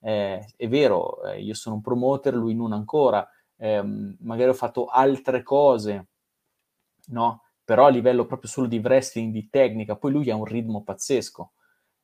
Eh, 0.00 0.44
è 0.56 0.68
vero, 0.68 1.22
eh, 1.24 1.40
io 1.42 1.54
sono 1.54 1.76
un 1.76 1.80
promoter, 1.82 2.34
lui 2.34 2.54
non 2.54 2.72
ancora. 2.72 3.28
Eh, 3.56 3.82
magari 4.20 4.50
ho 4.50 4.54
fatto 4.54 4.86
altre 4.86 5.42
cose, 5.42 6.06
no? 7.08 7.42
Però 7.64 7.86
a 7.86 7.88
livello 7.90 8.26
proprio 8.26 8.48
solo 8.48 8.66
di 8.68 8.78
wrestling, 8.78 9.32
di 9.32 9.48
tecnica, 9.50 9.96
poi 9.96 10.12
lui 10.12 10.30
ha 10.30 10.36
un 10.36 10.44
ritmo 10.44 10.82
pazzesco. 10.82 11.52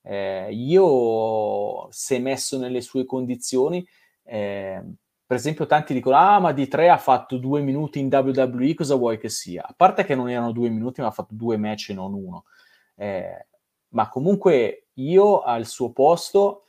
Eh, 0.03 0.49
io, 0.53 1.89
se 1.93 2.19
messo 2.19 2.59
nelle 2.59 2.81
sue 2.81 3.05
condizioni, 3.05 3.87
eh, 4.25 4.83
per 5.27 5.37
esempio, 5.37 5.67
tanti 5.67 5.95
dicono: 5.95 6.17
Ah, 6.17 6.41
ma 6.41 6.53
di 6.53 6.67
tre 6.69 6.91
ha 6.91 6.99
fatto 6.99 7.37
due 7.39 7.61
minuti 7.61 8.01
in 8.01 8.09
WWE, 8.13 8.75
cosa 8.75 8.97
vuoi 8.97 9.19
che 9.19 9.29
sia? 9.29 9.63
A 9.65 9.75
parte 9.77 10.05
che 10.05 10.15
non 10.17 10.29
erano 10.29 10.53
due 10.53 10.69
minuti, 10.69 11.01
ma 11.01 11.09
ha 11.09 11.11
fatto 11.13 11.35
due 11.35 11.57
match 11.57 11.91
e 11.91 11.95
non 11.95 12.13
uno. 12.15 12.45
Eh, 12.97 13.47
ma 13.91 14.09
comunque 14.09 14.89
io 14.95 15.41
al 15.43 15.67
suo 15.67 15.93
posto, 15.93 16.65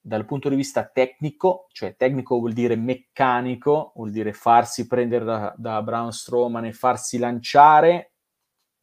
dal 0.00 0.24
punto 0.24 0.48
di 0.48 0.56
vista 0.56 0.86
tecnico, 0.86 1.66
cioè 1.72 1.94
tecnico 1.94 2.38
vuol 2.38 2.52
dire 2.52 2.74
meccanico, 2.74 3.92
vuol 3.94 4.10
dire 4.10 4.32
farsi 4.32 4.86
prendere 4.86 5.24
da, 5.24 5.54
da 5.56 5.82
Braun 5.82 6.12
Strowman 6.12 6.64
e 6.64 6.72
farsi 6.72 7.18
lanciare, 7.18 8.14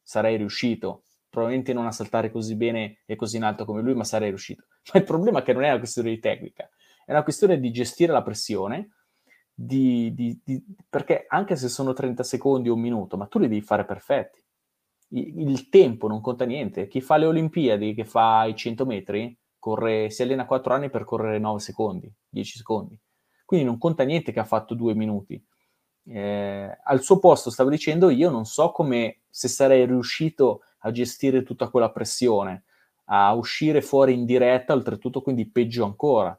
sarei 0.01 0.38
riuscito. 0.38 1.03
Probabilmente 1.30 1.74
non 1.74 1.88
a 1.88 1.91
saltare 1.91 2.32
così 2.32 2.55
bene 2.55 2.99
e 3.05 3.15
così 3.15 3.38
in 3.38 3.43
alto 3.43 3.65
come 3.65 3.82
lui, 3.82 3.93
ma 3.95 4.03
sarei 4.03 4.30
riuscito. 4.30 4.65
Ma 4.93 4.99
il 4.99 5.05
problema 5.05 5.39
è 5.39 5.43
che 5.43 5.53
non 5.53 5.63
è 5.63 5.70
una 5.70 5.80
questione 5.80 6.09
di 6.09 6.20
tecnica, 6.20 6.70
è 7.05 7.11
una 7.11 7.24
questione 7.24 7.59
di 7.59 7.72
gestire 7.72 8.11
la 8.11 8.24
pressione 8.24 8.91
di, 9.59 10.13
di, 10.13 10.39
di, 10.43 10.63
perché 10.88 11.26
anche 11.28 11.55
se 11.55 11.68
sono 11.68 11.93
30 11.93 12.22
secondi 12.22 12.70
o 12.70 12.76
un 12.76 12.80
minuto, 12.80 13.18
ma 13.18 13.26
tu 13.26 13.39
li 13.39 13.47
devi 13.47 13.61
fare 13.61 13.86
perfetti. 13.86 14.39
Il, 15.09 15.49
il, 15.49 15.70
tempo 15.70 16.07
non 16.07 16.22
conta 16.22 16.45
niente. 16.45 16.88
Chi 16.88 17.01
fa 17.01 17.18
le 17.18 17.26
Olimpiadi, 17.26 17.95
che 17.95 18.05
fa 18.05 18.45
i 18.45 18.55
100 18.55 18.86
metri, 18.86 19.38
corre, 19.60 20.10
si 20.10 20.22
allena 20.22 20.45
4 20.45 20.74
anni 20.74 20.89
per 20.89 21.03
correre 21.03 21.39
9 21.39 21.60
secondi, 21.60 22.12
10 22.30 22.58
secondi. 22.58 22.99
Quindi 23.45 23.66
non 23.66 23.78
conta 23.78 24.03
niente 24.03 24.32
che 24.32 24.39
ha 24.39 24.45
fatto 24.45 24.74
2 24.74 24.93
minuti. 24.93 25.41
Eh, 26.10 26.78
al 26.84 27.01
suo 27.01 27.20
posto, 27.20 27.49
stavo 27.49 27.70
dicendo, 27.70 28.10
io 28.10 28.30
non 28.30 28.45
so 28.45 28.72
come, 28.72 29.22
se 29.30 29.47
sarei 29.47 29.86
riuscito 29.86 30.64
a 30.80 30.91
gestire 30.91 31.43
tutta 31.43 31.70
quella 31.70 31.91
pressione, 31.91 32.64
a 33.05 33.34
uscire 33.34 33.82
fuori 33.82 34.14
in 34.14 34.26
diretta, 34.26 34.74
oltretutto 34.74 35.22
quindi 35.22 35.49
peggio 35.49 35.86
ancora, 35.86 36.38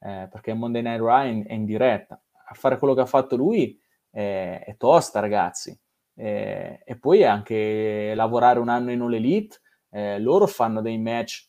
eh, 0.00 0.28
perché 0.30 0.52
Monday 0.54 0.82
Night 0.82 1.00
Ryan 1.00 1.44
è 1.46 1.54
in 1.54 1.64
diretta 1.64 2.20
a 2.48 2.54
fare 2.54 2.78
quello 2.78 2.94
che 2.94 3.02
ha 3.02 3.06
fatto 3.06 3.36
lui 3.36 3.78
è, 4.10 4.62
è 4.64 4.76
tosta, 4.76 5.20
ragazzi. 5.20 5.78
Eh, 6.14 6.82
e 6.84 6.98
poi 6.98 7.24
anche 7.24 8.12
lavorare 8.14 8.58
un 8.58 8.68
anno 8.68 8.90
in 8.90 9.00
All 9.00 9.14
Elite, 9.14 9.60
eh, 9.90 10.18
loro 10.18 10.46
fanno 10.46 10.80
dei 10.80 10.98
match 10.98 11.47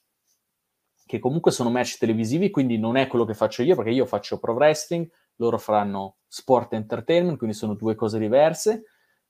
che 1.10 1.18
comunque 1.18 1.50
sono 1.50 1.72
match 1.72 1.98
televisivi, 1.98 2.52
quindi 2.52 2.78
non 2.78 2.96
è 2.96 3.08
quello 3.08 3.26
che 3.26 3.34
faccio 3.34 3.64
io, 3.64 3.76
perché 3.76 3.90
io 3.90 4.06
faccio 4.06 4.38
pro 4.38 4.54
wrestling, 4.54 5.10
loro 5.38 5.58
faranno 5.58 6.18
sport 6.28 6.74
entertainment, 6.74 7.40
quindi 7.40 7.56
sono 7.56 7.74
due 7.74 7.96
cose 7.96 8.20
diverse, 8.20 8.84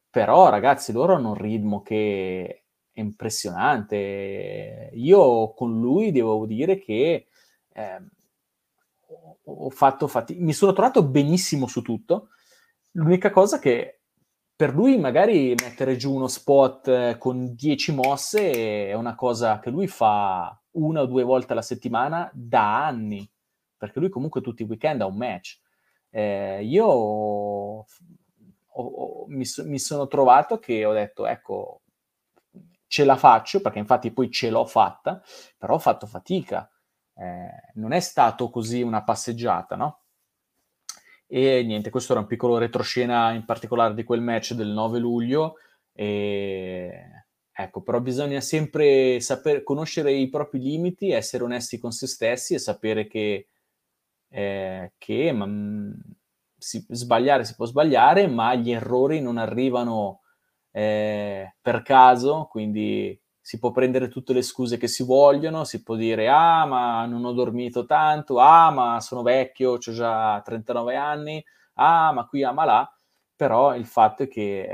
però 0.10 0.50
ragazzi, 0.50 0.92
loro 0.92 1.16
hanno 1.16 1.30
un 1.30 1.36
ritmo 1.36 1.82
che 1.82 2.64
è 2.92 3.00
impressionante. 3.00 4.90
Io 4.92 5.54
con 5.54 5.80
lui 5.80 6.12
devo 6.12 6.46
dire 6.46 6.80
che 6.80 7.28
eh, 7.72 8.02
ho 9.46 9.70
fatto 9.70 10.08
fatica, 10.08 10.44
mi 10.44 10.52
sono 10.52 10.74
trovato 10.74 11.02
benissimo 11.02 11.66
su 11.66 11.82
tutto. 11.82 12.32
L'unica 12.92 13.30
cosa 13.30 13.58
che 13.58 13.99
per 14.60 14.74
lui 14.74 14.98
magari 14.98 15.56
mettere 15.56 15.96
giù 15.96 16.14
uno 16.14 16.28
spot 16.28 16.90
eh, 16.90 17.16
con 17.18 17.56
10 17.56 17.94
mosse 17.94 18.90
è 18.90 18.94
una 18.94 19.16
cosa 19.16 19.58
che 19.60 19.70
lui 19.70 19.88
fa 19.88 20.62
una 20.72 21.00
o 21.00 21.06
due 21.06 21.24
volte 21.24 21.54
alla 21.54 21.62
settimana 21.62 22.30
da 22.34 22.86
anni, 22.86 23.26
perché 23.78 24.02
lui 24.02 24.10
comunque 24.10 24.42
tutti 24.42 24.64
i 24.64 24.66
weekend 24.66 25.00
ha 25.00 25.06
un 25.06 25.16
match. 25.16 25.62
Eh, 26.10 26.62
io 26.66 26.86
ho, 26.86 27.86
ho, 28.68 29.26
mi, 29.30 29.46
mi 29.64 29.80
sono 29.80 30.08
trovato 30.08 30.60
che 30.60 30.84
ho 30.84 30.92
detto, 30.92 31.26
ecco, 31.26 31.84
ce 32.86 33.06
la 33.06 33.16
faccio, 33.16 33.62
perché 33.62 33.80
infatti 33.80 34.12
poi 34.12 34.30
ce 34.30 34.50
l'ho 34.50 34.66
fatta, 34.66 35.22
però 35.58 35.76
ho 35.76 35.80
fatto 35.80 36.06
fatica 36.06 36.70
eh, 37.16 37.72
non 37.76 37.94
è 37.94 38.02
stato 38.02 38.50
così 38.50 38.82
una 38.82 39.06
passeggiata, 39.06 39.78
no? 39.78 40.02
E 41.32 41.64
niente, 41.64 41.92
questo 41.92 42.14
era 42.14 42.22
un 42.22 42.28
piccolo 42.28 42.58
retroscena 42.58 43.34
in 43.34 43.46
particolare 43.46 43.94
di 43.94 44.04
quel 44.04 44.20
match 44.22 44.54
del 44.54 44.70
9 44.70 44.98
luglio. 44.98 45.58
E... 45.94 46.92
Ecco, 47.52 47.82
però 47.84 48.00
bisogna 48.00 48.40
sempre 48.42 49.20
sapere, 49.20 49.64
conoscere 49.64 50.12
i 50.14 50.30
propri 50.30 50.60
limiti, 50.60 51.12
essere 51.12 51.44
onesti 51.44 51.78
con 51.78 51.92
se 51.92 52.08
stessi 52.08 52.54
e 52.56 52.60
sapere 52.60 53.06
che, 53.06 53.48
eh, 54.30 54.94
che 54.98 55.32
ma, 55.34 55.46
mm, 55.46 55.92
si, 56.58 56.86
sbagliare 56.90 57.44
si 57.46 57.56
può 57.56 57.66
sbagliare, 57.66 58.28
ma 58.28 58.56
gli 58.56 58.72
errori 58.72 59.22
non 59.22 59.38
arrivano 59.38 60.22
eh, 60.72 61.56
per 61.62 61.82
caso, 61.84 62.48
quindi 62.50 63.19
si 63.50 63.58
può 63.58 63.72
prendere 63.72 64.10
tutte 64.10 64.32
le 64.32 64.44
scuse 64.44 64.78
che 64.78 64.88
si 64.88 65.02
vogliono, 65.02 65.64
si 65.64 65.82
può 65.82 65.96
dire 65.96 66.30
ah 66.30 66.68
ma 66.68 67.08
non 67.08 67.26
ho 67.26 67.32
dormito 67.32 67.84
tanto, 67.88 68.38
ah 68.38 68.70
ma 68.70 69.00
sono 69.00 69.24
vecchio, 69.24 69.72
ho 69.72 69.78
già 69.80 70.40
39 70.46 70.96
anni, 70.96 71.44
ah 71.74 72.12
ma 72.12 72.28
qui, 72.28 72.44
ah 72.44 72.52
ma 72.52 72.64
là, 72.64 72.96
però 73.36 73.76
il 73.76 73.88
fatto 73.88 74.22
è 74.22 74.28
che 74.28 74.68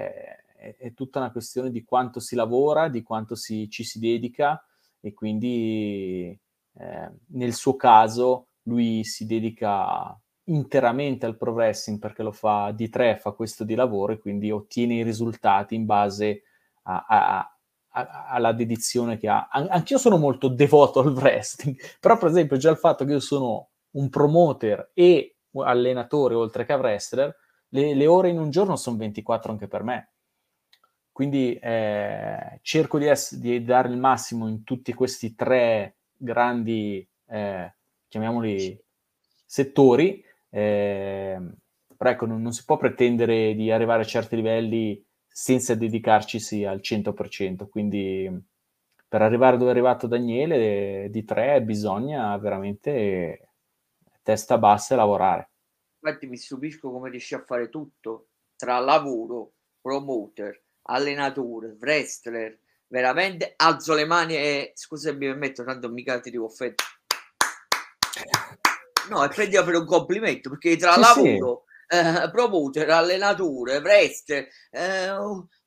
è, 0.58 0.76
è 0.76 0.94
tutta 0.94 1.20
una 1.20 1.32
questione 1.32 1.72
di 1.72 1.86
quanto 1.86 2.20
si 2.20 2.36
lavora, 2.36 2.90
di 2.90 3.02
quanto 3.02 3.36
si, 3.36 3.70
ci 3.70 3.86
si 3.86 3.98
dedica 3.98 4.62
e 5.00 5.14
quindi 5.14 6.38
eh, 6.78 7.12
nel 7.28 7.54
suo 7.54 7.78
caso 7.78 8.48
lui 8.64 9.06
si 9.06 9.26
dedica 9.26 10.20
interamente 10.48 11.26
al 11.26 11.38
pro 11.38 11.54
wrestling 11.54 11.98
perché 11.98 12.24
lo 12.24 12.34
fa 12.34 12.74
di 12.74 12.90
tre, 12.90 13.16
fa 13.16 13.32
questo 13.32 13.64
di 13.64 13.74
lavoro 13.74 14.12
e 14.12 14.20
quindi 14.20 14.52
ottiene 14.52 14.96
i 14.96 15.04
risultati 15.04 15.76
in 15.76 15.86
base 15.86 16.42
a, 16.84 17.06
a, 17.08 17.55
alla 17.96 18.52
dedizione 18.52 19.18
che 19.18 19.30
ha. 19.30 19.48
An- 19.50 19.68
anch'io 19.70 19.98
sono 19.98 20.18
molto 20.18 20.48
devoto 20.48 21.00
al 21.00 21.14
wrestling, 21.14 21.78
però 22.00 22.18
per 22.18 22.30
esempio 22.30 22.58
già 22.58 22.70
il 22.70 22.78
fatto 22.78 23.06
che 23.06 23.14
io 23.14 23.20
sono 23.20 23.70
un 23.92 24.10
promoter 24.10 24.92
e 24.94 25.38
allenatore 25.64 26.36
oltre 26.36 26.66
che 26.66 26.74
wrestler, 26.74 27.36
le, 27.70 27.96
le 27.96 28.08
ore 28.08 28.30
in 28.30 28.40
un 28.40 28.50
giorno 28.50 28.76
sono 28.76 28.98
24 28.98 29.52
anche 29.52 29.68
per 29.68 29.84
me. 29.84 30.10
Quindi 31.12 31.56
eh, 31.56 32.60
cerco 32.62 33.00
di, 33.00 33.06
ess- 33.06 33.36
di, 33.36 33.64
dare 33.64 33.88
il 33.88 33.98
massimo 33.98 34.50
in 34.50 34.66
tutti 34.66 34.94
questi 34.94 35.34
tre 35.34 36.00
grandi, 36.12 37.08
eh, 37.28 37.74
chiamiamoli, 38.10 38.78
settori, 39.46 40.22
eh, 40.50 41.40
però 41.96 42.10
ecco, 42.10 42.26
non, 42.26 42.42
non, 42.42 42.52
si 42.52 42.66
può 42.66 42.76
pretendere 42.76 43.56
di 43.56 43.72
arrivare 43.72 44.02
a 44.02 44.06
certi 44.06 44.36
livelli 44.36 45.02
senza 45.38 45.76
dedicarcisi 45.76 46.64
al 46.64 46.80
100%. 46.82 47.68
Quindi 47.68 48.32
per 49.06 49.22
arrivare 49.22 49.58
dove 49.58 49.72
è 49.72 49.74
arrivato 49.74 50.08
Daniele 50.08 51.10
di 51.12 51.26
tre 51.26 51.62
bisogna 51.62 52.38
veramente 52.38 53.50
testa 54.24 54.58
bassa 54.58 54.94
e 54.94 54.98
lavorare. 54.98 55.50
Infatti 56.00 56.28
mi 56.28 56.38
stupisco 56.38 56.90
come 56.90 57.10
riesci 57.10 57.36
a 57.36 57.44
fare 57.44 57.68
tutto 57.68 58.28
tra 58.56 58.80
lavoro, 58.80 59.52
promoter, 59.82 60.64
allenatore, 60.84 61.76
wrestler. 61.82 62.58
Veramente 62.88 63.56
alzo 63.58 63.94
le 63.94 64.06
mani 64.06 64.36
e 64.36 64.72
scusa 64.74 65.12
mi 65.12 65.26
permetto, 65.26 65.66
tanto 65.66 65.90
mica 65.90 66.22
ti 66.22 66.32
devo 66.32 66.46
offendere. 66.46 66.88
No, 69.08 69.24
e 69.24 69.28
prendila 69.28 69.64
per 69.64 69.76
un 69.76 69.86
complimento 69.86 70.50
perché 70.50 70.76
tra 70.78 70.94
sì, 70.94 71.00
lavoro, 71.00 71.66
eh, 71.88 72.30
promoter, 72.32 72.90
allenatore, 72.90 73.78
wrestler, 73.78 74.48
eh, 74.72 75.10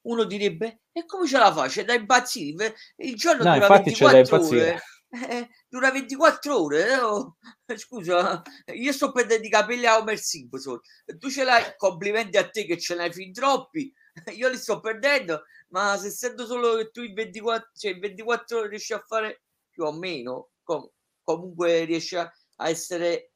uno 0.03 0.25
direbbe 0.25 0.83
e 0.93 1.05
come 1.07 1.27
ce 1.27 1.39
la 1.39 1.53
fa? 1.53 1.69
C'è 1.69 1.85
da 1.85 1.95
impazzire? 1.95 2.75
Il 2.97 3.15
giorno 3.15 3.45
no, 3.45 3.55
dura 3.55 3.69
24 3.69 4.47
ore. 4.47 4.81
Eh, 5.11 5.49
dura 5.69 5.91
24 5.91 6.61
ore. 6.61 6.89
Eh? 6.89 6.97
Oh, 6.99 7.37
scusa, 7.77 8.43
io 8.75 8.93
sto 8.93 9.13
perdendo 9.13 9.47
i 9.47 9.51
capelli 9.51 9.87
a 9.87 9.99
Homer 9.99 10.19
Simpson. 10.19 10.81
Tu 11.19 11.31
ce 11.31 11.45
l'hai, 11.45 11.63
complimenti 11.77 12.37
a 12.37 12.49
te 12.49 12.65
che 12.65 12.79
ce 12.79 12.95
n'hai 12.95 13.13
fin 13.13 13.33
troppi. 13.33 13.93
Io 14.35 14.49
li 14.49 14.57
sto 14.57 14.81
perdendo, 14.81 15.45
ma 15.69 15.97
se 15.97 16.11
sento 16.11 16.45
solo 16.45 16.77
che 16.77 16.91
tu 16.91 17.03
in 17.03 17.15
24, 17.15 17.71
cioè 17.77 17.93
in 17.93 18.01
24 18.01 18.59
ore 18.59 18.69
riesci 18.69 18.93
a 18.93 19.05
fare 19.07 19.43
più 19.71 19.85
o 19.85 19.93
meno, 19.93 20.51
com- 20.65 20.91
comunque 21.23 21.85
riesci 21.85 22.17
a, 22.17 22.29
a 22.57 22.69
essere 22.69 23.28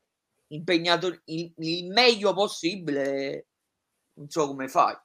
impegnato 0.54 1.20
il, 1.26 1.52
il, 1.56 1.90
meglio 1.90 2.32
possibile, 2.32 3.48
non 4.14 4.28
so 4.28 4.46
come 4.46 4.68
fai. 4.68 4.96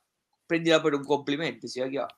Prendila 0.45 0.81
per 0.81 0.93
un 0.93 1.03
complimento, 1.03 1.67
sia 1.67 1.87
chiaro. 1.89 2.15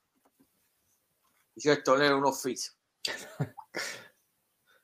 Certo, 1.55 1.95
non 1.95 2.03
è 2.03 2.11
un'offesa. 2.11 2.73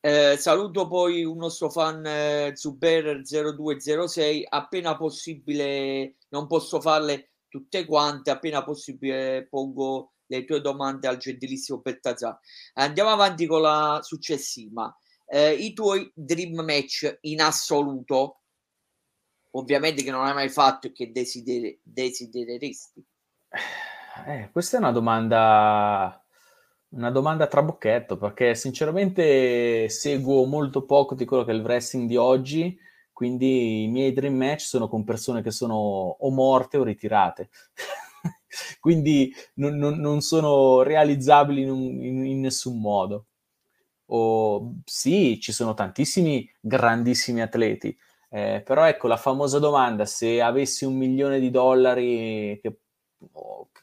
Eh, 0.06 0.38
saluto 0.38 0.88
poi 0.88 1.24
un 1.24 1.38
nostro 1.38 1.72
fan 1.72 2.06
eh, 2.06 2.54
Zuber0206. 2.54 4.44
Appena 4.48 4.96
possibile, 4.96 6.18
non 6.30 6.46
posso 6.46 6.80
farle 6.80 7.32
tutte 7.48 7.86
quante. 7.86 8.30
Appena 8.30 8.64
possibile, 8.64 9.48
pongo 9.50 10.14
le 10.28 10.46
tue 10.46 10.62
domande 10.62 11.08
al 11.08 11.18
gentilissimo 11.18 11.80
Bertazzar. 11.80 12.40
Andiamo 12.74 13.10
avanti 13.10 13.48
con 13.48 13.62
la 13.62 14.00
successiva. 14.04 14.96
Eh, 15.26 15.54
I 15.54 15.74
tuoi 15.74 16.12
dream 16.14 16.64
match 16.64 17.18
in 17.22 17.42
assoluto, 17.42 18.42
ovviamente 19.52 20.04
che 20.04 20.12
non 20.12 20.26
hai 20.26 20.34
mai 20.34 20.50
fatto 20.50 20.88
e 20.88 20.92
che 20.92 21.12
desideri- 21.12 21.80
desidereresti. 21.82 23.06
Eh, 24.28 24.50
questa 24.52 24.78
è 24.78 24.80
una 24.80 24.92
domanda 24.92 26.20
una 26.96 27.12
domanda 27.12 27.48
trabocchetto 27.48 28.18
perché 28.18 28.56
sinceramente 28.56 29.90
seguo 29.90 30.46
molto 30.46 30.86
poco 30.86 31.14
di 31.14 31.26
quello 31.26 31.44
che 31.44 31.52
è 31.52 31.56
il 31.56 31.62
wrestling 31.62 32.08
di 32.08 32.16
oggi, 32.16 32.78
quindi 33.12 33.84
i 33.84 33.88
miei 33.88 34.14
dream 34.14 34.36
match 34.36 34.62
sono 34.62 34.88
con 34.88 35.04
persone 35.04 35.42
che 35.42 35.52
sono 35.52 35.76
o 35.76 36.30
morte 36.32 36.78
o 36.78 36.84
ritirate. 36.84 37.50
quindi 38.80 39.34
non, 39.56 39.76
non, 39.76 40.00
non, 40.00 40.22
sono 40.22 40.84
realizzabili 40.84 41.64
in, 41.64 41.70
un, 41.70 41.82
in, 42.04 42.26
in 42.26 42.40
nessun 42.40 42.80
modo. 42.80 43.28
O, 44.08 44.74
sì, 44.86 45.40
ci 45.40 45.52
sono 45.52 45.74
tantissimi 45.74 46.48
grandissimi 46.60 47.42
atleti, 47.42 47.98
eh, 48.30 48.62
però 48.64 48.86
ecco 48.86 49.08
la 49.08 49.18
famosa 49.18 49.58
domanda, 49.60 50.06
se 50.06 50.42
avessi 50.42 50.86
un 50.86 50.96
milione 50.96 51.40
di 51.40 51.50
dollari 51.50 52.60
che, 52.62 52.80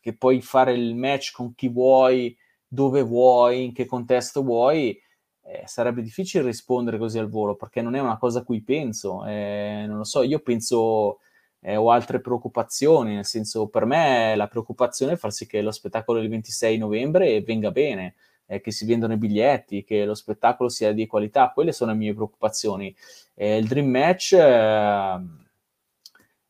che 0.01 0.15
puoi 0.17 0.41
fare 0.41 0.73
il 0.75 0.95
match 0.95 1.33
con 1.33 1.55
chi 1.55 1.69
vuoi, 1.69 2.37
dove 2.67 3.03
vuoi, 3.03 3.65
in 3.67 3.73
che 3.73 3.87
contesto 3.87 4.43
vuoi, 4.43 4.99
eh, 5.45 5.63
sarebbe 5.67 6.03
difficile 6.03 6.45
rispondere 6.45 6.99
così 6.99 7.19
al 7.19 7.29
volo 7.29 7.57
perché 7.57 7.83
non 7.83 7.95
è 7.95 8.01
una 8.01 8.19
cosa 8.19 8.41
a 8.41 8.45
cui 8.45 8.63
penso. 8.63 9.25
Eh, 9.27 9.85
non 9.87 9.99
lo 9.99 10.05
so, 10.05 10.23
io 10.23 10.41
penso 10.41 11.19
eh, 11.61 11.77
ho 11.77 11.91
altre 11.91 12.21
preoccupazioni, 12.21 13.15
nel 13.15 13.27
senso 13.27 13.69
per 13.69 13.85
me 13.85 14.35
la 14.37 14.49
preoccupazione 14.49 15.13
è 15.13 15.17
far 15.17 15.33
sì 15.33 15.47
che 15.47 15.61
lo 15.63 15.71
spettacolo 15.71 16.21
del 16.21 16.29
26 16.29 16.79
novembre 16.79 17.41
venga 17.43 17.71
bene, 17.71 18.15
eh, 18.53 18.61
che 18.61 18.71
si 18.71 18.85
vendano 18.85 19.15
i 19.15 19.19
biglietti, 19.19 19.83
che 19.85 20.05
lo 20.05 20.15
spettacolo 20.15 20.69
sia 20.69 20.93
di 20.93 21.07
qualità, 21.07 21.51
quelle 21.55 21.73
sono 21.73 21.93
le 21.93 21.97
mie 21.97 22.15
preoccupazioni. 22.15 22.95
il 23.35 23.67
Dream 23.67 23.89
Match 23.89 24.33
ehm, 24.39 25.47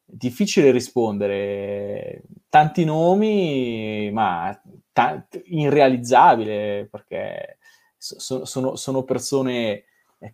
difficile 0.04 0.70
rispondere. 0.72 2.22
Tanti 2.48 2.84
nomi, 2.84 4.10
ma 4.12 4.60
t- 4.92 5.42
irrealizzabile 5.46 6.88
perché 6.90 7.58
so- 7.96 8.44
sono, 8.44 8.76
sono, 8.76 9.04
persone 9.04 9.84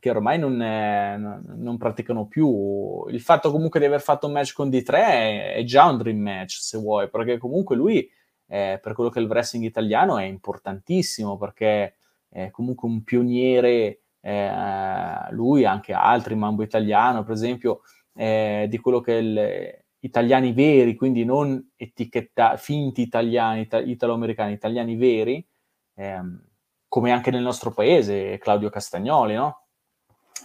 che 0.00 0.10
ormai 0.10 0.38
non, 0.38 0.60
è, 0.62 1.16
non, 1.16 1.76
praticano 1.78 2.26
più. 2.26 3.06
Il 3.08 3.20
fatto 3.20 3.50
comunque 3.50 3.78
di 3.80 3.86
aver 3.86 4.00
fatto 4.00 4.26
un 4.26 4.32
match 4.32 4.52
con 4.54 4.68
D3 4.70 4.92
è, 4.92 5.54
è 5.54 5.64
già 5.64 5.84
un 5.86 5.98
dream 5.98 6.18
match, 6.18 6.58
se 6.60 6.78
vuoi, 6.78 7.08
perché 7.10 7.38
comunque 7.38 7.76
lui, 7.76 8.10
eh, 8.48 8.80
per 8.82 8.94
quello 8.94 9.10
che 9.10 9.20
è 9.20 9.22
il 9.22 9.28
wrestling 9.28 9.64
italiano, 9.64 10.18
è 10.18 10.24
importantissimo 10.24 11.36
perché 11.36 11.94
è 12.28 12.50
comunque 12.50 12.88
un 12.88 13.04
pioniere. 13.04 14.00
Eh, 14.20 15.30
lui, 15.30 15.64
anche 15.64 15.92
altri, 15.92 16.34
Mambo 16.34 16.62
Italiano, 16.62 17.22
per 17.22 17.34
esempio, 17.34 17.82
eh, 18.14 18.66
di 18.68 18.78
quello 18.78 19.00
che 19.00 19.16
è 19.16 19.20
il, 19.20 19.84
italiani 20.00 20.52
veri, 20.52 20.94
quindi 20.94 21.24
non 21.24 21.72
etichetta, 21.76 22.56
finti 22.56 23.02
italiani, 23.02 23.62
ita- 23.62 23.80
italo-americani, 23.80 24.52
italiani 24.52 24.96
veri, 24.96 25.46
ehm, 25.94 26.42
come 26.88 27.12
anche 27.12 27.30
nel 27.30 27.42
nostro 27.42 27.72
paese, 27.72 28.38
Claudio 28.38 28.70
Castagnoli, 28.70 29.34
no? 29.34 29.62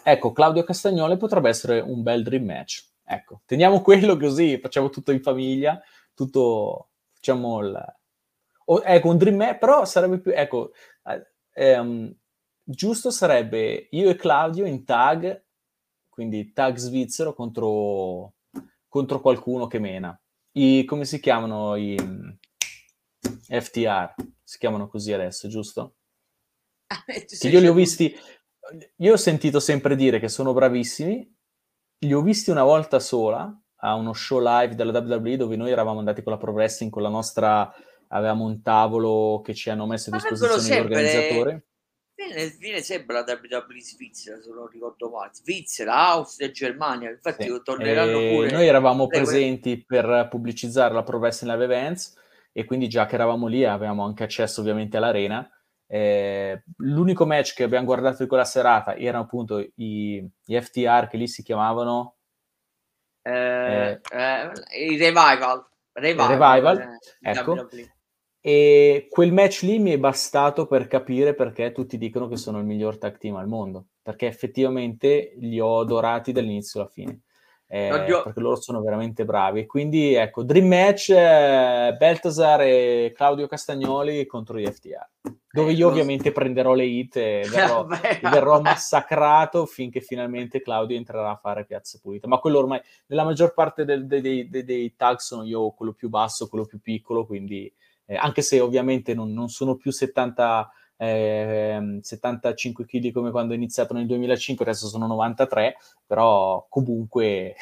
Ecco, 0.04 0.32
Claudio 0.34 0.64
Castagnoli 0.64 1.18
potrebbe 1.18 1.50
essere 1.50 1.80
un 1.80 2.04
bel 2.04 2.24
dream 2.24 2.46
match. 2.46 2.86
Ecco, 3.06 3.42
teniamo 3.46 3.82
quello 3.82 4.18
così, 4.18 4.60
facciamo 4.60 4.90
tutto 4.90 5.12
in 5.12 5.22
famiglia, 5.22 5.82
tutto, 6.14 6.90
facciamo 7.24 7.60
il... 7.62 7.96
Oh, 8.66 8.82
ecco, 8.84 9.10
un 9.10 9.18
dream 9.18 9.38
match, 9.38 9.60
però 9.60 9.86
sarebbe 9.86 10.20
più, 10.20 10.32
ecco, 10.36 10.72
ehm, 11.54 12.14
giusto 12.64 13.12
sarebbe 13.12 13.88
io 13.92 14.10
e 14.10 14.16
Claudio 14.16 14.66
in 14.66 14.84
tag, 14.84 15.46
quindi 16.10 16.52
tag 16.52 16.76
svizzero 16.76 17.34
contro 17.34 18.36
contro 18.88 19.22
qualcuno 19.22 19.68
che 19.68 19.80
mena. 19.80 20.18
I, 20.52 20.86
come 20.86 21.06
si 21.06 21.20
chiamano 21.20 21.76
i 21.76 21.98
FTR? 23.18 24.14
Si 24.44 24.58
chiamano 24.60 24.88
così 24.88 25.12
adesso, 25.12 25.48
giusto? 25.48 25.96
che 27.40 27.50
io 27.50 27.60
li 27.60 27.68
ho 27.68 27.74
visti, 27.74 28.16
io 28.98 29.14
ho 29.14 29.18
sentito 29.18 29.60
sempre 29.60 29.96
dire 29.96 30.20
che 30.20 30.30
sono 30.30 30.54
bravissimi, 30.54 31.36
li 32.00 32.14
ho 32.14 32.22
visti 32.22 32.52
una 32.52 32.64
volta 32.64 33.00
sola 33.00 33.63
a 33.86 33.96
uno 33.96 34.14
show 34.14 34.40
live 34.42 34.76
della 34.76 34.98
WWE 34.98 35.38
dove 35.38 35.56
noi 35.56 35.72
eravamo 35.72 36.00
andati 36.00 36.24
con 36.24 36.32
la 36.32 36.38
Pro 36.38 36.52
Wrestling, 36.52 36.92
con 36.92 37.02
la 37.02 37.10
nostra, 37.10 37.74
avevamo 38.08 38.46
un 38.46 38.62
tavolo 38.62 39.42
che 39.44 39.54
ci 39.54 39.70
hanno 39.70 39.86
messo 39.86 40.10
a 40.10 40.14
disposizione 40.14 40.80
l'organizzatore. 40.80 41.66
Viene, 42.16 42.56
viene 42.60 42.82
sempre 42.82 43.16
la 43.16 43.26
WWE 43.28 43.82
Svizzera, 43.82 44.40
se 44.42 44.52
non 44.52 44.68
ricordo 44.68 45.10
male. 45.10 45.32
Svizzera, 45.34 46.12
Austria, 46.12 46.50
Germania. 46.52 47.10
Infatti, 47.10 47.44
sì. 47.44 47.62
torneranno 47.62 48.20
e 48.20 48.34
pure. 48.34 48.52
Noi 48.52 48.68
eravamo 48.68 49.08
presenti 49.08 49.84
per 49.84 50.28
pubblicizzare 50.30 50.94
la 50.94 51.04
Pro 51.04 51.18
Wrestling 51.18 51.54
Live 51.54 51.66
Events 51.66 52.18
e 52.54 52.64
quindi 52.64 52.88
già 52.88 53.06
che 53.06 53.16
eravamo 53.16 53.48
lì 53.48 53.66
avevamo 53.66 54.06
anche 54.06 54.24
accesso 54.24 54.62
ovviamente 54.62 54.96
all'arena. 54.96 55.50
Eh, 55.88 56.64
l'unico 56.78 57.26
match 57.26 57.54
che 57.54 57.64
abbiamo 57.64 57.86
guardato 57.86 58.24
di 58.24 58.30
quella 58.30 58.46
serata 58.46 58.96
erano 58.96 59.26
appunto 59.26 59.60
i, 59.60 60.26
i 60.46 60.62
FTR 60.62 61.08
che 61.08 61.18
lì 61.18 61.28
si 61.28 61.44
chiamavano 61.44 62.16
eh, 63.24 64.02
eh, 64.12 64.52
i 64.80 64.98
Revival. 64.98 65.66
Revival, 65.94 66.28
revival 66.28 66.80
eh, 66.80 67.30
ecco. 67.30 67.68
E 68.46 69.08
quel 69.10 69.32
match 69.32 69.62
lì 69.62 69.80
mi 69.80 69.92
è 69.92 69.98
bastato 69.98 70.66
per 70.68 70.88
capire 70.88 71.34
perché 71.34 71.72
tutti 71.72 71.98
dicono 71.98 72.28
che 72.28 72.36
sono 72.36 72.60
il 72.60 72.66
miglior 72.66 72.98
tag 72.98 73.18
team 73.18 73.38
al 73.38 73.48
mondo, 73.48 73.86
perché 74.02 74.28
effettivamente 74.28 75.34
li 75.38 75.60
ho 75.60 75.80
adorati 75.80 76.34
dall'inizio 76.34 76.82
alla 76.82 76.90
fine. 76.90 77.22
Eh, 77.68 77.88
perché 77.90 78.40
loro 78.40 78.58
sono 78.58 78.82
veramente 78.82 79.24
bravi. 79.24 79.66
Quindi 79.66 80.14
ecco, 80.14 80.44
Dream 80.44 80.68
Match, 80.68 81.10
eh, 81.10 81.96
Beltasar 81.98 82.62
e 82.62 83.14
Claudio 83.16 83.48
Castagnoli 83.48 84.26
contro 84.26 84.60
gli 84.60 84.66
FTR, 84.66 85.08
dove 85.54 85.72
io 85.74 85.88
ovviamente 85.88 86.32
prenderò 86.32 86.74
le 86.74 86.86
hit 86.86 87.16
e 87.18 87.46
verrò, 87.54 87.86
verrò 87.86 88.60
massacrato 88.60 89.68
finché 89.68 90.02
finalmente 90.02 90.64
Claudio 90.64 90.98
entrerà 90.98 91.30
a 91.30 91.36
fare 91.36 91.64
piazza 91.64 92.00
pulita. 92.02 92.28
Ma 92.28 92.40
quello 92.40 92.58
ormai, 92.58 92.82
nella 93.06 93.24
maggior 93.24 93.54
parte 93.54 93.86
del, 93.86 94.08
dei, 94.08 94.20
dei, 94.20 94.50
dei, 94.50 94.64
dei 94.64 94.96
tag 94.96 95.20
sono 95.20 95.44
io 95.44 95.70
quello 95.70 95.94
più 95.94 96.10
basso, 96.10 96.48
quello 96.48 96.66
più 96.66 96.82
piccolo, 96.82 97.28
quindi 97.28 97.72
eh, 98.08 98.16
anche 98.16 98.42
se 98.42 98.60
ovviamente 98.62 99.14
non, 99.14 99.32
non 99.32 99.48
sono 99.48 99.76
più 99.76 99.92
70, 99.92 100.72
eh, 100.98 102.00
75 102.02 102.86
kg 102.88 103.12
come 103.12 103.30
quando 103.30 103.54
ho 103.54 103.56
iniziato 103.56 103.94
nel 103.94 104.08
2005, 104.08 104.66
adesso 104.66 104.88
sono 104.88 105.06
93, 105.06 105.76
però 106.04 106.66
comunque 106.68 107.54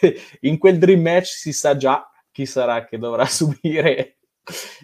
in 0.40 0.58
quel 0.58 0.78
dream 0.78 1.02
match 1.02 1.26
si 1.26 1.52
sa 1.52 1.76
già 1.76 2.04
chi 2.32 2.46
sarà 2.46 2.84
che 2.84 2.98
dovrà 2.98 3.26
subire. 3.30 4.16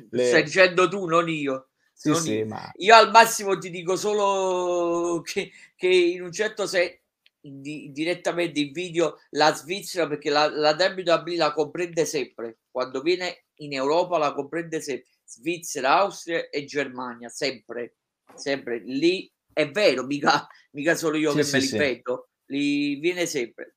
Le... 0.09 0.25
Stai 0.25 0.45
dicendo 0.45 0.87
tu, 0.87 1.05
non 1.07 1.29
io. 1.29 1.67
Sì, 2.03 2.15
sì, 2.15 2.33
io. 2.39 2.47
Ma... 2.47 2.71
io 2.77 2.95
al 2.95 3.11
massimo 3.11 3.57
ti 3.57 3.71
dico 3.71 3.97
solo 3.97 5.21
che, 5.23 5.53
che 5.77 5.87
in 5.87 6.23
un 6.23 6.33
certo 6.33 6.67
senso 6.67 6.99
di, 7.45 7.91
direttamente 7.93 8.61
in 8.61 8.73
video 8.73 9.19
la 9.31 9.53
Svizzera 9.55 10.09
perché 10.09 10.31
la, 10.31 10.49
la 10.49 10.77
WWE 10.79 11.37
la 11.37 11.53
comprende 11.53 12.05
sempre 12.05 12.59
quando 12.71 13.01
viene 13.03 13.47
in 13.57 13.73
Europa 13.73 14.19
la 14.19 14.33
comprende 14.33 14.81
sempre 14.81 15.11
Svizzera, 15.25 15.99
Austria 15.99 16.49
e 16.51 16.65
Germania 16.65 17.29
sempre 17.29 17.97
sempre 18.35 18.81
lì 18.85 19.31
è 19.53 19.71
vero 19.71 20.05
mica, 20.05 20.47
mica 20.73 20.95
solo 20.95 21.17
io 21.17 21.31
sì, 21.31 21.37
che 21.37 21.43
sì, 21.45 21.53
me 21.53 21.61
li 21.61 21.67
sì. 21.67 21.77
vedo 21.77 22.29
li 22.47 22.97
viene 22.97 23.27
sempre 23.27 23.75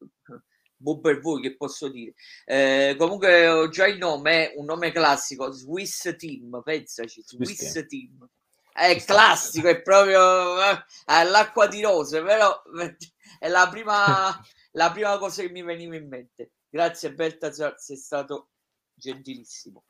buon 0.85 1.01
per 1.01 1.19
voi 1.19 1.41
che 1.41 1.55
posso 1.55 1.87
dire 1.89 2.13
eh, 2.45 2.95
comunque 2.97 3.47
ho 3.47 3.69
già 3.69 3.87
il 3.87 3.97
nome 3.97 4.53
un 4.55 4.65
nome 4.65 4.91
classico 4.91 5.51
Swiss 5.51 6.15
Team 6.15 6.61
pensaci 6.63 7.23
Swiss, 7.25 7.55
Swiss 7.55 7.85
Team 7.87 8.29
è 8.71 9.01
classico 9.03 9.67
è 9.67 9.81
proprio 9.81 10.59
eh, 10.59 11.23
l'acqua 11.23 11.67
di 11.67 11.81
rose 11.81 12.21
però 12.21 12.61
è 13.39 13.47
la 13.47 13.67
prima, 13.69 14.39
la 14.73 14.91
prima 14.91 15.17
cosa 15.17 15.41
che 15.41 15.49
mi 15.49 15.63
veniva 15.63 15.95
in 15.95 16.07
mente. 16.07 16.51
Grazie 16.69 17.13
Beltazar, 17.13 17.75
sei 17.77 17.97
stato 17.97 18.49
gentilissimo. 18.93 19.83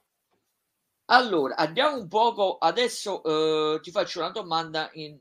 Allora, 1.06 1.56
andiamo 1.56 1.98
un 1.98 2.08
poco, 2.08 2.58
adesso 2.58 3.24
eh, 3.24 3.80
ti 3.82 3.92
faccio 3.92 4.20
una 4.20 4.32
domanda 4.32 4.90
in, 4.94 5.20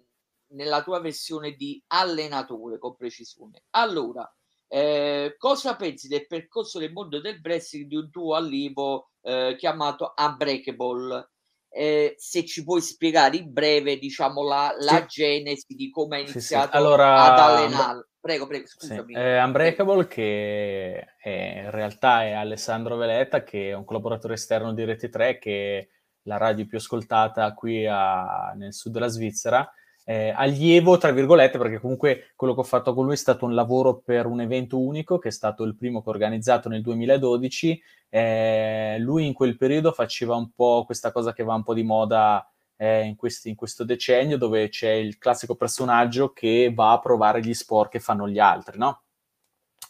nella 0.48 0.82
tua 0.82 1.00
versione 1.00 1.52
di 1.52 1.82
allenatore 1.88 2.78
con 2.78 2.96
precisione. 2.96 3.64
Allora, 3.70 4.30
eh, 4.68 5.34
cosa 5.38 5.76
pensi 5.76 6.08
del 6.08 6.26
percorso 6.26 6.78
del 6.78 6.92
mondo 6.92 7.20
del 7.20 7.40
wrestling 7.42 7.86
di 7.86 7.96
un 7.96 8.10
tuo 8.10 8.34
allievo 8.34 9.10
eh, 9.22 9.54
chiamato 9.58 10.14
Unbreakable? 10.16 11.28
eh, 11.76 12.14
se 12.16 12.44
ci 12.44 12.62
puoi 12.62 12.80
spiegare 12.80 13.36
in 13.36 13.52
breve, 13.52 13.98
diciamo, 13.98 14.44
la, 14.44 14.72
la 14.78 15.04
sì. 15.08 15.22
genesi 15.22 15.74
di 15.74 15.90
come 15.90 16.16
hai 16.16 16.22
iniziato 16.22 16.66
sì, 16.66 16.70
sì. 16.70 16.76
Allora, 16.76 17.32
ad 17.32 17.38
allenare. 17.38 18.08
Prego, 18.20 18.46
prego, 18.46 18.66
scusami. 18.68 19.12
Eh, 19.12 19.42
Unbreakable, 19.42 20.06
che 20.06 21.04
è, 21.18 21.62
in 21.64 21.70
realtà 21.72 22.22
è 22.22 22.30
Alessandro 22.30 22.96
Veletta, 22.96 23.42
che 23.42 23.70
è 23.70 23.74
un 23.74 23.84
collaboratore 23.84 24.34
esterno 24.34 24.72
di 24.72 24.84
Rete 24.84 25.08
3, 25.08 25.38
che 25.38 25.78
è 25.78 25.88
la 26.22 26.36
radio 26.36 26.64
più 26.64 26.78
ascoltata 26.78 27.52
qui 27.54 27.86
a, 27.86 28.52
nel 28.56 28.72
sud 28.72 28.92
della 28.92 29.08
Svizzera, 29.08 29.68
eh, 30.04 30.32
allievo, 30.36 30.98
tra 30.98 31.10
virgolette, 31.12 31.56
perché 31.56 31.80
comunque 31.80 32.32
quello 32.36 32.54
che 32.54 32.60
ho 32.60 32.64
fatto 32.64 32.92
con 32.92 33.06
lui 33.06 33.14
è 33.14 33.16
stato 33.16 33.46
un 33.46 33.54
lavoro 33.54 34.00
per 34.00 34.26
un 34.26 34.40
evento 34.40 34.78
unico, 34.78 35.18
che 35.18 35.28
è 35.28 35.32
stato 35.32 35.64
il 35.64 35.76
primo 35.76 36.02
che 36.02 36.08
ho 36.08 36.12
organizzato 36.12 36.68
nel 36.68 36.82
2012. 36.82 37.82
Eh, 38.10 38.96
lui 39.00 39.26
in 39.26 39.32
quel 39.32 39.56
periodo 39.56 39.92
faceva 39.92 40.36
un 40.36 40.52
po' 40.52 40.84
questa 40.84 41.10
cosa 41.10 41.32
che 41.32 41.42
va 41.42 41.54
un 41.54 41.62
po' 41.62 41.74
di 41.74 41.82
moda 41.82 42.46
eh, 42.76 43.04
in, 43.04 43.16
questi, 43.16 43.48
in, 43.48 43.54
questo 43.54 43.82
decennio, 43.84 44.36
dove 44.36 44.68
c'è 44.68 44.90
il 44.90 45.16
classico 45.16 45.54
personaggio 45.54 46.32
che 46.32 46.70
va 46.74 46.92
a 46.92 47.00
provare 47.00 47.40
gli 47.40 47.54
sport 47.54 47.90
che 47.90 48.00
fanno 48.00 48.28
gli 48.28 48.38
altri, 48.38 48.78
no? 48.78 49.02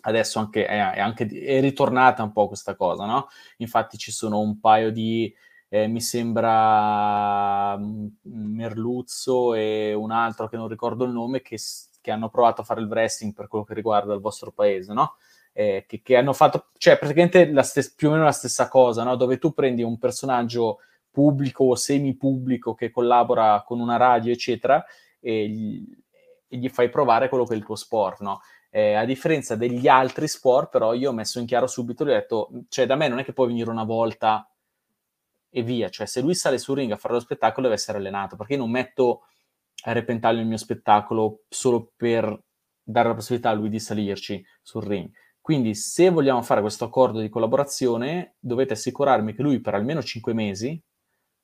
Adesso 0.02 0.38
anche, 0.38 0.66
è, 0.66 0.92
è, 0.92 1.00
anche, 1.00 1.26
è 1.26 1.60
ritornata 1.60 2.22
un 2.22 2.32
po' 2.32 2.46
questa 2.46 2.76
cosa, 2.76 3.04
no? 3.04 3.28
Infatti 3.58 3.98
ci 3.98 4.12
sono 4.12 4.38
un 4.38 4.60
paio 4.60 4.92
di 4.92 5.34
eh, 5.74 5.88
mi 5.88 6.00
sembra 6.00 7.76
mm, 7.76 8.06
Merluzzo 8.22 9.54
e 9.54 9.92
un 9.92 10.12
altro 10.12 10.46
che 10.46 10.56
non 10.56 10.68
ricordo 10.68 11.04
il 11.04 11.10
nome, 11.10 11.42
che, 11.42 11.58
che, 12.00 12.10
hanno 12.12 12.28
provato 12.28 12.60
a 12.60 12.64
fare 12.64 12.80
il 12.80 12.86
wrestling 12.86 13.32
per 13.34 13.48
quello 13.48 13.64
che 13.64 13.74
riguarda 13.74 14.14
il 14.14 14.20
vostro 14.20 14.52
paese, 14.52 14.92
no? 14.92 15.16
Eh, 15.52 15.84
che, 15.88 16.00
che, 16.00 16.16
hanno 16.16 16.32
fatto, 16.32 16.66
cioè 16.78 16.96
praticamente 16.96 17.52
stes- 17.64 17.92
più 17.92 18.06
o 18.06 18.12
meno 18.12 18.22
la 18.22 18.30
stessa 18.30 18.68
cosa, 18.68 19.02
no? 19.02 19.16
Dove 19.16 19.38
tu 19.38 19.52
prendi 19.52 19.82
un 19.82 19.98
personaggio 19.98 20.78
pubblico 21.10 21.64
o 21.64 21.74
semi-pubblico 21.74 22.74
che 22.74 22.92
collabora 22.92 23.64
con 23.66 23.80
una 23.80 23.96
radio, 23.96 24.30
eccetera, 24.30 24.84
e 25.18 25.48
gli, 25.48 25.84
e 26.46 26.56
gli 26.56 26.68
fai 26.68 26.88
provare 26.88 27.28
quello 27.28 27.44
che 27.44 27.54
è 27.54 27.56
il 27.56 27.64
tuo 27.64 27.74
sport, 27.74 28.20
no? 28.20 28.42
Eh, 28.70 28.94
a 28.94 29.04
differenza 29.04 29.56
degli 29.56 29.88
altri 29.88 30.28
sport, 30.28 30.70
però, 30.70 30.94
io 30.94 31.10
ho 31.10 31.12
messo 31.12 31.40
in 31.40 31.46
chiaro 31.46 31.66
subito, 31.66 32.04
gli 32.04 32.10
ho 32.10 32.12
detto, 32.12 32.50
cioè 32.68 32.86
da 32.86 32.94
me 32.94 33.08
non 33.08 33.18
è 33.18 33.24
che 33.24 33.32
puoi 33.32 33.48
venire 33.48 33.70
una 33.70 33.84
volta 33.84 34.48
e 35.56 35.62
via. 35.62 35.88
Cioè, 35.88 36.06
se 36.06 36.20
lui 36.20 36.34
sale 36.34 36.58
sul 36.58 36.76
ring 36.76 36.90
a 36.90 36.96
fare 36.96 37.14
lo 37.14 37.20
spettacolo, 37.20 37.62
deve 37.62 37.78
essere 37.78 37.98
allenato, 37.98 38.34
perché 38.34 38.54
io 38.54 38.58
non 38.58 38.70
metto 38.70 39.22
a 39.84 39.92
repentaglio 39.92 40.40
il 40.40 40.48
mio 40.48 40.56
spettacolo 40.56 41.44
solo 41.48 41.92
per 41.94 42.42
dare 42.82 43.08
la 43.08 43.14
possibilità 43.14 43.50
a 43.50 43.52
lui 43.52 43.68
di 43.68 43.78
salirci 43.78 44.44
sul 44.60 44.82
ring. 44.82 45.08
Quindi, 45.40 45.76
se 45.76 46.10
vogliamo 46.10 46.42
fare 46.42 46.60
questo 46.60 46.84
accordo 46.84 47.20
di 47.20 47.28
collaborazione, 47.28 48.34
dovete 48.40 48.72
assicurarmi 48.72 49.32
che 49.32 49.42
lui 49.42 49.60
per 49.60 49.74
almeno 49.74 50.02
5 50.02 50.32
mesi 50.32 50.82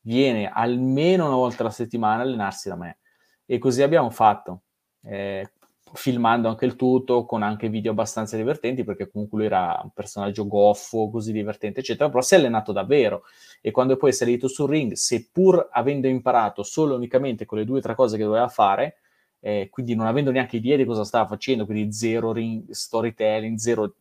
viene 0.00 0.48
almeno 0.48 1.26
una 1.26 1.36
volta 1.36 1.62
alla 1.62 1.70
settimana 1.70 2.22
a 2.22 2.24
allenarsi 2.24 2.68
da 2.68 2.76
me. 2.76 2.98
E 3.46 3.58
così 3.58 3.82
abbiamo 3.82 4.10
fatto. 4.10 4.64
Eh, 5.02 5.52
filmando 5.94 6.48
anche 6.48 6.64
il 6.64 6.76
tutto, 6.76 7.24
con 7.24 7.42
anche 7.42 7.68
video 7.68 7.92
abbastanza 7.92 8.36
divertenti, 8.36 8.84
perché 8.84 9.10
comunque 9.10 9.38
lui 9.38 9.46
era 9.46 9.80
un 9.82 9.90
personaggio 9.90 10.46
goffo, 10.46 11.10
così 11.10 11.32
divertente, 11.32 11.80
eccetera, 11.80 12.08
però 12.08 12.20
si 12.20 12.34
è 12.34 12.38
allenato 12.38 12.72
davvero. 12.72 13.24
E 13.60 13.70
quando 13.70 13.96
poi 13.96 14.10
è 14.10 14.12
salito 14.12 14.48
sul 14.48 14.68
ring, 14.68 14.92
seppur 14.92 15.68
avendo 15.70 16.06
imparato 16.08 16.62
solo 16.62 16.94
unicamente 16.94 17.44
con 17.44 17.58
le 17.58 17.64
due 17.64 17.78
o 17.78 17.82
tre 17.82 17.94
cose 17.94 18.16
che 18.16 18.24
doveva 18.24 18.48
fare, 18.48 18.96
eh, 19.40 19.68
quindi 19.70 19.94
non 19.94 20.06
avendo 20.06 20.30
neanche 20.30 20.56
idea 20.56 20.76
di 20.76 20.84
cosa 20.84 21.04
stava 21.04 21.26
facendo, 21.26 21.64
quindi 21.66 21.92
zero 21.92 22.32
ring, 22.32 22.70
storytelling, 22.70 23.56
zero... 23.56 23.94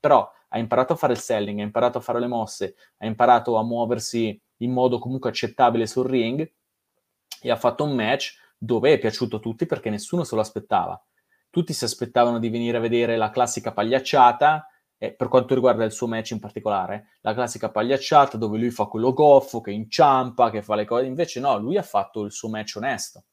Però 0.00 0.30
ha 0.48 0.58
imparato 0.58 0.92
a 0.92 0.96
fare 0.96 1.12
il 1.14 1.18
selling, 1.18 1.60
ha 1.60 1.62
imparato 1.62 1.98
a 1.98 2.00
fare 2.00 2.20
le 2.20 2.26
mosse, 2.26 2.76
ha 2.98 3.06
imparato 3.06 3.56
a 3.56 3.64
muoversi 3.64 4.40
in 4.58 4.72
modo 4.72 4.98
comunque 4.98 5.30
accettabile 5.30 5.86
sul 5.86 6.06
ring 6.06 6.48
e 7.42 7.50
ha 7.50 7.56
fatto 7.56 7.84
un 7.84 7.94
match 7.94 8.38
dove 8.56 8.92
è 8.92 8.98
piaciuto 8.98 9.36
a 9.36 9.40
tutti 9.40 9.66
perché 9.66 9.90
nessuno 9.90 10.24
se 10.24 10.34
lo 10.34 10.40
aspettava 10.40 11.02
tutti 11.54 11.72
si 11.72 11.84
aspettavano 11.84 12.40
di 12.40 12.48
venire 12.48 12.78
a 12.78 12.80
vedere 12.80 13.16
la 13.16 13.30
classica 13.30 13.72
pagliacciata, 13.72 14.68
eh, 14.98 15.14
per 15.14 15.28
quanto 15.28 15.54
riguarda 15.54 15.84
il 15.84 15.92
suo 15.92 16.08
match 16.08 16.32
in 16.32 16.40
particolare, 16.40 17.10
la 17.20 17.32
classica 17.32 17.70
pagliacciata 17.70 18.36
dove 18.36 18.58
lui 18.58 18.70
fa 18.70 18.86
quello 18.86 19.12
goffo, 19.12 19.60
che 19.60 19.70
inciampa, 19.70 20.50
che 20.50 20.62
fa 20.62 20.74
le 20.74 20.84
cose, 20.84 21.06
invece 21.06 21.38
no, 21.38 21.56
lui 21.56 21.76
ha 21.76 21.82
fatto 21.82 22.24
il 22.24 22.32
suo 22.32 22.48
match 22.48 22.74
onesto, 22.74 23.26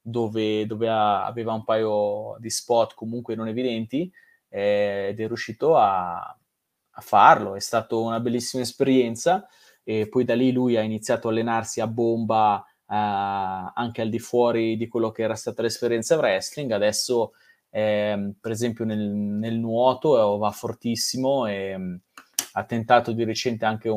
dove, 0.00 0.66
dove 0.66 0.88
ha, 0.88 1.24
aveva 1.24 1.52
un 1.52 1.62
paio 1.62 2.34
di 2.40 2.50
spot 2.50 2.94
comunque 2.94 3.36
non 3.36 3.46
evidenti 3.46 4.10
eh, 4.48 5.10
ed 5.10 5.20
è 5.20 5.26
riuscito 5.28 5.76
a, 5.76 6.18
a 6.18 7.00
farlo, 7.00 7.54
è 7.54 7.60
stata 7.60 7.94
una 7.94 8.18
bellissima 8.18 8.64
esperienza 8.64 9.46
e 9.84 10.08
poi 10.08 10.24
da 10.24 10.34
lì 10.34 10.50
lui 10.50 10.76
ha 10.76 10.82
iniziato 10.82 11.28
a 11.28 11.30
allenarsi 11.30 11.80
a 11.80 11.86
bomba 11.86 12.64
eh, 12.66 12.96
anche 12.96 14.02
al 14.02 14.08
di 14.08 14.18
fuori 14.18 14.76
di 14.76 14.88
quello 14.88 15.12
che 15.12 15.22
era 15.22 15.36
stata 15.36 15.62
l'esperienza 15.62 16.16
wrestling, 16.16 16.72
adesso 16.72 17.30
eh, 17.70 18.32
per 18.40 18.50
esempio 18.50 18.84
nel, 18.84 18.98
nel, 18.98 19.58
nuoto 19.58 20.36
va 20.38 20.50
fortissimo 20.50 21.46
e 21.46 21.76
mh, 21.76 22.00
ha 22.52 22.64
tentato 22.64 23.12
di 23.12 23.24
recente 23.24 23.64
anche 23.64 23.88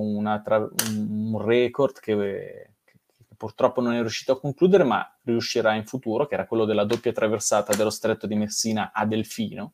tra, 0.43 0.69
un, 0.91 1.41
record 1.41 1.99
che, 1.99 2.15
che, 2.15 2.69
che, 2.86 3.36
purtroppo 3.36 3.82
non 3.82 3.93
è 3.93 3.99
riuscito 3.99 4.34
a 4.34 4.39
concludere, 4.39 4.84
ma 4.84 5.17
riuscirà 5.24 5.74
in 5.74 5.86
futuro, 5.86 6.28
che 6.28 6.36
era 6.36 6.45
quello 6.45 6.65
della 6.65 6.86
doppia 6.86 7.11
traversata 7.11 7.76
dello 7.76 7.89
stretto 7.89 8.28
di 8.28 8.36
Messina 8.36 8.91
a 8.93 9.05
Delfino, 9.05 9.74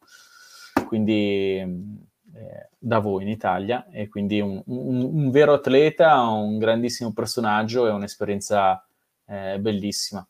quindi 0.88 1.58
eh, 1.58 2.70
da 2.78 3.00
voi 3.00 3.24
in 3.24 3.30
Italia, 3.30 3.86
e 3.92 4.08
quindi 4.08 4.40
un, 4.40 4.62
un, 4.66 5.04
un, 5.04 5.30
vero 5.30 5.54
atleta, 5.54 6.22
un 6.22 6.58
grandissimo 6.58 7.12
personaggio 7.12 7.86
e 7.86 7.92
un'esperienza 7.92 8.82
eh, 9.26 9.60
bellissima. 9.60 10.26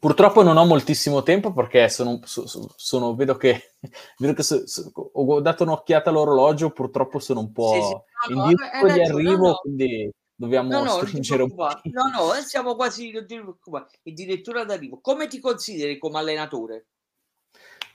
Purtroppo 0.00 0.42
non 0.42 0.56
ho 0.56 0.64
moltissimo 0.64 1.22
tempo 1.22 1.52
perché 1.52 1.88
sono, 1.88 2.20
sono 2.24 3.14
vedo 3.14 3.36
che, 3.36 3.74
vedo 4.18 4.32
che 4.32 4.42
so, 4.42 4.66
so, 4.66 4.90
ho 5.12 5.40
dato 5.40 5.62
un'occhiata 5.62 6.10
all'orologio, 6.10 6.70
purtroppo 6.70 7.20
sono 7.20 7.40
un 7.40 7.52
po' 7.52 7.72
sì, 7.72 7.80
sì, 8.26 8.34
no, 8.34 8.42
in 8.42 8.56
diritto 8.56 8.92
di 8.92 9.00
arrivo, 9.00 9.46
no, 9.46 9.54
quindi 9.54 10.10
dobbiamo 10.34 10.82
no, 10.82 10.88
stringere 10.88 11.44
un 11.44 11.54
po'. 11.54 11.68
No, 11.84 12.08
no, 12.12 12.32
siamo 12.44 12.74
quasi 12.74 13.12
addirittura 13.16 14.64
d'arrivo. 14.64 14.98
Come 15.00 15.28
ti 15.28 15.38
consideri 15.38 15.98
come 15.98 16.18
allenatore? 16.18 16.86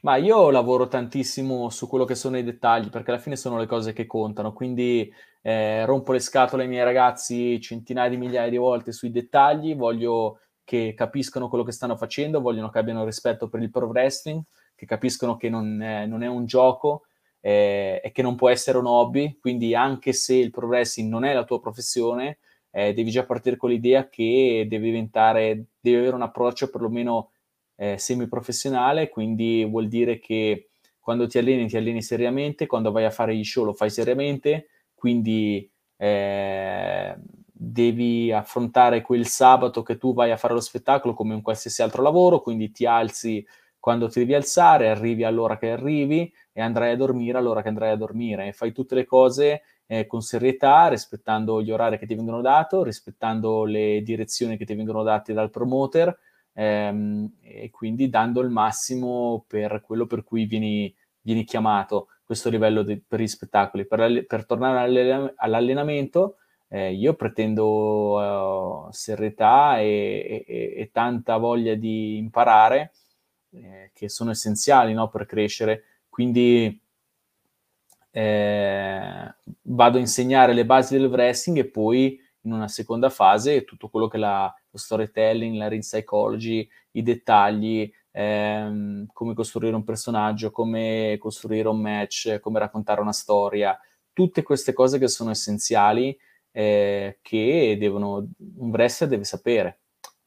Ma 0.04 0.16
io 0.16 0.50
lavoro 0.50 0.88
tantissimo 0.88 1.70
su 1.70 1.88
quello 1.88 2.06
che 2.06 2.16
sono 2.16 2.38
i 2.38 2.44
dettagli, 2.44 2.89
perché 2.89 3.12
alla 3.12 3.20
fine 3.20 3.36
sono 3.36 3.58
le 3.58 3.68
cose 3.68 3.92
che 3.94 4.08
contano, 4.08 4.54
quindi 4.54 5.14
eh, 5.42 5.86
rompo 5.86 6.14
le 6.14 6.20
scatole 6.20 6.64
ai 6.64 6.70
miei 6.70 6.84
ragazzi 6.84 7.60
centinaia 7.60 8.10
di 8.10 8.18
migliaia 8.18 8.50
di 8.50 8.58
volte 8.58 8.94
sui 8.94 9.12
dettagli, 9.12 9.76
voglio 9.76 10.39
che 10.72 10.93
capiscono 10.95 11.49
quello 11.49 11.65
che 11.65 11.74
stanno 11.74 11.97
facendo, 11.97 12.39
vogliono 12.39 12.69
che 12.69 12.80
abbiano 12.80 13.03
rispetto 13.03 13.49
per 13.49 13.61
il 13.61 13.69
pro 13.69 13.88
wrestling, 13.88 14.41
che 14.74 14.86
capiscono 14.86 15.36
che 15.36 15.49
non 15.49 15.82
è, 15.82 16.05
non 16.05 16.24
è 16.24 16.28
un 16.28 16.45
gioco 16.45 17.07
eh, 17.41 17.99
e 18.01 18.11
che 18.13 18.22
non 18.22 18.38
può 18.38 18.47
essere 18.47 18.78
un 18.78 18.86
hobby, 18.86 19.38
quindi 19.38 19.76
anche 19.76 20.13
se 20.13 20.34
il 20.34 20.49
pro 20.49 20.67
wrestling 20.67 21.09
non 21.09 21.26
è 21.26 21.34
la 21.34 21.43
tua 21.43 21.59
professione, 21.59 22.38
eh, 22.69 22.93
devi 22.93 23.11
già 23.11 23.26
partire 23.26 23.57
con 23.57 23.69
l'idea 23.69 24.07
che 24.07 24.65
devi 24.69 24.86
diventare, 24.86 25.65
devi 25.78 25.97
avere 25.97 26.15
un 26.15 26.22
approccio 26.22 26.69
perlomeno 26.69 27.32
eh, 27.76 27.97
semi-professionale, 27.97 29.09
quindi 29.09 29.65
vuol 29.65 29.89
dire 29.89 30.19
che 30.19 30.69
quando 31.01 31.28
ti 31.28 31.38
alleni 31.38 31.67
ti 31.67 31.76
alleni 31.76 32.01
seriamente, 32.01 32.65
quando 32.65 32.93
vai 32.93 33.03
a 33.03 33.11
fare 33.11 33.36
gli 33.36 33.43
show 33.43 33.65
lo 33.65 33.74
fai 33.74 33.89
seriamente, 33.89 34.67
quindi 34.95 35.69
eh, 35.97 37.17
devi 37.64 38.32
affrontare 38.32 39.01
quel 39.01 39.28
sabato 39.28 39.84
che 39.84 39.97
tu 39.97 40.16
vai 40.16 40.32
a 40.32 40.38
fare 40.38 40.55
lo 40.55 40.59
spettacolo 40.59 41.14
come 41.14 41.36
un 41.36 41.43
qualsiasi 41.43 41.84
altro 41.84 42.01
lavoro, 42.01 42.41
quindi 42.41 42.72
ti 42.72 42.88
alzi 42.88 43.45
quando 43.80 44.09
ti 44.09 44.20
devi 44.20 44.34
alzare, 44.34 44.89
arrivi 44.89 45.24
all'ora 45.24 45.57
che 45.57 45.70
arrivi 45.72 46.32
e 46.51 46.62
andrai 46.62 46.93
a 46.93 46.95
dormire 46.95 47.38
all'ora 47.38 47.62
che 47.62 47.68
andrai 47.68 47.91
a 47.91 47.95
dormire 47.95 48.47
e 48.47 48.53
fai 48.53 48.72
tutte 48.72 48.95
le 48.95 49.05
cose 49.05 49.62
eh, 49.86 50.07
con 50.07 50.22
serietà, 50.22 50.88
rispettando 50.88 51.62
gli 51.62 51.72
orari 51.72 51.99
che 51.99 52.07
ti 52.07 52.16
vengono 52.16 52.41
dati, 52.41 52.82
rispettando 52.84 53.64
le 53.64 54.01
direzioni 54.01 54.57
che 54.57 54.66
ti 54.66 54.74
vengono 54.74 55.03
date 55.03 55.34
dal 55.34 55.51
promoter 55.51 56.18
ehm, 56.53 57.34
e 57.41 57.70
quindi 57.70 58.09
dando 58.09 58.41
il 58.41 58.49
massimo 58.49 59.45
per 59.47 59.82
quello 59.82 60.07
per 60.07 60.24
cui 60.24 60.45
vieni, 60.45 60.93
vieni 61.22 61.43
chiamato, 61.43 62.07
questo 62.24 62.49
livello 62.49 62.82
di, 62.84 62.99
per 62.99 63.20
gli 63.20 63.28
spettacoli. 63.28 63.86
Per, 63.86 64.26
per 64.26 64.45
tornare 64.45 65.34
all'allenamento, 65.36 66.38
eh, 66.74 66.93
io 66.93 67.15
pretendo 67.15 68.86
uh, 68.88 68.91
serietà 68.91 69.80
e, 69.80 70.45
e, 70.47 70.74
e, 70.78 70.89
tanta 70.93 71.36
voglia 71.36 71.76
di 71.76 72.15
imparare, 72.15 72.93
eh, 73.51 73.91
che 73.93 74.07
sono 74.07 74.32
essenziali 74.32 74.93
no, 74.93 75.09
per 75.09 75.26
crescere. 75.26 75.84
Quindi 76.07 76.82
eh, 78.11 79.36
vado 79.63 79.97
a 79.97 79.99
insegnare 79.99 80.53
le 80.53 80.65
basi 80.65 80.97
del 80.97 81.07
wrestling 81.07 81.57
e 81.57 81.65
poi 81.65 82.17
in 82.43 82.53
una 82.53 82.69
seconda 82.69 83.09
fase 83.09 83.65
tutto 83.65 83.89
quello 83.89 84.07
che 84.07 84.17
la, 84.17 84.53
lo 84.69 84.78
storytelling, 84.78 85.57
la 85.57 85.67
ring 85.67 85.82
psychology, 85.82 86.65
i 86.91 87.03
dettagli, 87.03 87.91
ehm, 88.11 89.07
come 89.11 89.34
costruire 89.34 89.76
un 89.76 89.84
personaggio, 89.84 90.51
come 90.51 91.17
costruire 91.19 91.67
un 91.67 91.82
match, 91.82 92.39
come 92.39 92.59
raccontare 92.59 93.01
una 93.01 93.11
storia, 93.11 93.78
tutte 94.13 94.41
queste 94.41 94.72
cose 94.72 94.99
che 94.99 95.09
sono 95.09 95.32
essenziali 95.32 96.17
eh, 96.52 97.20
che 97.22 97.78
devono, 97.80 98.28
un 98.58 98.70
wrestler 98.70 99.10
deve 99.10 99.24
sapere 99.24 99.80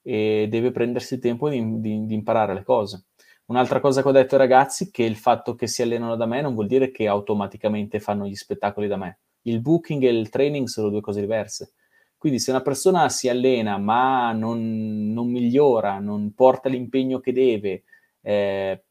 e 0.02 0.46
deve 0.50 0.70
prendersi 0.70 1.14
il 1.14 1.20
tempo 1.20 1.48
di, 1.48 1.80
di, 1.80 2.06
di, 2.06 2.14
imparare 2.14 2.54
le 2.54 2.62
cose. 2.62 3.06
Un'altra 3.46 3.80
cosa 3.80 4.02
che 4.02 4.08
ho 4.08 4.12
detto 4.12 4.34
ai 4.34 4.40
ragazzi 4.40 4.84
è 4.84 4.90
che 4.90 5.02
il 5.02 5.16
fatto 5.16 5.54
che 5.54 5.66
si 5.66 5.82
allenano 5.82 6.16
da 6.16 6.26
me 6.26 6.40
non 6.40 6.54
vuol 6.54 6.66
dire 6.66 6.90
che 6.90 7.06
automaticamente 7.06 8.00
fanno 8.00 8.26
gli 8.26 8.34
spettacoli 8.34 8.88
da 8.88 8.96
me. 8.96 9.18
Il 9.42 9.60
booking 9.60 10.02
e 10.02 10.08
il 10.08 10.30
training 10.30 10.66
sono 10.66 10.88
due 10.88 11.00
cose 11.00 11.20
diverse. 11.20 11.72
Quindi 12.16 12.38
se 12.38 12.50
una 12.50 12.62
persona 12.62 13.10
si 13.10 13.28
allena 13.28 13.76
ma 13.76 14.32
non, 14.32 15.12
non 15.12 15.30
migliora, 15.30 15.98
non 15.98 16.32
porta 16.32 16.70
l'impegno 16.70 17.20
che 17.20 17.32
deve 17.32 17.84
eh, 18.22 18.84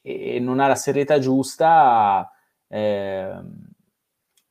e 0.00 0.40
non 0.40 0.60
ha 0.60 0.68
la 0.68 0.74
serietà 0.74 1.18
giusta, 1.18 2.30
eh, 2.68 3.32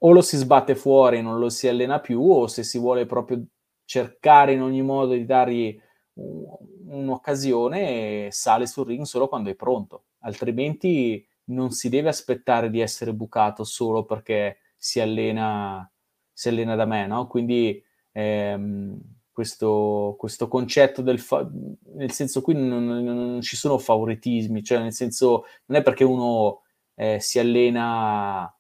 o 0.06 0.12
lo 0.12 0.22
si 0.22 0.38
sbatte 0.38 0.76
fuori 0.76 1.18
e 1.18 1.22
non 1.22 1.39
lo 1.39 1.49
si 1.49 1.68
allena 1.68 1.99
più, 1.99 2.22
o 2.22 2.47
se 2.47 2.64
si 2.64 2.78
vuole 2.78 3.06
proprio 3.06 3.41
cercare 3.86 4.54
in 4.54 4.62
ogni 4.62 4.82
modo 4.82 5.14
di 5.14 5.26
dargli 5.26 5.80
un'occasione, 6.14 8.30
sale 8.32 8.68
sul 8.68 8.88
ring 8.88 9.04
solo 9.04 9.28
quando 9.28 9.49
è 9.49 9.56
pronto. 9.56 10.06
Altrimenti 10.20 11.26
non 11.45 11.72
si 11.72 11.89
deve 11.89 12.10
aspettare 12.10 12.70
di 12.70 12.80
essere 12.82 13.14
bucato 13.14 13.64
solo 13.64 14.06
perché 14.06 14.58
si 14.78 14.99
allena, 14.99 15.89
si 16.32 16.49
allena 16.49 16.76
da 16.76 16.86
me, 16.86 17.08
no? 17.08 17.28
Quindi 17.28 17.82
ehm, 18.12 18.99
questo, 19.32 20.16
questo, 20.18 20.47
concetto 20.49 21.01
del 21.01 21.20
fa- 21.20 21.49
nel 21.95 22.12
senso 22.12 22.41
qui 22.41 22.54
non, 22.56 22.86
non, 22.86 23.04
non, 23.04 23.41
ci 23.41 23.56
sono 23.56 23.78
favoritismi, 23.78 24.64
cioè 24.64 24.80
nel 24.80 24.93
senso 24.93 25.45
non 25.66 25.80
è 25.80 25.82
perché 25.82 26.04
uno 26.04 26.62
eh, 26.95 27.20
si 27.20 27.39
allena 27.39 28.54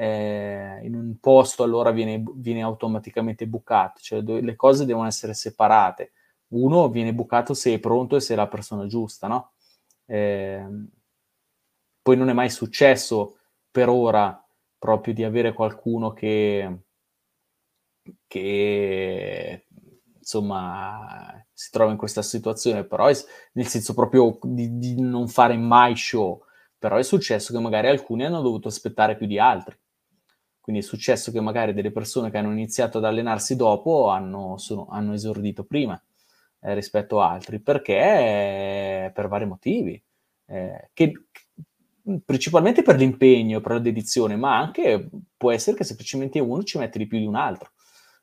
eh, 0.00 0.80
in 0.84 0.94
un 0.94 1.18
posto 1.20 1.62
allora 1.62 1.90
viene, 1.90 2.22
viene 2.34 2.62
automaticamente 2.62 3.46
bucato, 3.46 4.00
cioè 4.00 4.22
do- 4.22 4.40
le 4.40 4.56
cose 4.56 4.86
devono 4.86 5.06
essere 5.06 5.34
separate. 5.34 6.12
Uno 6.48 6.88
viene 6.88 7.12
bucato 7.14 7.52
se 7.54 7.74
è 7.74 7.78
pronto 7.78 8.16
e 8.16 8.20
se 8.20 8.32
è 8.32 8.36
la 8.36 8.48
persona 8.48 8.86
giusta, 8.86 9.28
no? 9.28 9.52
Eh, 10.06 10.64
poi 12.02 12.16
non 12.16 12.28
è 12.28 12.32
mai 12.32 12.50
successo 12.50 13.38
per 13.70 13.88
ora 13.88 14.42
proprio 14.78 15.14
di 15.14 15.24
avere 15.24 15.52
qualcuno 15.52 16.12
che, 16.12 16.82
che 18.26 19.66
insomma 20.18 21.44
si 21.52 21.70
trova 21.70 21.90
in 21.90 21.96
questa 21.98 22.22
situazione, 22.22 22.84
però 22.84 23.06
è, 23.06 23.14
nel 23.52 23.66
senso 23.66 23.94
proprio 23.94 24.38
di, 24.42 24.78
di 24.78 25.00
non 25.00 25.28
fare 25.28 25.56
mai 25.56 25.96
show, 25.96 26.42
però 26.78 26.96
è 26.96 27.02
successo 27.02 27.52
che 27.52 27.58
magari 27.60 27.88
alcuni 27.88 28.24
hanno 28.24 28.40
dovuto 28.40 28.68
aspettare 28.68 29.16
più 29.16 29.26
di 29.26 29.38
altri. 29.38 29.76
Quindi 30.60 30.82
è 30.82 30.84
successo 30.84 31.32
che 31.32 31.40
magari 31.40 31.72
delle 31.72 31.90
persone 31.90 32.30
che 32.30 32.38
hanno 32.38 32.52
iniziato 32.52 32.98
ad 32.98 33.04
allenarsi 33.04 33.56
dopo 33.56 34.08
hanno, 34.08 34.56
sono, 34.58 34.86
hanno 34.90 35.14
esordito 35.14 35.64
prima 35.64 36.00
eh, 36.60 36.74
rispetto 36.74 37.20
a 37.20 37.30
altri, 37.30 37.60
perché 37.60 39.10
per 39.14 39.28
vari 39.28 39.46
motivi, 39.46 40.00
eh, 40.46 40.90
che, 40.92 41.12
principalmente 42.24 42.82
per 42.82 42.96
l'impegno, 42.96 43.60
per 43.60 43.72
la 43.72 43.78
dedizione, 43.78 44.36
ma 44.36 44.58
anche 44.58 45.08
può 45.36 45.50
essere 45.52 45.76
che 45.76 45.84
semplicemente 45.84 46.38
uno 46.38 46.62
ci 46.62 46.78
mette 46.78 46.98
di 46.98 47.06
più 47.06 47.18
di 47.18 47.26
un 47.26 47.36
altro. 47.36 47.70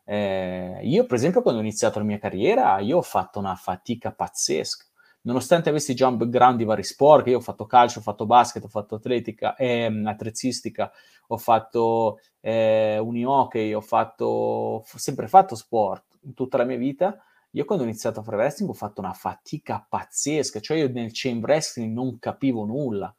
Eh, 0.06 0.80
io, 0.84 1.06
per 1.06 1.18
esempio, 1.18 1.42
quando 1.42 1.60
ho 1.60 1.64
iniziato 1.64 2.00
la 2.00 2.06
mia 2.06 2.20
carriera, 2.20 2.80
io 2.80 2.98
ho 2.98 3.02
fatto 3.02 3.40
una 3.40 3.56
fatica 3.56 4.12
pazzesca. 4.12 4.86
Nonostante 5.28 5.68
avessi 5.68 5.94
già 5.94 6.08
un 6.08 6.16
background 6.16 6.58
di 6.58 6.64
vari 6.64 6.84
sport, 6.84 7.28
io 7.28 7.38
ho 7.38 7.42
fatto 7.42 7.66
calcio, 7.66 8.00
ho 8.00 8.02
fatto 8.02 8.26
basket, 8.26 8.64
ho 8.64 8.70
fatto 8.70 8.96
atletica, 8.96 9.58
eh, 9.58 9.92
attrezzistica, 10.06 10.90
ho 11.28 11.38
fatto 11.38 12.20
eh, 12.40 12.98
unihockey, 12.98 13.74
ho 13.74 13.82
fatto, 13.82 14.26
ho 14.26 14.84
sempre 14.86 15.28
fatto 15.28 15.56
sport 15.56 16.18
in 16.22 16.34
tutta 16.34 16.56
la 16.56 16.64
mia 16.64 16.78
vita. 16.78 17.22
Io 17.52 17.66
quando 17.66 17.84
ho 17.84 17.88
iniziato 17.88 18.22
a 18.22 18.24
fare 18.24 18.38
wrestling 18.38 18.72
ho 18.72 18.74
fatto 18.74 19.02
una 19.02 19.12
fatica 19.12 19.86
pazzesca, 19.88 20.62
cioè 20.62 20.78
io 20.78 20.90
nel 20.90 21.10
chain 21.12 21.40
wrestling 21.40 21.94
non 21.94 22.20
capivo 22.20 22.64
nulla. 22.64 23.14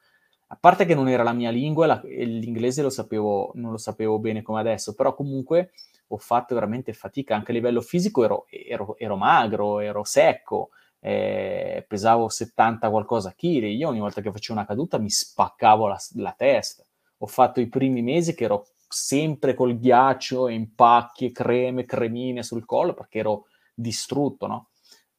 A 0.46 0.56
parte 0.58 0.86
che 0.86 0.94
non 0.94 1.10
era 1.10 1.22
la 1.22 1.34
mia 1.34 1.50
lingua 1.50 1.84
la, 1.84 2.00
e 2.00 2.24
l'inglese 2.24 2.80
lo 2.80 2.88
sapevo, 2.88 3.50
non 3.56 3.70
lo 3.70 3.76
sapevo 3.76 4.18
bene 4.18 4.40
come 4.40 4.60
adesso, 4.60 4.94
però 4.94 5.14
comunque 5.14 5.72
ho 6.06 6.16
fatto 6.16 6.54
veramente 6.54 6.94
fatica 6.94 7.34
anche 7.34 7.50
a 7.50 7.54
livello 7.54 7.82
fisico, 7.82 8.24
ero, 8.24 8.46
ero, 8.48 8.96
ero 8.96 9.16
magro, 9.16 9.80
ero 9.80 10.04
secco, 10.04 10.70
eh, 11.00 11.84
pesavo 11.86 12.28
70 12.28 12.90
qualcosa 12.90 13.32
chili, 13.32 13.74
io 13.76 13.88
ogni 13.88 14.00
volta 14.00 14.20
che 14.20 14.32
facevo 14.32 14.58
una 14.58 14.66
caduta 14.66 14.98
mi 14.98 15.10
spaccavo 15.10 15.86
la, 15.86 15.98
la 16.14 16.34
testa. 16.36 16.84
Ho 17.18 17.26
fatto 17.26 17.60
i 17.60 17.68
primi 17.68 18.02
mesi 18.02 18.34
che 18.34 18.44
ero 18.44 18.66
sempre 18.88 19.54
col 19.54 19.78
ghiaccio, 19.78 20.48
impacchi, 20.48 21.26
e 21.26 21.32
creme, 21.32 21.84
cremine 21.84 22.42
sul 22.42 22.64
collo 22.64 22.94
perché 22.94 23.18
ero 23.18 23.46
distrutto, 23.74 24.46
no? 24.46 24.68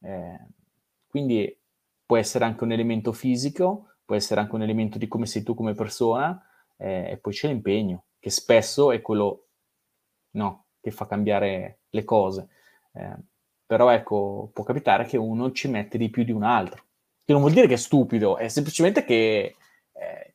Eh, 0.00 0.46
quindi 1.06 1.56
può 2.04 2.16
essere 2.16 2.44
anche 2.44 2.64
un 2.64 2.72
elemento 2.72 3.12
fisico, 3.12 3.94
può 4.04 4.16
essere 4.16 4.40
anche 4.40 4.54
un 4.54 4.62
elemento 4.62 4.98
di 4.98 5.08
come 5.08 5.26
sei 5.26 5.42
tu 5.42 5.54
come 5.54 5.74
persona, 5.74 6.42
eh, 6.76 7.10
e 7.12 7.18
poi 7.18 7.32
c'è 7.32 7.48
l'impegno, 7.48 8.04
che 8.18 8.30
spesso 8.30 8.90
è 8.90 9.00
quello 9.00 9.46
no, 10.32 10.66
che 10.80 10.90
fa 10.90 11.06
cambiare 11.06 11.80
le 11.90 12.04
cose. 12.04 12.48
Eh, 12.92 13.16
però 13.70 13.88
ecco, 13.90 14.50
può 14.52 14.64
capitare 14.64 15.04
che 15.04 15.16
uno 15.16 15.52
ci 15.52 15.68
mette 15.68 15.96
di 15.96 16.10
più 16.10 16.24
di 16.24 16.32
un 16.32 16.42
altro. 16.42 16.82
Che 17.24 17.32
non 17.32 17.40
vuol 17.40 17.52
dire 17.52 17.68
che 17.68 17.74
è 17.74 17.76
stupido, 17.76 18.36
è 18.36 18.48
semplicemente 18.48 19.04
che 19.04 19.54
eh, 19.92 20.34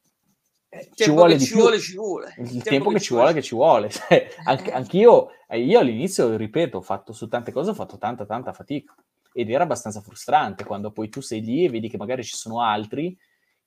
eh 0.70 0.90
ci 0.94 1.12
vuole 1.12 1.36
di 1.36 1.44
ci 1.44 1.52
più. 1.52 1.60
Vuole, 1.60 1.80
ci 1.82 1.96
vuole. 1.98 2.34
Il, 2.38 2.44
il 2.44 2.50
tempo, 2.52 2.70
tempo, 2.70 2.90
che, 2.92 3.00
ci 3.02 3.10
vuole, 3.10 3.26
vuole, 3.26 3.42
che 3.42 3.46
ci 3.46 3.56
vuole. 3.56 3.90
Cioè, 3.92 4.30
anche, 4.46 4.72
anch'io, 4.72 5.32
eh, 5.50 5.60
io 5.60 5.80
all'inizio, 5.80 6.38
ripeto, 6.38 6.78
ho 6.78 6.82
fatto 6.82 7.12
su 7.12 7.28
tante 7.28 7.52
cose, 7.52 7.72
ho 7.72 7.74
fatto 7.74 7.98
tanta, 7.98 8.26
tanta 8.26 8.54
fatica. 8.54 8.96
Ed 9.34 9.50
era 9.50 9.64
abbastanza 9.64 10.00
frustrante 10.00 10.64
quando 10.64 10.92
poi 10.92 11.10
tu 11.10 11.20
sei 11.20 11.42
lì 11.42 11.66
e 11.66 11.70
vedi 11.70 11.90
che 11.90 11.98
magari 11.98 12.24
ci 12.24 12.38
sono 12.38 12.62
altri 12.62 13.18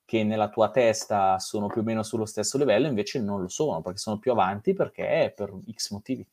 che 0.07 0.25
nella 0.25 0.49
tua 0.49 0.71
testa 0.71 1.39
sono 1.39 1.67
più 1.67 1.83
o 1.83 1.85
meno 1.85 2.03
sullo 2.03 2.25
stesso 2.25 2.57
livello, 2.57 2.87
invece 2.87 3.21
non 3.21 3.43
lo 3.43 3.49
sono, 3.49 3.83
perché 3.83 3.99
sono 3.99 4.19
più 4.19 4.33
avanti, 4.33 4.73
perché 4.73 5.31
per 5.37 5.53
X 5.71 5.91
motivi. 5.91 6.27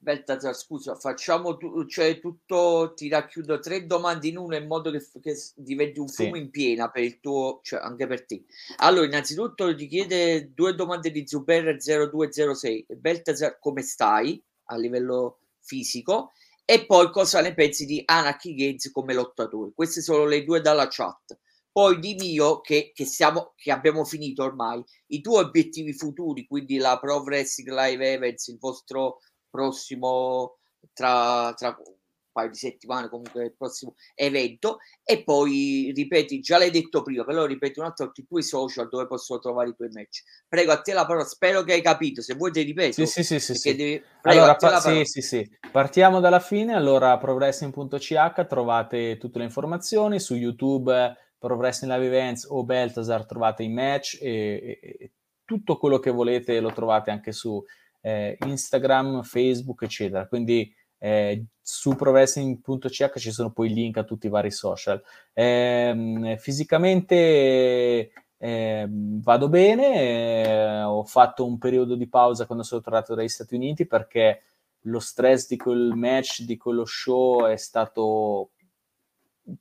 Beltazar, 0.00 0.54
scusa, 0.54 0.94
facciamo 0.94 1.56
tu, 1.56 1.84
cioè 1.86 2.20
tutto, 2.20 2.92
ti 2.94 3.08
racchiudo 3.08 3.58
tre 3.58 3.84
domande 3.84 4.28
in 4.28 4.38
una 4.38 4.56
in 4.56 4.68
modo 4.68 4.92
che, 4.92 5.04
che 5.20 5.36
diventi 5.56 5.98
un 5.98 6.06
fumo 6.06 6.34
sì. 6.34 6.40
in 6.40 6.50
piena 6.50 6.88
per 6.88 7.02
il 7.02 7.18
tuo, 7.18 7.58
cioè 7.64 7.80
anche 7.80 8.06
per 8.06 8.24
te. 8.24 8.44
Allora, 8.76 9.06
innanzitutto 9.06 9.74
ti 9.74 9.88
chiede 9.88 10.52
due 10.54 10.74
domande 10.76 11.10
di 11.10 11.26
Zuber 11.26 11.76
0206. 11.76 12.86
Beltazar, 12.96 13.58
come 13.58 13.82
stai 13.82 14.40
a 14.66 14.76
livello 14.76 15.40
fisico? 15.60 16.30
E 16.64 16.86
poi 16.86 17.10
cosa 17.10 17.40
ne 17.40 17.54
pensi 17.54 17.84
di 17.84 18.00
Anarchy 18.04 18.54
Games 18.54 18.92
come 18.92 19.14
lottatore? 19.14 19.72
Queste 19.74 20.00
sono 20.00 20.26
le 20.26 20.44
due 20.44 20.60
dalla 20.60 20.86
chat. 20.88 21.36
Poi 21.72 21.98
di 21.98 22.14
mio, 22.14 22.60
che, 22.60 22.92
che, 22.94 23.04
siamo, 23.04 23.52
che 23.56 23.72
abbiamo 23.72 24.04
finito 24.04 24.42
ormai, 24.42 24.82
i 25.08 25.20
tuoi 25.20 25.44
obiettivi 25.44 25.92
futuri, 25.92 26.46
quindi 26.46 26.76
la 26.76 26.98
Pro 26.98 27.22
Wrestling 27.22 27.70
Live 27.70 28.12
Events, 28.12 28.48
il 28.48 28.58
vostro 28.58 29.20
prossimo 29.50 30.58
tra, 30.92 31.52
tra 31.54 31.68
un 31.68 31.94
paio 32.32 32.50
di 32.50 32.56
settimane 32.56 33.08
comunque 33.08 33.44
il 33.44 33.54
prossimo 33.56 33.94
evento. 34.14 34.78
E 35.02 35.24
poi 35.24 35.92
ripeti 35.94 36.40
già 36.40 36.58
l'hai 36.58 36.70
detto 36.70 37.02
prima 37.02 37.24
però 37.24 37.46
ripeti 37.46 37.78
un 37.80 37.86
altro 37.86 38.10
i 38.14 38.26
tuoi 38.26 38.42
social 38.42 38.88
dove 38.88 39.06
possono 39.06 39.40
trovare 39.40 39.70
i 39.70 39.74
tuoi 39.74 39.88
match. 39.90 40.22
Prego 40.48 40.72
a 40.72 40.80
te 40.80 40.92
la 40.92 41.06
parola 41.06 41.24
spero 41.24 41.62
che 41.62 41.72
hai 41.72 41.82
capito 41.82 42.22
se 42.22 42.34
vuoi 42.34 42.52
ti 42.52 42.62
ripeto. 42.62 42.92
Sì 42.92 43.06
sì 43.06 43.22
sì, 43.22 43.40
sì, 43.40 43.54
sì. 43.54 43.74
Devi... 43.74 44.02
Prego, 44.20 44.38
allora, 44.38 44.56
pa- 44.56 44.80
sì, 44.80 45.04
sì, 45.04 45.22
sì. 45.22 45.48
partiamo 45.70 46.20
dalla 46.20 46.40
fine. 46.40 46.74
Allora 46.74 47.16
progressing.ch 47.18 48.46
trovate 48.46 49.16
tutte 49.18 49.38
le 49.38 49.44
informazioni. 49.44 50.20
Su 50.20 50.34
youtube 50.34 51.16
progressing 51.38 51.90
live 51.90 52.06
events 52.06 52.46
o 52.48 52.64
Beltasar 52.64 53.24
trovate 53.24 53.62
i 53.62 53.68
match 53.68 54.18
e, 54.20 54.78
e, 54.82 54.96
e 54.98 55.12
tutto 55.44 55.78
quello 55.78 55.98
che 55.98 56.10
volete 56.10 56.60
lo 56.60 56.72
trovate 56.72 57.10
anche 57.10 57.32
su 57.32 57.64
eh, 58.00 58.36
Instagram, 58.44 59.22
Facebook, 59.22 59.82
eccetera. 59.82 60.26
Quindi 60.26 60.72
eh, 60.98 61.44
su 61.60 61.94
progressing.ch 61.94 63.18
ci 63.18 63.30
sono 63.30 63.52
poi 63.52 63.72
link 63.72 63.96
a 63.96 64.04
tutti 64.04 64.26
i 64.26 64.30
vari 64.30 64.50
social. 64.50 65.02
Eh, 65.32 66.36
fisicamente 66.38 68.12
eh, 68.40 68.86
vado 68.88 69.48
bene, 69.48 70.44
eh, 70.44 70.82
ho 70.82 71.04
fatto 71.04 71.44
un 71.44 71.58
periodo 71.58 71.94
di 71.94 72.08
pausa 72.08 72.46
quando 72.46 72.64
sono 72.64 72.80
tornato 72.80 73.14
dagli 73.14 73.28
Stati 73.28 73.54
Uniti 73.54 73.86
perché 73.86 74.42
lo 74.82 75.00
stress 75.00 75.48
di 75.48 75.56
quel 75.56 75.92
match, 75.94 76.42
di 76.42 76.56
quello 76.56 76.84
show 76.84 77.44
è 77.46 77.56
stato 77.56 78.50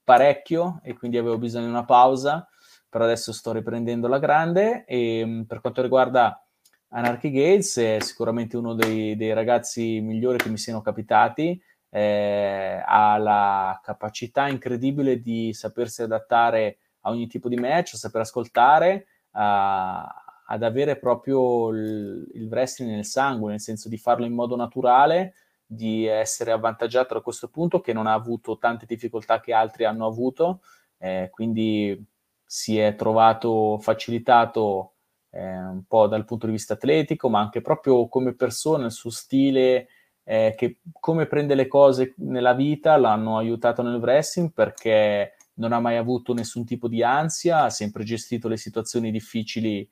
parecchio 0.04 0.80
e 0.84 0.94
quindi 0.94 1.18
avevo 1.18 1.38
bisogno 1.38 1.66
di 1.66 1.72
una 1.72 1.86
pausa, 1.86 2.48
però 2.90 3.04
adesso 3.06 3.32
sto 3.34 3.52
riprendendo 3.52 4.08
la 4.08 4.20
grande 4.20 4.86
e 4.86 5.44
per 5.48 5.60
quanto 5.62 5.82
riguarda 5.82 6.47
Anarchy 6.90 7.32
Gates 7.32 7.78
è 7.78 7.98
sicuramente 8.00 8.56
uno 8.56 8.74
dei, 8.74 9.16
dei 9.18 9.34
ragazzi 9.34 10.00
migliori 10.00 10.38
che 10.38 10.50
mi 10.50 10.58
siano 10.58 10.82
capitati, 10.82 11.62
eh, 11.90 12.82
ha 12.86 13.18
la 13.18 13.80
capacità 13.84 14.48
incredibile 14.48 15.22
di 15.22 15.54
sapersi 15.54 16.02
adattare 16.02 16.78
a 17.02 17.10
ogni 17.10 17.28
tipo 17.28 17.50
di 17.50 17.56
match, 17.58 17.94
a 17.94 17.98
saper 17.98 18.22
ascoltare, 18.22 19.08
a, 19.32 20.06
ad 20.46 20.64
avere 20.64 20.98
proprio 20.98 21.70
il, 21.70 22.30
il 22.34 22.48
wrestling 22.48 22.92
nel 22.92 23.06
sangue, 23.06 23.52
nel 23.52 23.60
senso 23.60 23.90
di 23.90 23.98
farlo 23.98 24.26
in 24.26 24.34
modo 24.34 24.56
naturale, 24.56 25.34
di 25.66 26.06
essere 26.06 26.52
avvantaggiato 26.52 27.14
da 27.14 27.22
questo 27.22 27.50
punto, 27.50 27.82
che 27.82 27.92
non 27.92 28.08
ha 28.08 28.14
avuto 28.14 28.58
tante 28.58 28.86
difficoltà 28.86 29.42
che 29.42 29.54
altri 29.54 29.84
hanno 29.84 30.06
avuto, 30.06 30.62
eh, 31.00 31.28
quindi 31.32 32.02
si 32.46 32.80
è 32.80 32.96
trovato 32.96 33.78
facilitato 33.80 34.94
eh, 35.30 35.57
un 35.57 35.84
po' 35.88 36.07
dal 36.07 36.25
punto 36.25 36.45
di 36.45 36.53
vista 36.53 36.73
atletico, 36.73 37.30
ma 37.30 37.39
anche 37.39 37.61
proprio 37.61 38.07
come 38.07 38.34
persona, 38.34 38.86
il 38.86 38.91
suo 38.91 39.09
stile, 39.09 39.88
eh, 40.23 40.53
che 40.57 40.80
come 40.99 41.25
prende 41.25 41.55
le 41.55 41.67
cose 41.67 42.13
nella 42.17 42.53
vita 42.53 42.97
l'hanno 42.97 43.38
aiutato 43.38 43.82
nel 43.82 43.95
wrestling 43.95 44.51
perché 44.51 45.38
non 45.55 45.71
ha 45.71 45.80
mai 45.80 45.95
avuto 45.95 46.34
nessun 46.34 46.65
tipo 46.65 46.88
di 46.88 47.01
ansia, 47.01 47.63
ha 47.63 47.69
sempre 47.69 48.03
gestito 48.03 48.47
le 48.47 48.57
situazioni 48.57 49.09
difficili 49.09 49.89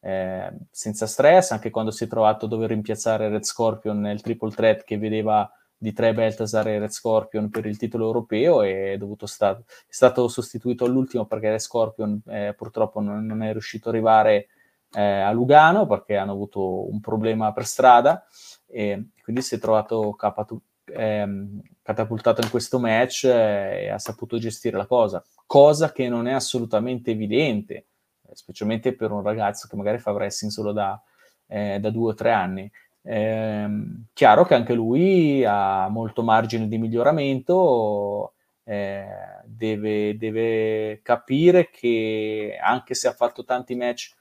eh, 0.00 0.52
senza 0.70 1.06
stress, 1.06 1.52
anche 1.52 1.70
quando 1.70 1.90
si 1.90 2.04
è 2.04 2.06
trovato 2.06 2.46
a 2.46 2.48
dover 2.48 2.70
rimpiazzare 2.70 3.28
Red 3.28 3.44
Scorpion 3.44 4.00
nel 4.00 4.20
triple 4.20 4.50
threat 4.50 4.84
che 4.84 4.98
vedeva 4.98 5.50
di 5.78 5.92
tre 5.92 6.14
Beltasar 6.14 6.68
e 6.68 6.78
Red 6.78 6.90
Scorpion 6.90 7.50
per 7.50 7.66
il 7.66 7.76
titolo 7.76 8.06
europeo 8.06 8.62
e 8.62 8.94
è, 8.94 9.26
sta- 9.26 9.56
è 9.56 9.62
stato 9.88 10.26
sostituito 10.28 10.84
all'ultimo 10.84 11.26
perché 11.26 11.50
Red 11.50 11.58
Scorpion 11.58 12.20
eh, 12.26 12.54
purtroppo 12.56 13.00
non, 13.00 13.24
non, 13.26 13.42
è 13.42 13.52
riuscito 13.52 13.88
ad 13.88 13.94
arrivare 13.94 14.48
eh, 14.96 15.20
a 15.20 15.30
Lugano 15.30 15.86
perché 15.86 16.16
hanno 16.16 16.32
avuto 16.32 16.90
un 16.90 17.00
problema 17.00 17.52
per 17.52 17.66
strada 17.66 18.24
e 18.66 19.08
quindi 19.22 19.42
si 19.42 19.56
è 19.56 19.58
trovato 19.58 20.14
capato- 20.14 20.62
ehm, 20.86 21.60
catapultato 21.82 22.40
in 22.40 22.48
questo 22.48 22.78
match 22.78 23.24
eh, 23.24 23.84
e 23.84 23.88
ha 23.90 23.98
saputo 23.98 24.38
gestire 24.38 24.78
la 24.78 24.86
cosa, 24.86 25.22
cosa 25.44 25.92
che 25.92 26.08
non 26.08 26.26
è 26.26 26.32
assolutamente 26.32 27.10
evidente, 27.10 27.88
specialmente 28.32 28.94
per 28.94 29.10
un 29.10 29.22
ragazzo 29.22 29.68
che 29.68 29.76
magari 29.76 29.98
fa 29.98 30.12
wrestling 30.12 30.52
solo 30.52 30.72
da, 30.72 31.00
eh, 31.46 31.78
da 31.78 31.90
due 31.90 32.12
o 32.12 32.14
tre 32.14 32.32
anni. 32.32 32.70
Eh, 33.02 33.68
chiaro 34.14 34.44
che 34.46 34.54
anche 34.54 34.72
lui 34.72 35.44
ha 35.44 35.88
molto 35.88 36.22
margine 36.22 36.68
di 36.68 36.78
miglioramento, 36.78 38.32
eh, 38.64 39.06
deve, 39.44 40.16
deve, 40.16 41.00
capire 41.02 41.68
che 41.70 42.58
anche 42.60 42.94
se 42.94 43.08
ha 43.08 43.12
fatto 43.12 43.44
tanti 43.44 43.76
match 43.76 44.14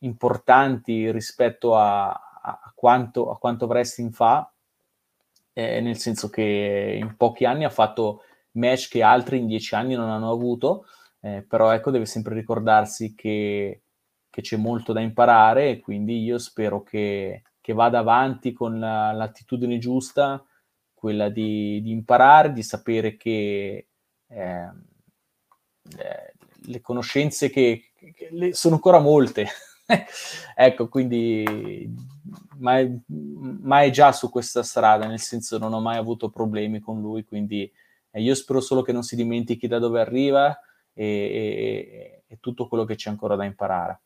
importanti 0.00 1.10
rispetto 1.10 1.76
a, 1.76 2.08
a, 2.08 2.72
quanto, 2.74 3.30
a 3.30 3.38
quanto 3.38 3.66
wrestling 3.66 4.12
fa, 4.12 4.50
eh, 5.52 5.80
nel 5.80 5.96
senso 5.96 6.28
che 6.28 6.98
in 7.00 7.16
pochi 7.16 7.44
anni 7.44 7.64
ha 7.64 7.70
fatto 7.70 8.22
match 8.52 8.88
che 8.88 9.02
altri 9.02 9.38
in 9.38 9.46
dieci 9.46 9.74
anni 9.74 9.94
non 9.94 10.08
hanno 10.08 10.30
avuto, 10.30 10.86
eh, 11.20 11.44
però 11.46 11.70
ecco 11.70 11.90
deve 11.90 12.06
sempre 12.06 12.34
ricordarsi 12.34 13.14
che, 13.14 13.82
che, 14.30 14.42
c'è 14.42 14.56
molto 14.56 14.92
da 14.92 15.00
imparare 15.00 15.70
e 15.70 15.80
quindi 15.80 16.22
io 16.22 16.38
spero 16.38 16.82
che, 16.82 17.42
che 17.60 17.72
vada 17.72 17.98
avanti 17.98 18.52
con 18.52 18.78
la, 18.78 19.12
l'attitudine 19.12 19.78
giusta, 19.78 20.44
quella 20.92 21.28
di, 21.28 21.80
di, 21.82 21.90
imparare, 21.90 22.52
di 22.52 22.62
sapere 22.62 23.16
che 23.16 23.86
eh, 24.28 24.70
le 26.66 26.80
conoscenze 26.80 27.50
che, 27.50 27.90
che 27.94 28.28
le, 28.30 28.54
sono 28.54 28.76
ancora 28.76 28.98
molte. 28.98 29.46
ecco, 30.54 30.88
quindi 30.88 31.94
ma 32.58 32.78
è, 32.80 32.90
ma 33.08 33.82
è, 33.82 33.90
già 33.90 34.12
su 34.12 34.30
questa 34.30 34.62
strada, 34.62 35.06
nel 35.06 35.20
senso 35.20 35.58
non 35.58 35.72
ho 35.72 35.80
mai 35.80 35.96
avuto 35.96 36.28
problemi 36.28 36.80
con 36.80 37.00
lui, 37.00 37.24
quindi 37.24 37.70
eh, 38.10 38.20
io 38.20 38.34
spero 38.34 38.60
solo 38.60 38.82
che 38.82 38.92
non 38.92 39.02
si 39.02 39.16
dimentichi 39.16 39.68
da 39.68 39.78
dove 39.78 40.00
arriva 40.00 40.58
e, 40.92 41.04
e, 41.04 42.22
e 42.26 42.38
tutto 42.40 42.66
quello 42.66 42.84
che 42.84 42.96
c'è 42.96 43.10
ancora 43.10 43.36
da 43.36 43.44
imparare. 43.44 44.00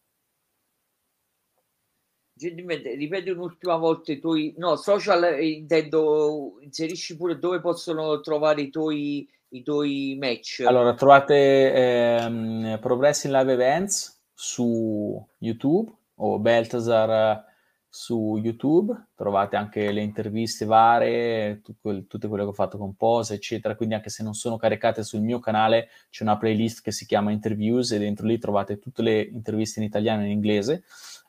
Gentilmente, 2.33 2.95
ripeti 2.95 3.31
un'ultima 3.31 3.77
volta 3.77 4.13
i 4.13 4.19
tuoi 4.19 4.55
no, 4.57 4.77
social, 4.77 5.25
eh, 5.25 5.47
intendo, 5.47 6.57
inserisci 6.61 7.17
pure 7.17 7.39
dove 7.39 7.61
possono 7.61 8.21
trovare 8.21 8.63
i 8.63 8.71
tuoi, 8.71 9.29
i 9.51 9.63
tuoi 9.63 10.17
match. 10.19 10.63
Allora, 10.67 10.95
trovate 10.95 11.73
ehm, 11.73 12.79
Progressing 12.81 13.35
Live 13.35 13.53
Events 13.53 14.20
su 14.41 15.23
YouTube 15.37 15.93
o 16.15 16.39
Beltasar 16.39 17.45
su 17.87 18.39
YouTube, 18.43 19.09
trovate 19.15 19.57
anche 19.57 19.91
le 19.91 20.01
interviste 20.01 20.65
varie, 20.65 21.61
tutte 21.61 22.29
quelle 22.29 22.45
che 22.45 22.49
ho 22.49 22.53
fatto 22.53 22.79
con 22.79 22.95
Pose, 22.95 23.35
eccetera, 23.35 23.75
quindi 23.75 23.97
anche 23.97 24.09
se 24.09 24.23
non 24.23 24.33
sono 24.33 24.57
caricate 24.57 25.03
sul 25.03 25.21
mio 25.21 25.41
canale 25.41 25.89
c'è 26.09 26.23
una 26.23 26.39
playlist 26.39 26.83
che 26.83 26.93
si 26.93 27.05
chiama 27.05 27.33
Interviews 27.33 27.91
e 27.91 27.99
dentro 27.99 28.27
lì 28.27 28.39
trovate 28.39 28.79
tutte 28.79 29.03
le 29.03 29.21
interviste 29.21 29.81
in 29.81 29.87
italiano 29.87 30.23
e 30.23 30.27
in 30.27 30.31
inglese, 30.31 30.85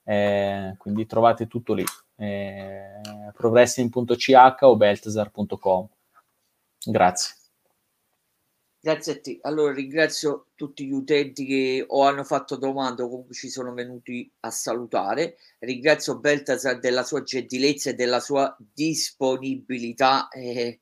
eh, 0.05 0.75
quindi 0.77 1.05
trovate 1.05 1.47
tutto 1.47 1.73
lì, 1.73 1.83
eh, 2.15 3.01
progressing.ch 3.33 4.57
o 4.61 4.77
beltasar.com. 4.77 5.87
Grazie. 6.85 7.40
Grazie 8.83 9.13
a 9.13 9.19
te. 9.19 9.37
Allora 9.43 9.73
ringrazio 9.73 10.47
tutti 10.55 10.87
gli 10.87 10.91
utenti 10.91 11.45
che 11.45 11.85
o 11.87 12.01
hanno 12.01 12.23
fatto 12.23 12.55
domande 12.55 13.03
o 13.03 13.09
comunque 13.09 13.35
ci 13.35 13.47
sono 13.47 13.73
venuti 13.73 14.29
a 14.39 14.49
salutare. 14.49 15.37
Ringrazio 15.59 16.17
Beltasar 16.17 16.79
della 16.79 17.03
sua 17.03 17.21
gentilezza 17.21 17.91
e 17.91 17.93
della 17.93 18.19
sua 18.19 18.57
disponibilità. 18.57 20.29
Eh, 20.29 20.79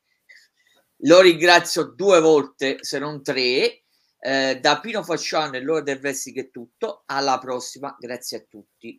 lo 1.03 1.19
ringrazio 1.19 1.83
due 1.83 2.21
volte, 2.21 2.77
se 2.79 2.99
non 2.99 3.21
tre. 3.21 3.83
Eh, 4.17 4.59
da 4.61 4.79
Pino 4.79 5.03
Fasciano 5.03 5.57
e 5.57 5.61
l'ora 5.61 5.81
del 5.81 5.99
Vesti 5.99 6.31
che 6.31 6.41
è 6.41 6.51
tutto. 6.51 7.03
Alla 7.05 7.37
prossima. 7.37 7.93
Grazie 7.99 8.37
a 8.37 8.45
tutti. 8.47 8.97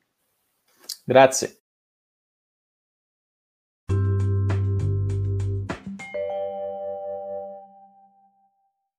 Grazie. 1.05 1.60